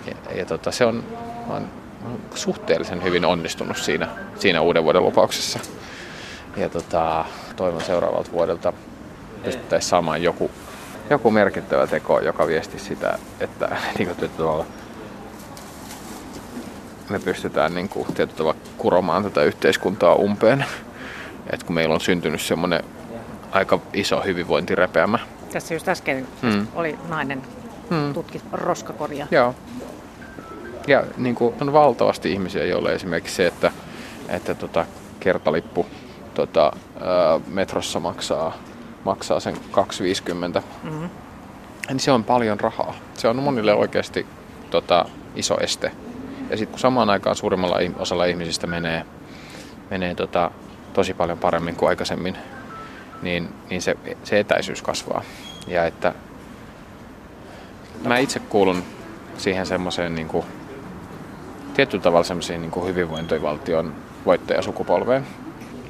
Ja, 0.06 0.36
ja 0.36 0.44
tota, 0.44 0.70
se 0.70 0.84
on, 0.84 1.04
on 1.48 1.68
suhteellisen 2.34 3.02
hyvin 3.02 3.24
onnistunut 3.24 3.76
siinä, 3.76 4.08
siinä 4.38 4.60
uuden 4.60 4.84
vuoden 4.84 5.02
lupauksessa 5.02 5.58
ja 6.56 6.68
tota, 6.68 7.24
toivon 7.56 7.82
seuraavalta 7.82 8.32
vuodelta 8.32 8.72
pystyttäisiin 9.44 9.90
saamaan 9.90 10.22
joku, 10.22 10.50
joku 11.10 11.30
merkittävä 11.30 11.86
teko, 11.86 12.20
joka 12.20 12.46
viesti 12.46 12.78
sitä, 12.78 13.18
että 13.40 13.68
niin 13.98 14.16
kuin, 14.16 14.30
tavalla, 14.30 14.66
me 17.08 17.18
pystytään 17.18 17.74
niin 17.74 17.88
kuin, 17.88 18.06
tietyllä 18.06 18.38
tavalla 18.38 18.58
kuromaan 18.78 19.22
tätä 19.22 19.42
yhteiskuntaa 19.42 20.14
umpeen. 20.14 20.64
Et 21.52 21.62
kun 21.62 21.74
meillä 21.74 21.94
on 21.94 22.00
syntynyt 22.00 22.40
semmoinen 22.40 22.84
aika 23.50 23.78
iso 23.92 24.20
hyvinvointirepeämä. 24.20 25.18
Tässä 25.52 25.74
just 25.74 25.88
äsken 25.88 26.28
mm. 26.42 26.66
oli 26.74 26.98
nainen 27.08 27.42
mm. 27.90 28.14
tutki 28.14 28.42
roskakoria. 28.52 29.26
Joo. 29.30 29.54
Ja 30.86 31.04
niin 31.16 31.34
kuin, 31.34 31.54
on 31.60 31.72
valtavasti 31.72 32.32
ihmisiä, 32.32 32.64
joille 32.64 32.92
esimerkiksi 32.92 33.34
se, 33.34 33.46
että, 33.46 33.72
että 34.28 34.54
tota, 34.54 34.86
kertalippu 35.20 35.86
tota, 36.34 36.72
ää, 37.00 37.40
metrossa 37.48 38.00
maksaa, 38.00 38.56
maksaa 39.04 39.40
sen 39.40 39.54
2,50. 39.54 40.62
Mm-hmm. 40.82 41.08
Niin 41.88 42.00
se 42.00 42.12
on 42.12 42.24
paljon 42.24 42.60
rahaa. 42.60 42.94
Se 43.14 43.28
on 43.28 43.36
monille 43.36 43.74
oikeasti 43.74 44.26
tota, 44.70 45.04
iso 45.34 45.56
este. 45.60 45.92
Ja 46.50 46.56
sitten 46.56 46.72
kun 46.72 46.80
samaan 46.80 47.10
aikaan 47.10 47.36
suurimmalla 47.36 47.76
osalla 47.98 48.24
ihmisistä 48.24 48.66
menee, 48.66 49.04
menee 49.90 50.14
tota, 50.14 50.50
tosi 50.92 51.14
paljon 51.14 51.38
paremmin 51.38 51.76
kuin 51.76 51.88
aikaisemmin, 51.88 52.36
niin, 53.22 53.48
niin 53.70 53.82
se, 53.82 53.96
se 54.24 54.38
etäisyys 54.38 54.82
kasvaa. 54.82 55.22
Ja 55.66 55.84
että 55.84 56.14
mä 58.04 58.18
itse 58.18 58.38
kuulun 58.38 58.82
siihen 59.38 59.66
semmoiseen 59.66 60.14
niin 60.14 60.28
kuin, 60.28 60.44
tietyllä 61.78 62.02
tavalla 62.02 62.24
semmoiseen 62.24 62.60
niin 62.60 62.86
hyvinvointivaltion 62.86 63.94
voittajasukupolveen. 64.26 65.26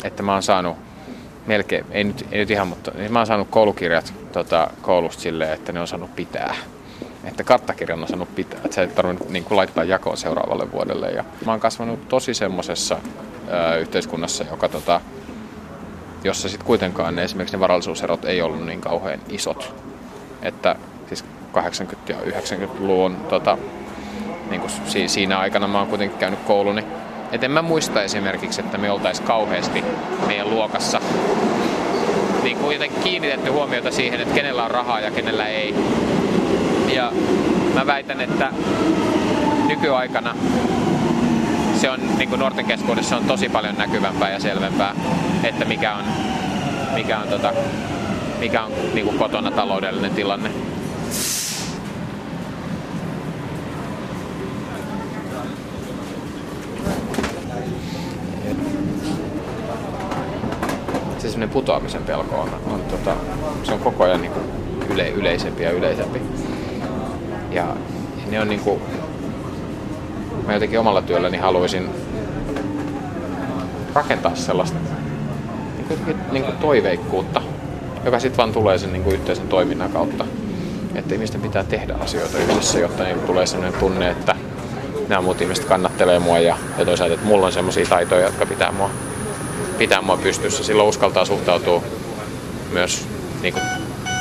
Että 0.04 0.22
mä 0.22 0.32
oon 0.32 0.42
saanut 0.42 0.76
melkein, 1.46 1.84
ei 1.90 2.04
nyt, 2.04 2.26
ei 2.32 2.38
nyt 2.38 2.50
ihan, 2.50 2.68
mutta 2.68 2.92
niin 2.94 3.12
mä 3.12 3.18
oon 3.18 3.26
saanut 3.26 3.48
koulukirjat 3.50 4.14
tota, 4.32 4.70
koulusta 4.82 5.22
silleen, 5.22 5.52
että 5.52 5.72
ne 5.72 5.80
on 5.80 5.88
saanut 5.88 6.16
pitää. 6.16 6.54
Että 7.24 7.44
karttakirjan 7.44 8.02
on 8.02 8.08
saanut 8.08 8.34
pitää, 8.34 8.60
että 8.64 8.74
sä 8.74 8.82
et 8.82 8.94
tarvinnut 8.94 9.28
niin 9.28 9.44
kuin, 9.44 9.56
laittaa 9.56 9.84
jakoon 9.84 10.16
seuraavalle 10.16 10.72
vuodelle. 10.72 11.10
Ja 11.10 11.24
mä 11.46 11.52
oon 11.52 11.60
kasvanut 11.60 12.08
tosi 12.08 12.34
semmoisessa 12.34 12.98
yhteiskunnassa, 13.80 14.44
joka 14.50 14.68
tota, 14.68 15.00
jossa 16.24 16.48
sitten 16.48 16.66
kuitenkaan 16.66 17.16
ne, 17.16 17.24
esimerkiksi 17.24 17.56
ne 17.56 17.60
varallisuuserot 17.60 18.24
ei 18.24 18.42
ollut 18.42 18.66
niin 18.66 18.80
kauhean 18.80 19.20
isot. 19.28 19.74
Että 20.42 20.76
siis 21.08 21.24
80- 21.24 21.96
ja 22.08 22.16
90-luvun 22.20 23.16
tota, 23.16 23.58
niin 24.50 24.60
kuin 24.60 24.72
siinä 25.06 25.38
aikana 25.38 25.68
mä 25.68 25.78
oon 25.78 25.88
kuitenkin 25.88 26.18
käynyt 26.18 26.40
kouluni. 26.40 26.84
Et 27.32 27.44
en 27.44 27.50
mä 27.50 27.62
muista 27.62 28.02
esimerkiksi, 28.02 28.60
että 28.60 28.78
me 28.78 28.90
oltais 28.90 29.20
kauheasti 29.20 29.84
meidän 30.26 30.50
luokassa 30.50 31.00
niin 32.42 32.56
kuin 32.56 32.74
jotenkin 32.74 33.02
kiinnitetty 33.02 33.50
huomiota 33.50 33.90
siihen, 33.90 34.20
että 34.20 34.34
kenellä 34.34 34.64
on 34.64 34.70
rahaa 34.70 35.00
ja 35.00 35.10
kenellä 35.10 35.46
ei. 35.46 35.74
Ja 36.94 37.12
mä 37.74 37.86
väitän, 37.86 38.20
että 38.20 38.52
nykyaikana 39.68 40.34
se 41.78 41.90
on 41.90 42.00
niin 42.18 42.28
kuin 42.28 42.38
nuorten 42.38 42.64
keskuudessa 42.64 43.16
on 43.16 43.24
tosi 43.24 43.48
paljon 43.48 43.74
näkyvämpää 43.78 44.30
ja 44.30 44.40
selvempää, 44.40 44.94
että 45.44 45.64
mikä 45.64 45.94
on, 45.94 46.04
mikä 46.94 47.18
on, 47.18 47.28
tota, 47.28 47.52
mikä 48.38 48.62
on 48.62 48.72
niin 48.94 49.06
kuin 49.06 49.18
kotona 49.18 49.50
taloudellinen 49.50 50.10
tilanne. 50.10 50.50
Se 61.28 61.32
semmoinen 61.32 61.54
putoamisen 61.54 62.02
pelko 62.02 62.36
on, 62.36 62.48
on 62.72 62.80
tota, 62.80 63.16
se 63.62 63.72
on 63.72 63.78
koko 63.78 64.04
ajan 64.04 64.20
niin 64.20 64.32
kuin 64.32 64.44
yle, 64.90 65.08
yleisempi 65.08 65.62
ja 65.62 65.70
yleisempi. 65.70 66.22
Ja 67.50 67.66
ne 68.30 68.40
on 68.40 68.48
niin 68.48 68.60
kuin, 68.60 68.80
mä 70.46 70.54
jotenkin 70.54 70.80
omalla 70.80 71.02
työlläni 71.02 71.38
haluaisin 71.38 71.88
rakentaa 73.94 74.34
sellaista 74.34 74.78
niin 75.76 75.86
kuin, 76.04 76.16
niin 76.32 76.44
kuin 76.44 76.56
toiveikkuutta, 76.56 77.42
joka 78.04 78.18
sitten 78.18 78.36
vaan 78.36 78.52
tulee 78.52 78.78
sen 78.78 78.92
niin 78.92 79.04
kuin 79.04 79.14
yhteisen 79.14 79.48
toiminnan 79.48 79.92
kautta. 79.92 80.24
Että 80.94 81.14
ihmisten 81.14 81.40
pitää 81.40 81.64
tehdä 81.64 81.94
asioita 82.00 82.38
yhdessä, 82.38 82.78
jotta 82.78 83.04
niin 83.04 83.20
tulee 83.20 83.46
sellainen 83.46 83.80
tunne, 83.80 84.10
että 84.10 84.34
nämä 85.08 85.22
muut 85.22 85.40
ihmiset 85.40 85.64
kannattelee 85.64 86.18
mua 86.18 86.38
ja, 86.38 86.56
ja 86.78 86.84
toisaalta, 86.84 87.14
että 87.14 87.26
mulla 87.26 87.46
on 87.46 87.52
sellaisia 87.52 87.86
taitoja, 87.86 88.26
jotka 88.26 88.46
pitää 88.46 88.72
mua, 88.72 88.90
pitää 89.78 90.02
mua 90.02 90.16
pystyssä. 90.16 90.64
Silloin 90.64 90.88
uskaltaa 90.88 91.24
suhtautua 91.24 91.82
myös 92.72 93.06
niin 93.42 93.54
kuin 93.54 93.64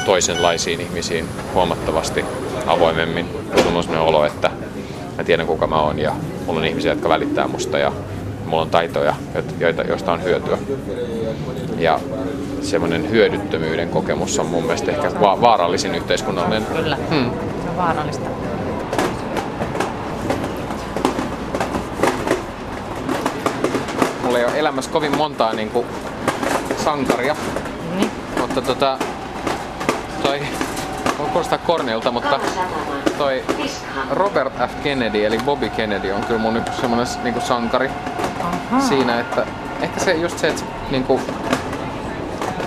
toisenlaisiin 0.06 0.82
ihmisiin 0.82 1.26
huomattavasti 1.54 2.26
avoimemmin. 2.68 3.26
Mulla 3.26 3.78
on 3.78 3.84
sellainen 3.84 4.08
olo, 4.10 4.26
että 4.26 4.52
mä 5.18 5.24
tiedän 5.24 5.48
kuka 5.48 5.68
mä 5.68 5.82
oon 5.82 6.00
ja 6.00 6.14
mulla 6.46 6.60
on 6.60 6.66
ihmisiä, 6.66 6.92
jotka 6.92 7.10
välittää 7.10 7.48
musta 7.48 7.78
ja 7.78 7.92
mulla 8.46 8.62
on 8.62 8.70
taitoja, 8.70 9.16
joita, 9.60 9.82
joista 9.82 10.14
on 10.14 10.24
hyötyä. 10.24 10.58
Ja 11.78 12.00
semmoinen 12.62 13.12
hyödyttömyyden 13.12 13.90
kokemus 13.90 14.40
on 14.40 14.46
mun 14.46 14.64
mielestä 14.64 14.92
ehkä 14.92 15.12
va- 15.22 15.42
vaarallisin 15.42 15.96
yhteiskunnallinen. 15.96 16.66
Kyllä, 16.66 16.98
hmm. 17.10 17.32
se 17.64 17.70
on 17.70 17.78
vaarallista. 17.78 18.30
Mulla 24.24 24.40
ei 24.40 24.46
ole 24.46 24.57
elämässä 24.68 24.92
kovin 24.92 25.18
montaa 25.18 25.54
niin 25.54 25.70
kuin, 25.70 25.88
sankaria, 26.84 27.36
mm. 27.94 28.10
mutta 28.42 28.62
tota, 28.62 28.98
toi 30.24 30.42
kuulostaa 31.32 31.58
kornilta, 31.58 32.12
mutta 32.12 32.40
toi 33.18 33.44
Robert 34.12 34.54
F. 34.54 34.84
Kennedy, 34.84 35.26
eli 35.26 35.38
Bobby 35.46 35.70
Kennedy, 35.70 36.12
on 36.12 36.24
kyllä 36.24 36.40
mun 36.40 36.58
yksi 36.58 36.82
semmonen 36.82 37.08
niinku 37.24 37.42
sankari 37.42 37.90
Aha. 38.44 38.82
siinä, 38.82 39.20
että 39.20 39.46
ehkä 39.82 40.00
se 40.00 40.14
just 40.14 40.40
se, 40.40 40.48
että 40.48 40.64
niinku, 40.92 41.22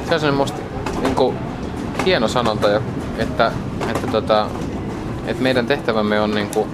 se 0.08 0.14
on 0.14 0.20
semmoinen 0.20 0.34
musta 0.34 0.60
niinku, 1.02 1.34
hieno 2.04 2.28
sanonta, 2.28 2.68
että, 3.18 3.52
että, 3.88 4.06
tota, 4.06 4.46
että 5.26 5.42
meidän 5.42 5.66
tehtävämme 5.66 6.20
on 6.20 6.34
niinku, 6.34 6.68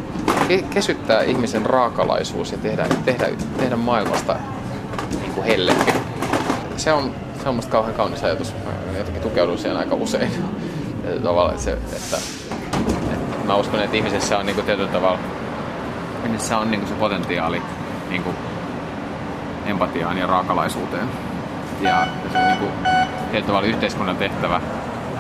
kesyttää 0.71 1.23
ihmisen 1.23 1.67
raakalaisuus 1.67 2.53
ja 2.53 2.59
tehdä, 2.59 2.87
tehdä, 3.05 3.29
tehdä 3.59 3.77
maailmasta 3.77 4.37
niinku 5.37 5.51
hellempi. 5.51 5.93
Se 6.77 6.93
on, 6.93 7.15
se 7.43 7.49
on 7.49 7.55
musta 7.55 7.73
kauhean 7.73 7.95
kaunis 7.95 8.25
ajatus. 8.25 8.55
Mä 8.65 8.99
jotenkin 8.99 9.23
tukeudun 9.23 9.59
siihen 9.59 9.77
aika 9.77 9.95
usein 9.95 10.31
se, 11.57 11.73
että, 11.73 11.97
että 11.97 13.47
mä 13.47 13.57
uskon, 13.57 13.81
että 13.81 13.97
ihmisessä 13.97 14.39
on 14.39 14.47
niin 14.47 14.55
kuin 14.55 14.67
tietyllä 14.67 14.89
tavalla 14.89 15.19
ihmisessä 16.25 16.59
on 16.59 16.71
niin 16.71 16.81
kuin 16.81 16.89
se 16.89 16.95
potentiaali 16.95 17.63
niin 18.09 18.23
kuin 18.23 18.37
empatiaan 19.67 20.19
ja 20.19 20.27
raakalaisuuteen. 20.27 21.09
Ja 21.81 22.07
se 22.33 22.39
on 22.39 22.45
niin 22.47 22.59
kuin, 22.59 22.71
tietyllä 23.31 23.47
tavalla 23.47 23.67
yhteiskunnan 23.67 24.17
tehtävä 24.17 24.61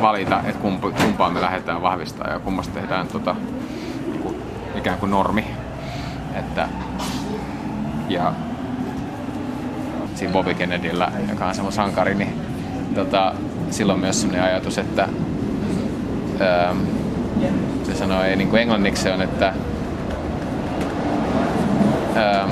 valita, 0.01 0.41
että 0.45 0.61
kumpaan 1.03 1.33
me 1.33 1.41
lähdetään 1.41 1.83
vahvistaa 1.83 2.31
ja 2.31 2.39
kummasta 2.39 2.75
tehdään 2.75 3.09
tota, 3.09 3.37
niin 4.07 4.23
kuin, 4.23 4.43
ikään 4.75 4.99
kuin 4.99 5.11
normi. 5.11 5.47
Että, 6.35 6.69
ja 8.09 8.33
siinä 10.17 10.33
Bobby 10.33 10.55
Kennedyllä, 10.55 11.13
joka 11.31 11.47
on 11.47 11.55
semmoinen 11.55 11.77
sankari, 11.77 12.15
niin 12.15 12.33
tota, 12.95 13.35
silloin 13.71 14.01
myös 14.01 14.21
sellainen 14.21 14.47
ajatus, 14.47 14.79
että 14.79 15.09
ähm, 16.41 16.79
se 17.83 17.95
sanoi 17.95 18.37
niin 18.37 18.49
kuin 18.49 18.63
englanniksi 18.63 19.03
se 19.03 19.13
on, 19.13 19.23
että 19.23 19.53
ähm, 22.17 22.51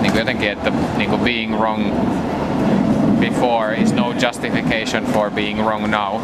niin 0.00 0.12
kuin 0.12 0.18
jotenkin, 0.18 0.50
että 0.50 0.72
niin 0.96 1.10
kuin 1.10 1.22
being 1.22 1.56
wrong 1.58 1.92
before 3.20 3.74
is 3.74 3.92
no 3.92 4.12
justification 4.12 5.04
for 5.04 5.30
being 5.30 5.62
wrong 5.62 5.86
now. 5.86 6.20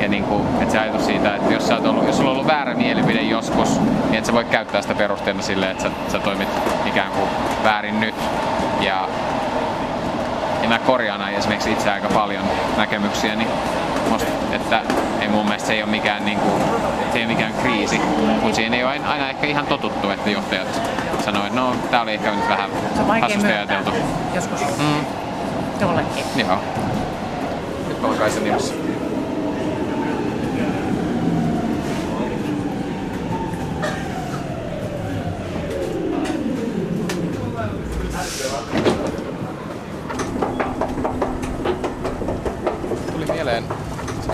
Ja 0.00 0.08
niin 0.08 0.24
kuin, 0.24 0.42
että 0.60 0.72
se 0.72 0.78
ajatus 0.78 1.06
siitä, 1.06 1.36
että 1.36 1.52
jos, 1.52 1.68
sä 1.68 1.76
ollut, 1.76 2.06
jos 2.06 2.16
sulla 2.16 2.30
on 2.30 2.36
ollut 2.36 2.48
väärä 2.48 2.74
mielipide 2.74 3.22
joskus, 3.22 3.80
niin 3.80 4.14
et 4.18 4.24
sä 4.24 4.32
voi 4.32 4.44
käyttää 4.44 4.82
sitä 4.82 4.94
perusteena 4.94 5.42
silleen, 5.42 5.70
että 5.70 5.82
sä, 5.82 5.90
sä 6.12 6.18
toimit 6.18 6.48
ikään 6.86 7.12
kuin 7.12 7.28
väärin 7.64 8.00
nyt. 8.00 8.14
Ja 8.80 9.08
mä 10.72 10.78
korjaan 10.78 11.34
esimerkiksi 11.34 11.72
itse 11.72 11.90
aika 11.90 12.08
paljon 12.08 12.44
näkemyksiä, 12.76 13.34
niin 13.34 13.48
musta, 14.10 14.28
että 14.52 14.80
ei 15.20 15.28
mun 15.28 15.44
mielestä 15.44 15.66
se 15.66 15.74
ei 15.74 15.82
ole 15.82 15.90
mikään, 15.90 16.24
niin 16.24 16.38
kuin, 16.38 16.62
se 17.12 17.18
ei 17.18 17.24
ole 17.24 17.34
mikään 17.34 17.52
kriisi, 17.52 18.00
mutta 18.40 18.56
siinä 18.56 18.76
ei 18.76 18.84
ole 18.84 19.00
aina 19.06 19.30
ehkä 19.30 19.46
ihan 19.46 19.66
totuttu, 19.66 20.10
että 20.10 20.30
johtajat 20.30 20.80
sanoo, 21.24 21.46
että 21.46 21.60
no 21.60 21.74
tää 21.90 22.02
oli 22.02 22.12
ehkä 22.12 22.30
nyt 22.30 22.48
vähän 22.48 22.70
hassusti 23.20 23.52
ajateltu. 23.52 23.90
Joskus. 24.34 24.60
Mm. 24.78 25.06
Jollekin. 25.80 26.24
Joo. 26.36 26.58
Nyt 27.88 28.04
on 28.04 28.16
Kaisa 28.18 28.40
nimessä. 28.40 28.74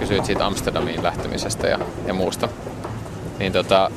kysyit 0.08 0.24
siitä 0.24 0.46
Amsterdamiin 0.46 1.02
lähtemisestä 1.02 1.66
ja, 1.66 1.78
ja 2.06 2.14
muusta. 2.14 2.48
Niin 3.48 3.52
tota, 3.52 3.90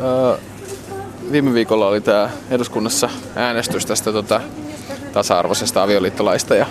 öö, 0.00 0.38
viime 1.32 1.54
viikolla 1.54 1.88
oli 1.88 2.00
tämä 2.00 2.30
eduskunnassa 2.50 3.10
äänestys 3.36 3.86
tästä 3.86 4.12
tota, 4.12 4.40
tasa-arvoisesta 5.12 5.82
avioliittolaista 5.82 6.54
ja 6.54 6.66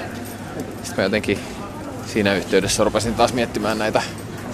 sitten 0.73 0.97
mä 0.97 1.03
jotenkin 1.03 1.39
siinä 2.05 2.35
yhteydessä 2.35 2.83
rupesin 2.83 3.15
taas 3.15 3.33
miettimään 3.33 3.77
näitä 3.77 4.01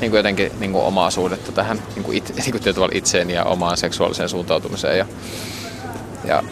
niin 0.02 0.12
kuin 0.12 0.18
jotenkin 0.18 0.52
niin 0.60 0.72
kuin 0.72 0.84
omaa 0.84 1.12
suhdetta 1.12 1.52
tähän 1.52 1.82
niin 1.96 2.04
kuin 2.04 2.18
it, 2.18 2.34
niin 2.36 2.76
kuin 2.76 2.90
itseen 2.98 3.30
ja 3.30 3.44
omaan 3.44 3.78
seksuaaliseen 3.78 4.30
suuntautumiseen. 4.30 4.98
Ja, 4.98 5.06
ja 6.26 6.44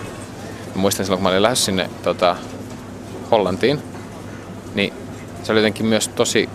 muistan 0.75 1.05
silloin, 1.05 1.17
kun 1.17 1.23
mä 1.23 1.29
olin 1.29 1.41
lähes 1.41 1.65
sinne 1.65 1.89
tota, 2.03 2.35
Hollantiin, 3.31 3.81
niin 4.75 4.93
se 5.43 5.51
oli 5.51 5.59
jotenkin 5.59 5.85
myös 5.85 6.07
tosi, 6.07 6.49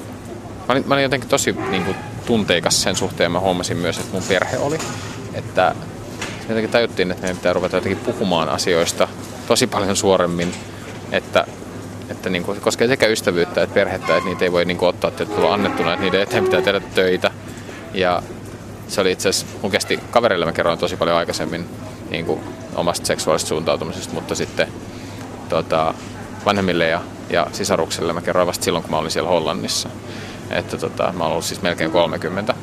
mä 0.69 0.73
olin, 0.73 0.85
mä 0.87 0.95
olin 0.95 1.03
jotenkin 1.03 1.31
tosi 1.31 1.57
niin 1.71 1.85
kuin, 1.85 1.97
tunteikas 2.27 2.83
sen 2.83 2.97
suhteen. 2.97 3.33
Mä 3.33 3.41
huomasin 3.41 3.77
myös, 3.77 3.99
että 3.99 4.13
mun 4.13 4.23
perhe 4.29 4.59
oli, 4.59 4.79
että 5.35 5.75
jotenkin 6.49 6.71
tajuttiin, 6.71 7.11
että 7.11 7.23
meidän 7.23 7.37
pitää 7.37 7.53
ruveta 7.53 7.77
jotenkin 7.77 8.05
puhumaan 8.05 8.49
asioista 8.49 9.09
tosi 9.47 9.67
paljon 9.67 9.97
suoremmin, 9.97 10.55
että, 11.13 11.47
että 12.11 12.31
niin 12.31 12.43
kuin, 12.43 12.61
koskee 12.61 12.89
sekä 12.89 13.07
ystävyyttä 13.07 13.63
että 13.63 13.75
perhettä, 13.75 14.17
että 14.17 14.29
niitä 14.29 14.45
ei 14.45 14.53
voi 14.53 14.65
niin 14.65 14.77
kuin, 14.77 14.89
ottaa 14.89 15.11
tietyllä 15.11 15.53
annettuna, 15.53 15.93
että 15.93 16.05
niiden 16.05 16.21
eteen 16.21 16.45
pitää 16.45 16.63
tehdä 16.63 16.81
töitä. 16.81 17.31
Ja 17.95 18.23
se 18.89 19.01
oli 19.01 19.13
itse 19.13 19.29
asiassa, 19.29 19.59
mun 19.63 19.71
kesti 19.71 20.01
kaverille 20.11 20.47
mä 20.47 20.53
kerroin 20.53 20.79
tosi 20.79 20.97
paljon 20.97 21.17
aikaisemmin 21.17 21.69
niin 22.11 22.27
kuin, 22.27 22.41
omasta 22.75 23.07
seksuaalisesta 23.07 23.49
suuntautumisesta, 23.49 24.15
mutta 24.15 24.35
sitten 24.35 24.69
tota, 25.49 25.95
vanhemmille 26.45 26.89
ja, 26.89 27.01
ja 27.31 27.47
sisaruksille 27.53 28.13
mä 28.13 28.21
kerroin 28.21 28.47
vasta 28.47 28.65
silloin, 28.65 28.83
kun 28.83 28.91
mä 28.91 28.99
olin 28.99 29.11
siellä 29.11 29.31
Hollannissa. 29.31 29.89
Että 30.51 30.79
tota, 30.79 31.13
mä 31.17 31.25
olen 31.25 31.33
ollut 31.33 31.45
siis 31.45 31.63
melkein 31.63 31.91
30. 31.91 32.55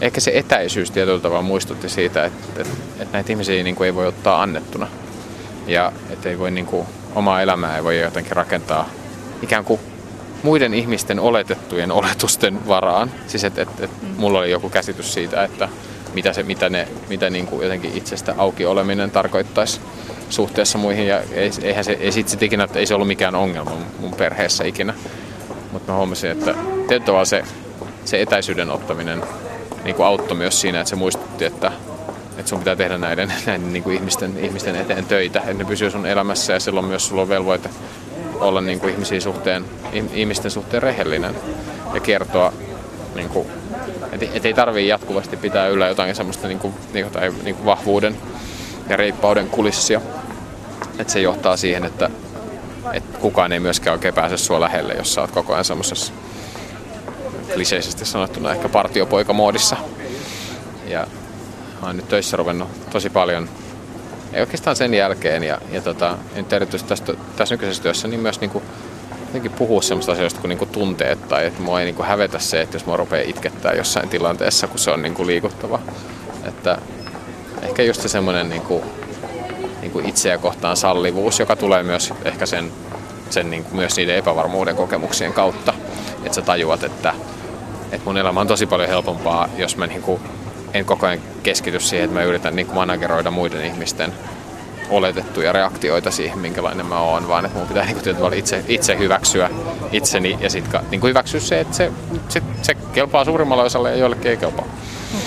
Ehkä 0.00 0.20
se 0.20 0.30
etäisyys 0.34 0.90
tietyllä 0.90 1.20
tavalla 1.20 1.42
muistutti 1.42 1.88
siitä, 1.88 2.24
että, 2.24 2.44
että, 2.56 2.74
että 2.98 3.12
näitä 3.12 3.32
ihmisiä 3.32 3.62
niin 3.62 3.76
kuin 3.76 3.86
ei 3.86 3.94
voi 3.94 4.06
ottaa 4.06 4.42
annettuna. 4.42 4.86
Ja 5.66 5.92
että 6.10 6.28
ei 6.28 6.38
voi 6.38 6.50
niin 6.50 6.66
kuin, 6.66 6.86
omaa 7.14 7.42
elämää 7.42 7.76
ei 7.76 7.84
voi 7.84 8.00
jotenkin 8.00 8.36
rakentaa 8.36 8.88
ikään 9.42 9.64
kuin 9.64 9.80
muiden 10.42 10.74
ihmisten 10.74 11.20
oletettujen 11.20 11.92
oletusten 12.00 12.68
varaan. 12.68 13.10
Siis 13.26 13.44
että 13.44 13.62
et, 13.62 13.68
et 13.80 13.90
mulla 14.16 14.38
oli 14.38 14.50
joku 14.50 14.70
käsitys 14.70 15.14
siitä, 15.14 15.44
että 15.44 15.68
mitä, 16.14 16.32
se, 16.32 16.42
mitä, 16.42 16.68
ne, 16.68 16.88
mitä 17.08 17.30
niin 17.30 17.46
kuin 17.46 17.62
jotenkin 17.62 17.96
itsestä 17.96 18.34
auki 18.38 18.66
oleminen 18.66 19.10
tarkoittaisi 19.10 19.80
suhteessa 20.30 20.78
muihin. 20.78 21.06
Ja 21.06 21.20
eihän 21.62 21.84
se, 21.84 21.92
ei 21.92 22.12
sit 22.12 22.42
ikinä, 22.42 22.64
että 22.64 22.78
ei 22.78 22.86
se 22.86 22.94
ollut 22.94 23.08
mikään 23.08 23.34
ongelma 23.34 23.72
mun 23.98 24.14
perheessä 24.14 24.64
ikinä. 24.64 24.94
Mutta 25.74 25.92
mä 25.92 25.98
huomasin, 25.98 26.30
että 26.30 26.54
tietyllä 26.88 27.24
se, 27.24 27.44
se 28.04 28.22
etäisyyden 28.22 28.70
ottaminen 28.70 29.22
niin 29.84 29.96
kuin 29.96 30.06
auttoi 30.06 30.36
myös 30.36 30.60
siinä, 30.60 30.80
että 30.80 30.90
se 30.90 30.96
muistutti, 30.96 31.44
että, 31.44 31.72
että 32.38 32.48
sun 32.48 32.58
pitää 32.58 32.76
tehdä 32.76 32.98
näiden, 32.98 33.32
näiden 33.46 33.72
niin 33.72 33.82
kuin 33.82 33.96
ihmisten, 33.96 34.38
ihmisten 34.38 34.76
eteen 34.76 35.06
töitä, 35.06 35.38
että 35.38 35.54
ne 35.54 35.64
pysyy 35.64 35.90
sun 35.90 36.06
elämässä 36.06 36.52
ja 36.52 36.60
silloin 36.60 36.86
myös 36.86 37.08
sulla 37.08 37.22
on 37.22 37.28
velvoite 37.28 37.68
olla 38.40 38.60
niin 38.60 38.80
kuin 38.80 38.92
ihmisiä 38.92 39.20
suhteen, 39.20 39.64
ihmisten 40.12 40.50
suhteen 40.50 40.82
rehellinen 40.82 41.34
ja 41.94 42.00
kertoa, 42.00 42.52
niin 43.14 43.28
kuin, 43.28 43.48
että 44.12 44.26
et 44.34 44.46
ei 44.46 44.54
tarvii 44.54 44.88
jatkuvasti 44.88 45.36
pitää 45.36 45.68
yllä 45.68 45.88
jotain 45.88 46.14
semmoista 46.14 46.48
niin 46.48 46.58
kuin, 46.58 46.74
niin 46.92 47.06
kuin, 47.10 47.34
niin 47.44 47.56
kuin 47.56 47.66
vahvuuden 47.66 48.16
ja 48.88 48.96
reippauden 48.96 49.48
kulissia. 49.48 50.00
Että 50.98 51.12
se 51.12 51.20
johtaa 51.20 51.56
siihen, 51.56 51.84
että, 51.84 52.10
että 52.92 53.18
kukaan 53.18 53.52
ei 53.52 53.60
myöskään 53.60 53.94
oikein 53.94 54.14
pääse 54.14 54.36
sua 54.36 54.60
lähelle, 54.60 54.94
jos 54.94 55.14
sä 55.14 55.20
oot 55.20 55.30
koko 55.30 55.52
ajan 55.52 55.64
semmoisessa 55.64 56.12
kliseisesti 57.54 58.04
sanottuna 58.04 58.52
ehkä 58.52 58.68
partiopoikamoodissa. 58.68 59.76
Ja 60.86 61.06
mä 61.80 61.86
oon 61.86 61.96
nyt 61.96 62.08
töissä 62.08 62.36
ruvennut 62.36 62.90
tosi 62.90 63.10
paljon 63.10 63.48
ei 64.34 64.40
oikeastaan 64.40 64.76
sen 64.76 64.94
jälkeen. 64.94 65.44
Ja, 65.44 65.58
ja 65.70 65.80
tota, 65.80 66.18
nyt 66.34 66.52
erityisesti 66.52 66.88
tästä, 66.88 67.14
tässä 67.36 67.54
nykyisessä 67.54 67.82
työssä 67.82 68.08
niin 68.08 68.20
myös 68.20 68.40
niinku, 68.40 68.62
jotenkin 69.26 69.52
puhua 69.52 69.82
sellaista 69.82 70.12
asioista 70.12 70.40
kuin 70.40 70.48
niinku 70.48 70.66
tunteet 70.66 71.28
tai 71.28 71.46
että 71.46 71.62
mua 71.62 71.80
ei 71.80 71.84
niinku 71.84 72.02
hävetä 72.02 72.38
se, 72.38 72.60
että 72.60 72.76
jos 72.76 72.86
mua 72.86 72.96
rupeaa 72.96 73.24
itkettää 73.26 73.72
jossain 73.72 74.08
tilanteessa, 74.08 74.66
kun 74.66 74.78
se 74.78 74.90
on 74.90 75.02
niinku 75.02 75.26
liikuttava. 75.26 75.80
Että 76.44 76.78
ehkä 77.62 77.82
just 77.82 78.00
se 78.02 78.08
semmoinen 78.08 78.48
niinku, 78.48 78.84
niinku 79.84 80.08
itseä 80.08 80.38
kohtaan 80.38 80.76
sallivuus, 80.76 81.38
joka 81.40 81.56
tulee 81.56 81.82
myös 81.82 82.12
ehkä 82.24 82.46
sen, 82.46 82.72
sen 83.30 83.50
niinku 83.50 83.76
myös 83.76 83.96
niiden 83.96 84.16
epävarmuuden 84.16 84.76
kokemuksien 84.76 85.32
kautta. 85.32 85.74
Että 86.24 86.34
sä 86.34 86.42
tajuat, 86.42 86.82
että, 86.82 87.14
että 87.92 88.04
mun 88.04 88.16
elämä 88.16 88.40
on 88.40 88.46
tosi 88.46 88.66
paljon 88.66 88.88
helpompaa, 88.88 89.48
jos 89.56 89.76
mä 89.76 89.86
niinku 89.86 90.20
en 90.74 90.84
koko 90.84 91.06
ajan 91.06 91.18
keskity 91.42 91.80
siihen, 91.80 92.04
että 92.04 92.14
mä 92.14 92.24
yritän 92.24 92.56
niin 92.56 92.74
manageroida 92.74 93.30
muiden 93.30 93.64
ihmisten 93.64 94.12
oletettuja 94.90 95.52
reaktioita 95.52 96.10
siihen, 96.10 96.38
minkälainen 96.38 96.86
mä 96.86 97.00
oon, 97.00 97.28
vaan 97.28 97.44
että 97.44 97.58
mun 97.58 97.68
pitää 97.68 97.84
niin 97.84 98.16
kuin, 98.16 98.34
itse, 98.34 98.64
itse 98.68 98.98
hyväksyä 98.98 99.50
itseni 99.92 100.38
ja 100.40 100.50
sitten 100.50 100.80
niin 100.90 101.02
hyväksyä 101.02 101.40
se, 101.40 101.60
että 101.60 101.76
se, 101.76 101.92
se, 102.28 102.42
se 102.62 102.74
kelpaa 102.74 103.24
suurimmalle 103.24 103.64
osalle 103.64 103.90
ja 103.90 103.96
joillekin 103.96 104.30
ei 104.30 104.36
kelpaa. 104.36 104.66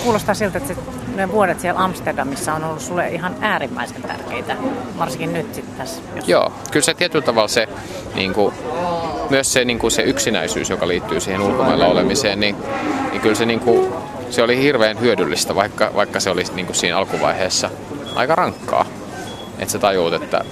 Kuulostaa 0.02 0.34
siltä, 0.34 0.58
että 0.58 0.74
ne 1.18 1.32
vuodet 1.32 1.60
siellä 1.60 1.84
Amsterdamissa 1.84 2.54
on 2.54 2.64
ollut 2.64 2.80
sulle 2.80 3.08
ihan 3.08 3.36
äärimmäisen 3.40 4.02
tärkeitä, 4.02 4.56
varsinkin 4.98 5.32
nyt 5.32 5.54
sitten 5.54 5.74
tässä. 5.74 6.02
Jos... 6.16 6.28
Joo, 6.28 6.52
kyllä 6.70 6.84
se 6.84 6.94
tietyllä 6.94 7.24
tavalla 7.24 7.48
se, 7.48 7.68
niin 8.14 8.34
kuin, 8.34 8.54
myös 9.30 9.52
se, 9.52 9.64
niin 9.64 9.78
kuin 9.78 9.90
se 9.90 10.02
yksinäisyys, 10.02 10.70
joka 10.70 10.88
liittyy 10.88 11.20
siihen 11.20 11.40
ulkomailla 11.40 11.86
olemiseen, 11.86 12.40
niin, 12.40 12.56
niin 13.10 13.20
kyllä 13.20 13.34
se 13.34 13.46
niin 13.46 13.60
kuin, 13.60 13.92
se 14.30 14.42
oli 14.42 14.62
hirveän 14.62 15.00
hyödyllistä, 15.00 15.54
vaikka, 15.54 15.90
vaikka 15.94 16.20
se 16.20 16.30
oli 16.30 16.44
niin 16.54 16.66
kuin 16.66 16.76
siinä 16.76 16.98
alkuvaiheessa 16.98 17.70
aika 18.14 18.34
rankkaa. 18.34 18.86
Että 19.58 19.72
sä 19.72 19.78
tajuut, 19.78 20.14
että... 20.14 20.44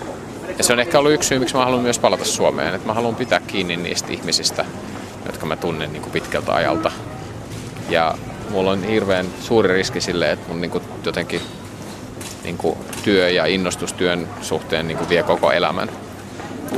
Ja 0.59 0.65
se 0.65 0.73
on 0.73 0.81
ehkä 0.81 0.99
ollut 0.99 1.13
yksi 1.13 1.29
syy, 1.29 1.39
miksi 1.39 1.57
mä 1.57 1.65
haluan 1.65 1.83
myös 1.83 1.99
palata 1.99 2.25
Suomeen. 2.25 2.75
Että 2.75 2.87
mä 2.87 2.95
haluan 2.95 3.15
pitää 3.15 3.41
kiinni 3.47 3.77
niistä 3.77 4.13
ihmisistä, 4.13 4.65
jotka 5.27 5.47
mä 5.47 5.57
tunnen 5.57 5.93
niin 5.93 6.03
kuin 6.03 6.13
pitkältä 6.13 6.55
ajalta. 6.55 6.93
Ja 7.89 8.15
mulla 8.51 8.71
on 8.71 8.85
hirveän 8.85 9.27
suuri 9.41 9.73
riski 9.73 10.01
sille, 10.01 10.33
että 10.33 10.49
mun 10.49 10.61
niin 10.61 10.71
kuin 10.71 10.85
jotenkin 11.05 11.41
niin 12.45 12.59
kuin 12.59 12.79
työ 13.03 13.31
ja 13.31 13.47
innostustyön 13.47 14.29
suhteen 14.41 14.89
niin 14.89 14.99
kuin 14.99 15.09
vie 15.09 15.23
koko 15.23 15.53
elämän. 15.53 15.89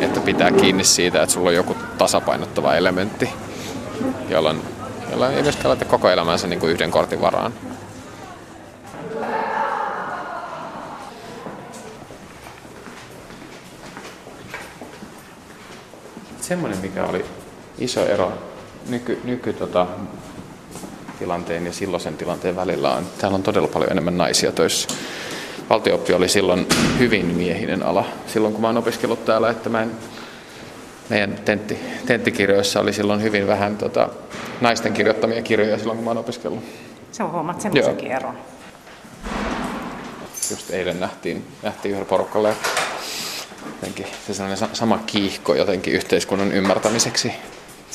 Että 0.01 0.21
pitää 0.21 0.51
kiinni 0.51 0.85
siitä, 0.85 1.23
että 1.23 1.33
sulla 1.33 1.49
on 1.49 1.55
joku 1.55 1.77
tasapainottava 1.99 2.75
elementti, 2.75 3.29
jolloin 4.29 4.63
jolla 5.11 5.31
ei 5.31 5.43
myöskään 5.43 5.69
laita 5.69 5.85
koko 5.85 6.11
elämänsä 6.11 6.47
niin 6.47 6.61
kuin 6.61 6.73
yhden 6.73 6.91
kortin 6.91 7.21
varaan. 7.21 7.53
Semmoinen, 16.41 16.79
mikä 16.79 17.05
oli 17.05 17.25
iso 17.79 18.07
ero 18.07 18.33
nyky, 18.89 19.21
nyky 19.25 19.53
tota, 19.53 19.87
tilanteen 21.19 21.67
ja 21.67 21.73
silloisen 21.73 22.17
tilanteen 22.17 22.57
välillä 22.57 22.95
on, 22.95 23.07
täällä 23.19 23.37
on 23.37 23.43
todella 23.43 23.69
paljon 23.69 23.93
enemmän 23.93 24.19
naisia 24.19 24.53
töissä. 24.53 24.89
Valtiooppi 25.71 26.13
oli 26.13 26.29
silloin 26.29 26.67
hyvin 26.99 27.27
miehinen 27.27 27.83
ala. 27.83 28.05
Silloin 28.27 28.53
kun 28.55 28.63
mä 28.63 28.69
oon 28.69 28.77
opiskellut 28.77 29.25
täällä, 29.25 29.51
että 29.51 29.69
mä 29.69 29.83
en 29.83 29.91
meidän 31.09 31.39
tentti, 31.45 31.79
tenttikirjoissa 32.07 32.81
oli 32.81 32.93
silloin 32.93 33.23
hyvin 33.23 33.47
vähän 33.47 33.77
tota, 33.77 34.09
naisten 34.61 34.93
kirjoittamia 34.93 35.43
kirjoja 35.43 35.79
silloin, 35.79 35.97
kun 35.97 36.05
mä 36.05 36.11
oon 36.11 36.19
opiskellut. 36.19 36.65
Se 37.13 37.23
on 37.23 37.33
huomaat 37.33 37.61
semmoisenkin 37.61 38.13
eron. 38.13 38.39
Just 40.51 40.71
eilen 40.71 41.01
nähtiin, 41.01 41.45
nähtiin 41.63 41.93
yhdellä 41.93 42.09
porukalle 42.09 42.55
jotenkin 43.73 44.07
se 44.27 44.67
sama 44.73 44.99
kiihko 45.07 45.55
jotenkin 45.55 45.95
yhteiskunnan 45.95 46.53
ymmärtämiseksi. 46.53 47.33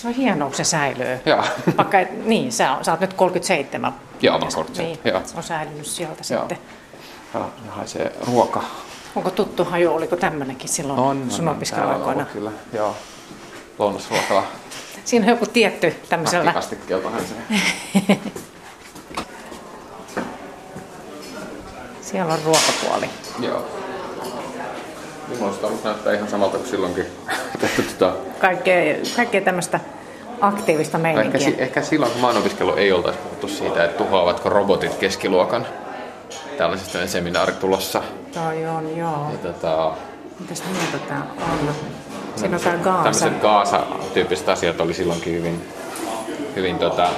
Se 0.03 0.09
on 0.09 0.15
hienoa, 0.15 0.47
kun 0.47 0.55
se 0.57 0.63
säilyy. 0.63 1.19
Joo. 1.25 1.43
Vaikka, 1.77 1.97
niin, 2.25 2.51
sä, 2.51 2.77
sä 2.81 2.91
oot 2.91 2.99
nyt 2.99 3.13
37. 3.13 3.93
Joo, 4.21 4.39
mä 4.39 4.39
37. 4.39 4.85
Niin, 4.85 4.99
Joo. 5.13 5.21
Se 5.25 5.37
on 5.37 5.43
säilynyt 5.43 5.85
sieltä 5.85 6.23
Joo. 6.29 6.39
sitten. 6.39 6.57
Ja 7.33 7.49
haisee 7.69 8.15
ruoka. 8.27 8.63
Onko 9.15 9.29
tuttu 9.29 9.63
haju, 9.63 9.93
oliko 9.93 10.15
tämmöinenkin 10.15 10.69
silloin 10.69 10.99
on, 10.99 11.25
sun 11.31 11.47
on, 11.47 11.55
opiskeluaikoina? 11.55 12.25
kyllä, 12.25 12.51
joo. 12.73 12.95
Lounasruokala. 13.79 14.43
Siinä 15.05 15.25
on 15.25 15.29
joku 15.29 15.45
tietty 15.45 15.95
tämmöisellä... 16.09 16.53
Kastikkeeltahan 16.53 17.21
se. 17.25 17.35
Siellä 22.01 22.33
on 22.33 22.39
ruokapuoli. 22.45 23.09
Joo. 23.39 23.67
Minusta 25.27 25.67
näyttää 25.83 26.13
ihan 26.13 26.29
samalta 26.29 26.57
kuin 26.57 26.69
silloinkin. 26.69 27.05
tota... 27.99 28.13
kaikkea, 28.39 28.95
kaikkea 29.15 29.41
tämmöistä 29.41 29.79
aktiivista 30.41 30.97
meininkiä. 30.97 31.47
Ehkä, 31.47 31.63
ehkä 31.63 31.81
silloin, 31.81 32.11
kun 32.11 32.21
mä 32.21 32.27
oon 32.27 32.37
opiskellut, 32.37 32.77
ei 32.77 32.91
oltaisi 32.91 33.19
puhuttu 33.19 33.47
siitä, 33.47 33.83
että 33.83 33.97
tuhoavatko 33.97 34.49
robotit 34.49 34.95
keskiluokan. 34.95 35.65
Tällaisesta 36.57 37.07
seminaari 37.07 37.53
tulossa. 37.53 38.01
Toi 38.33 38.65
on, 38.65 38.97
joo. 38.97 39.27
Ja, 39.31 39.51
tota... 39.51 39.91
Mitäs 40.39 40.63
mieltä 40.71 41.07
tää 41.07 41.23
on? 41.39 41.75
Siinä 42.35 42.57
on 42.57 42.63
tää 42.63 42.77
Gaasa. 42.77 43.19
Tämmöiset 43.19 43.41
Gaasa-tyyppiset 43.41 44.49
asiat 44.49 44.81
oli 44.81 44.93
silloinkin 44.93 45.33
hyvin, 45.33 45.67
hyvin 46.55 46.79
tota, 46.79 47.09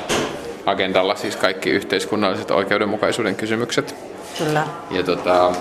agendalla, 0.66 1.16
siis 1.16 1.36
kaikki 1.36 1.70
yhteiskunnalliset 1.70 2.52
oikeudenmukaisuuden 2.52 3.36
kysymykset. 3.36 3.96
Kyllä. 4.38 4.68
Ja 4.92 5.04
tota, 5.04 5.52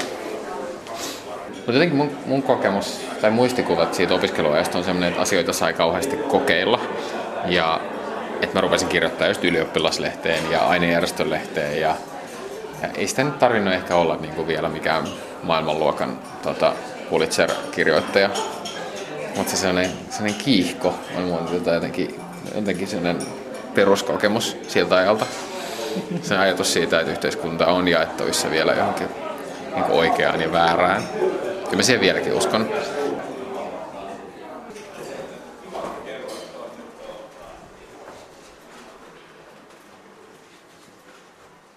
mutta 1.67 1.73
jotenkin 1.73 1.97
mun, 1.97 2.11
mun 2.27 2.43
kokemus 2.43 3.01
tai 3.21 3.31
muistikuvat 3.31 3.95
siitä 3.95 4.15
opiskeluajasta 4.15 4.79
on 4.79 4.85
sellainen, 4.85 5.09
että 5.09 5.23
asioita 5.23 5.53
sai 5.53 5.73
kauheasti 5.73 6.17
kokeilla. 6.17 6.81
Ja 7.47 7.81
että 8.43 8.55
mä 8.55 8.61
rupesin 8.61 8.89
kirjoittaa 8.89 9.29
just 9.29 9.45
ylioppilaslehteen 9.45 10.51
ja 10.51 10.69
ainejärjestölehteen. 10.69 11.81
Ja, 11.81 11.95
ja 12.83 12.89
ei 12.89 13.07
sitä 13.07 13.25
nyt 13.25 13.39
tarvinnut 13.39 13.75
ehkä 13.75 13.97
olla 13.97 14.17
niin 14.17 14.35
kuin 14.35 14.47
vielä 14.47 14.69
mikään 14.69 15.05
maailmanluokan 15.43 16.19
tota, 16.43 16.73
Pulitzer-kirjoittaja. 17.11 18.31
mutta 19.37 19.51
se 19.51 19.57
sellainen, 19.57 19.91
sellainen 20.11 20.41
kiihko 20.45 20.95
on 21.17 21.23
mun 21.23 21.63
jotenkin, 21.67 22.21
jotenkin 22.55 22.89
sellainen 22.89 23.23
peruskokemus 23.75 24.57
siltä 24.69 24.97
ajalta. 24.97 25.27
Se 26.23 26.39
ajatus 26.39 26.73
siitä, 26.73 27.01
että 27.01 27.13
yhteiskunta 27.13 27.67
on 27.67 27.89
jaettavissa 27.89 28.51
vielä 28.51 28.73
johonkin 28.73 29.09
niin 29.75 29.85
oikeaan 29.85 30.41
ja 30.41 30.53
väärään. 30.53 31.03
Kyllä 31.65 31.77
mä 31.77 31.83
siihen 31.83 32.01
vieläkin 32.01 32.35
uskon. 32.35 32.69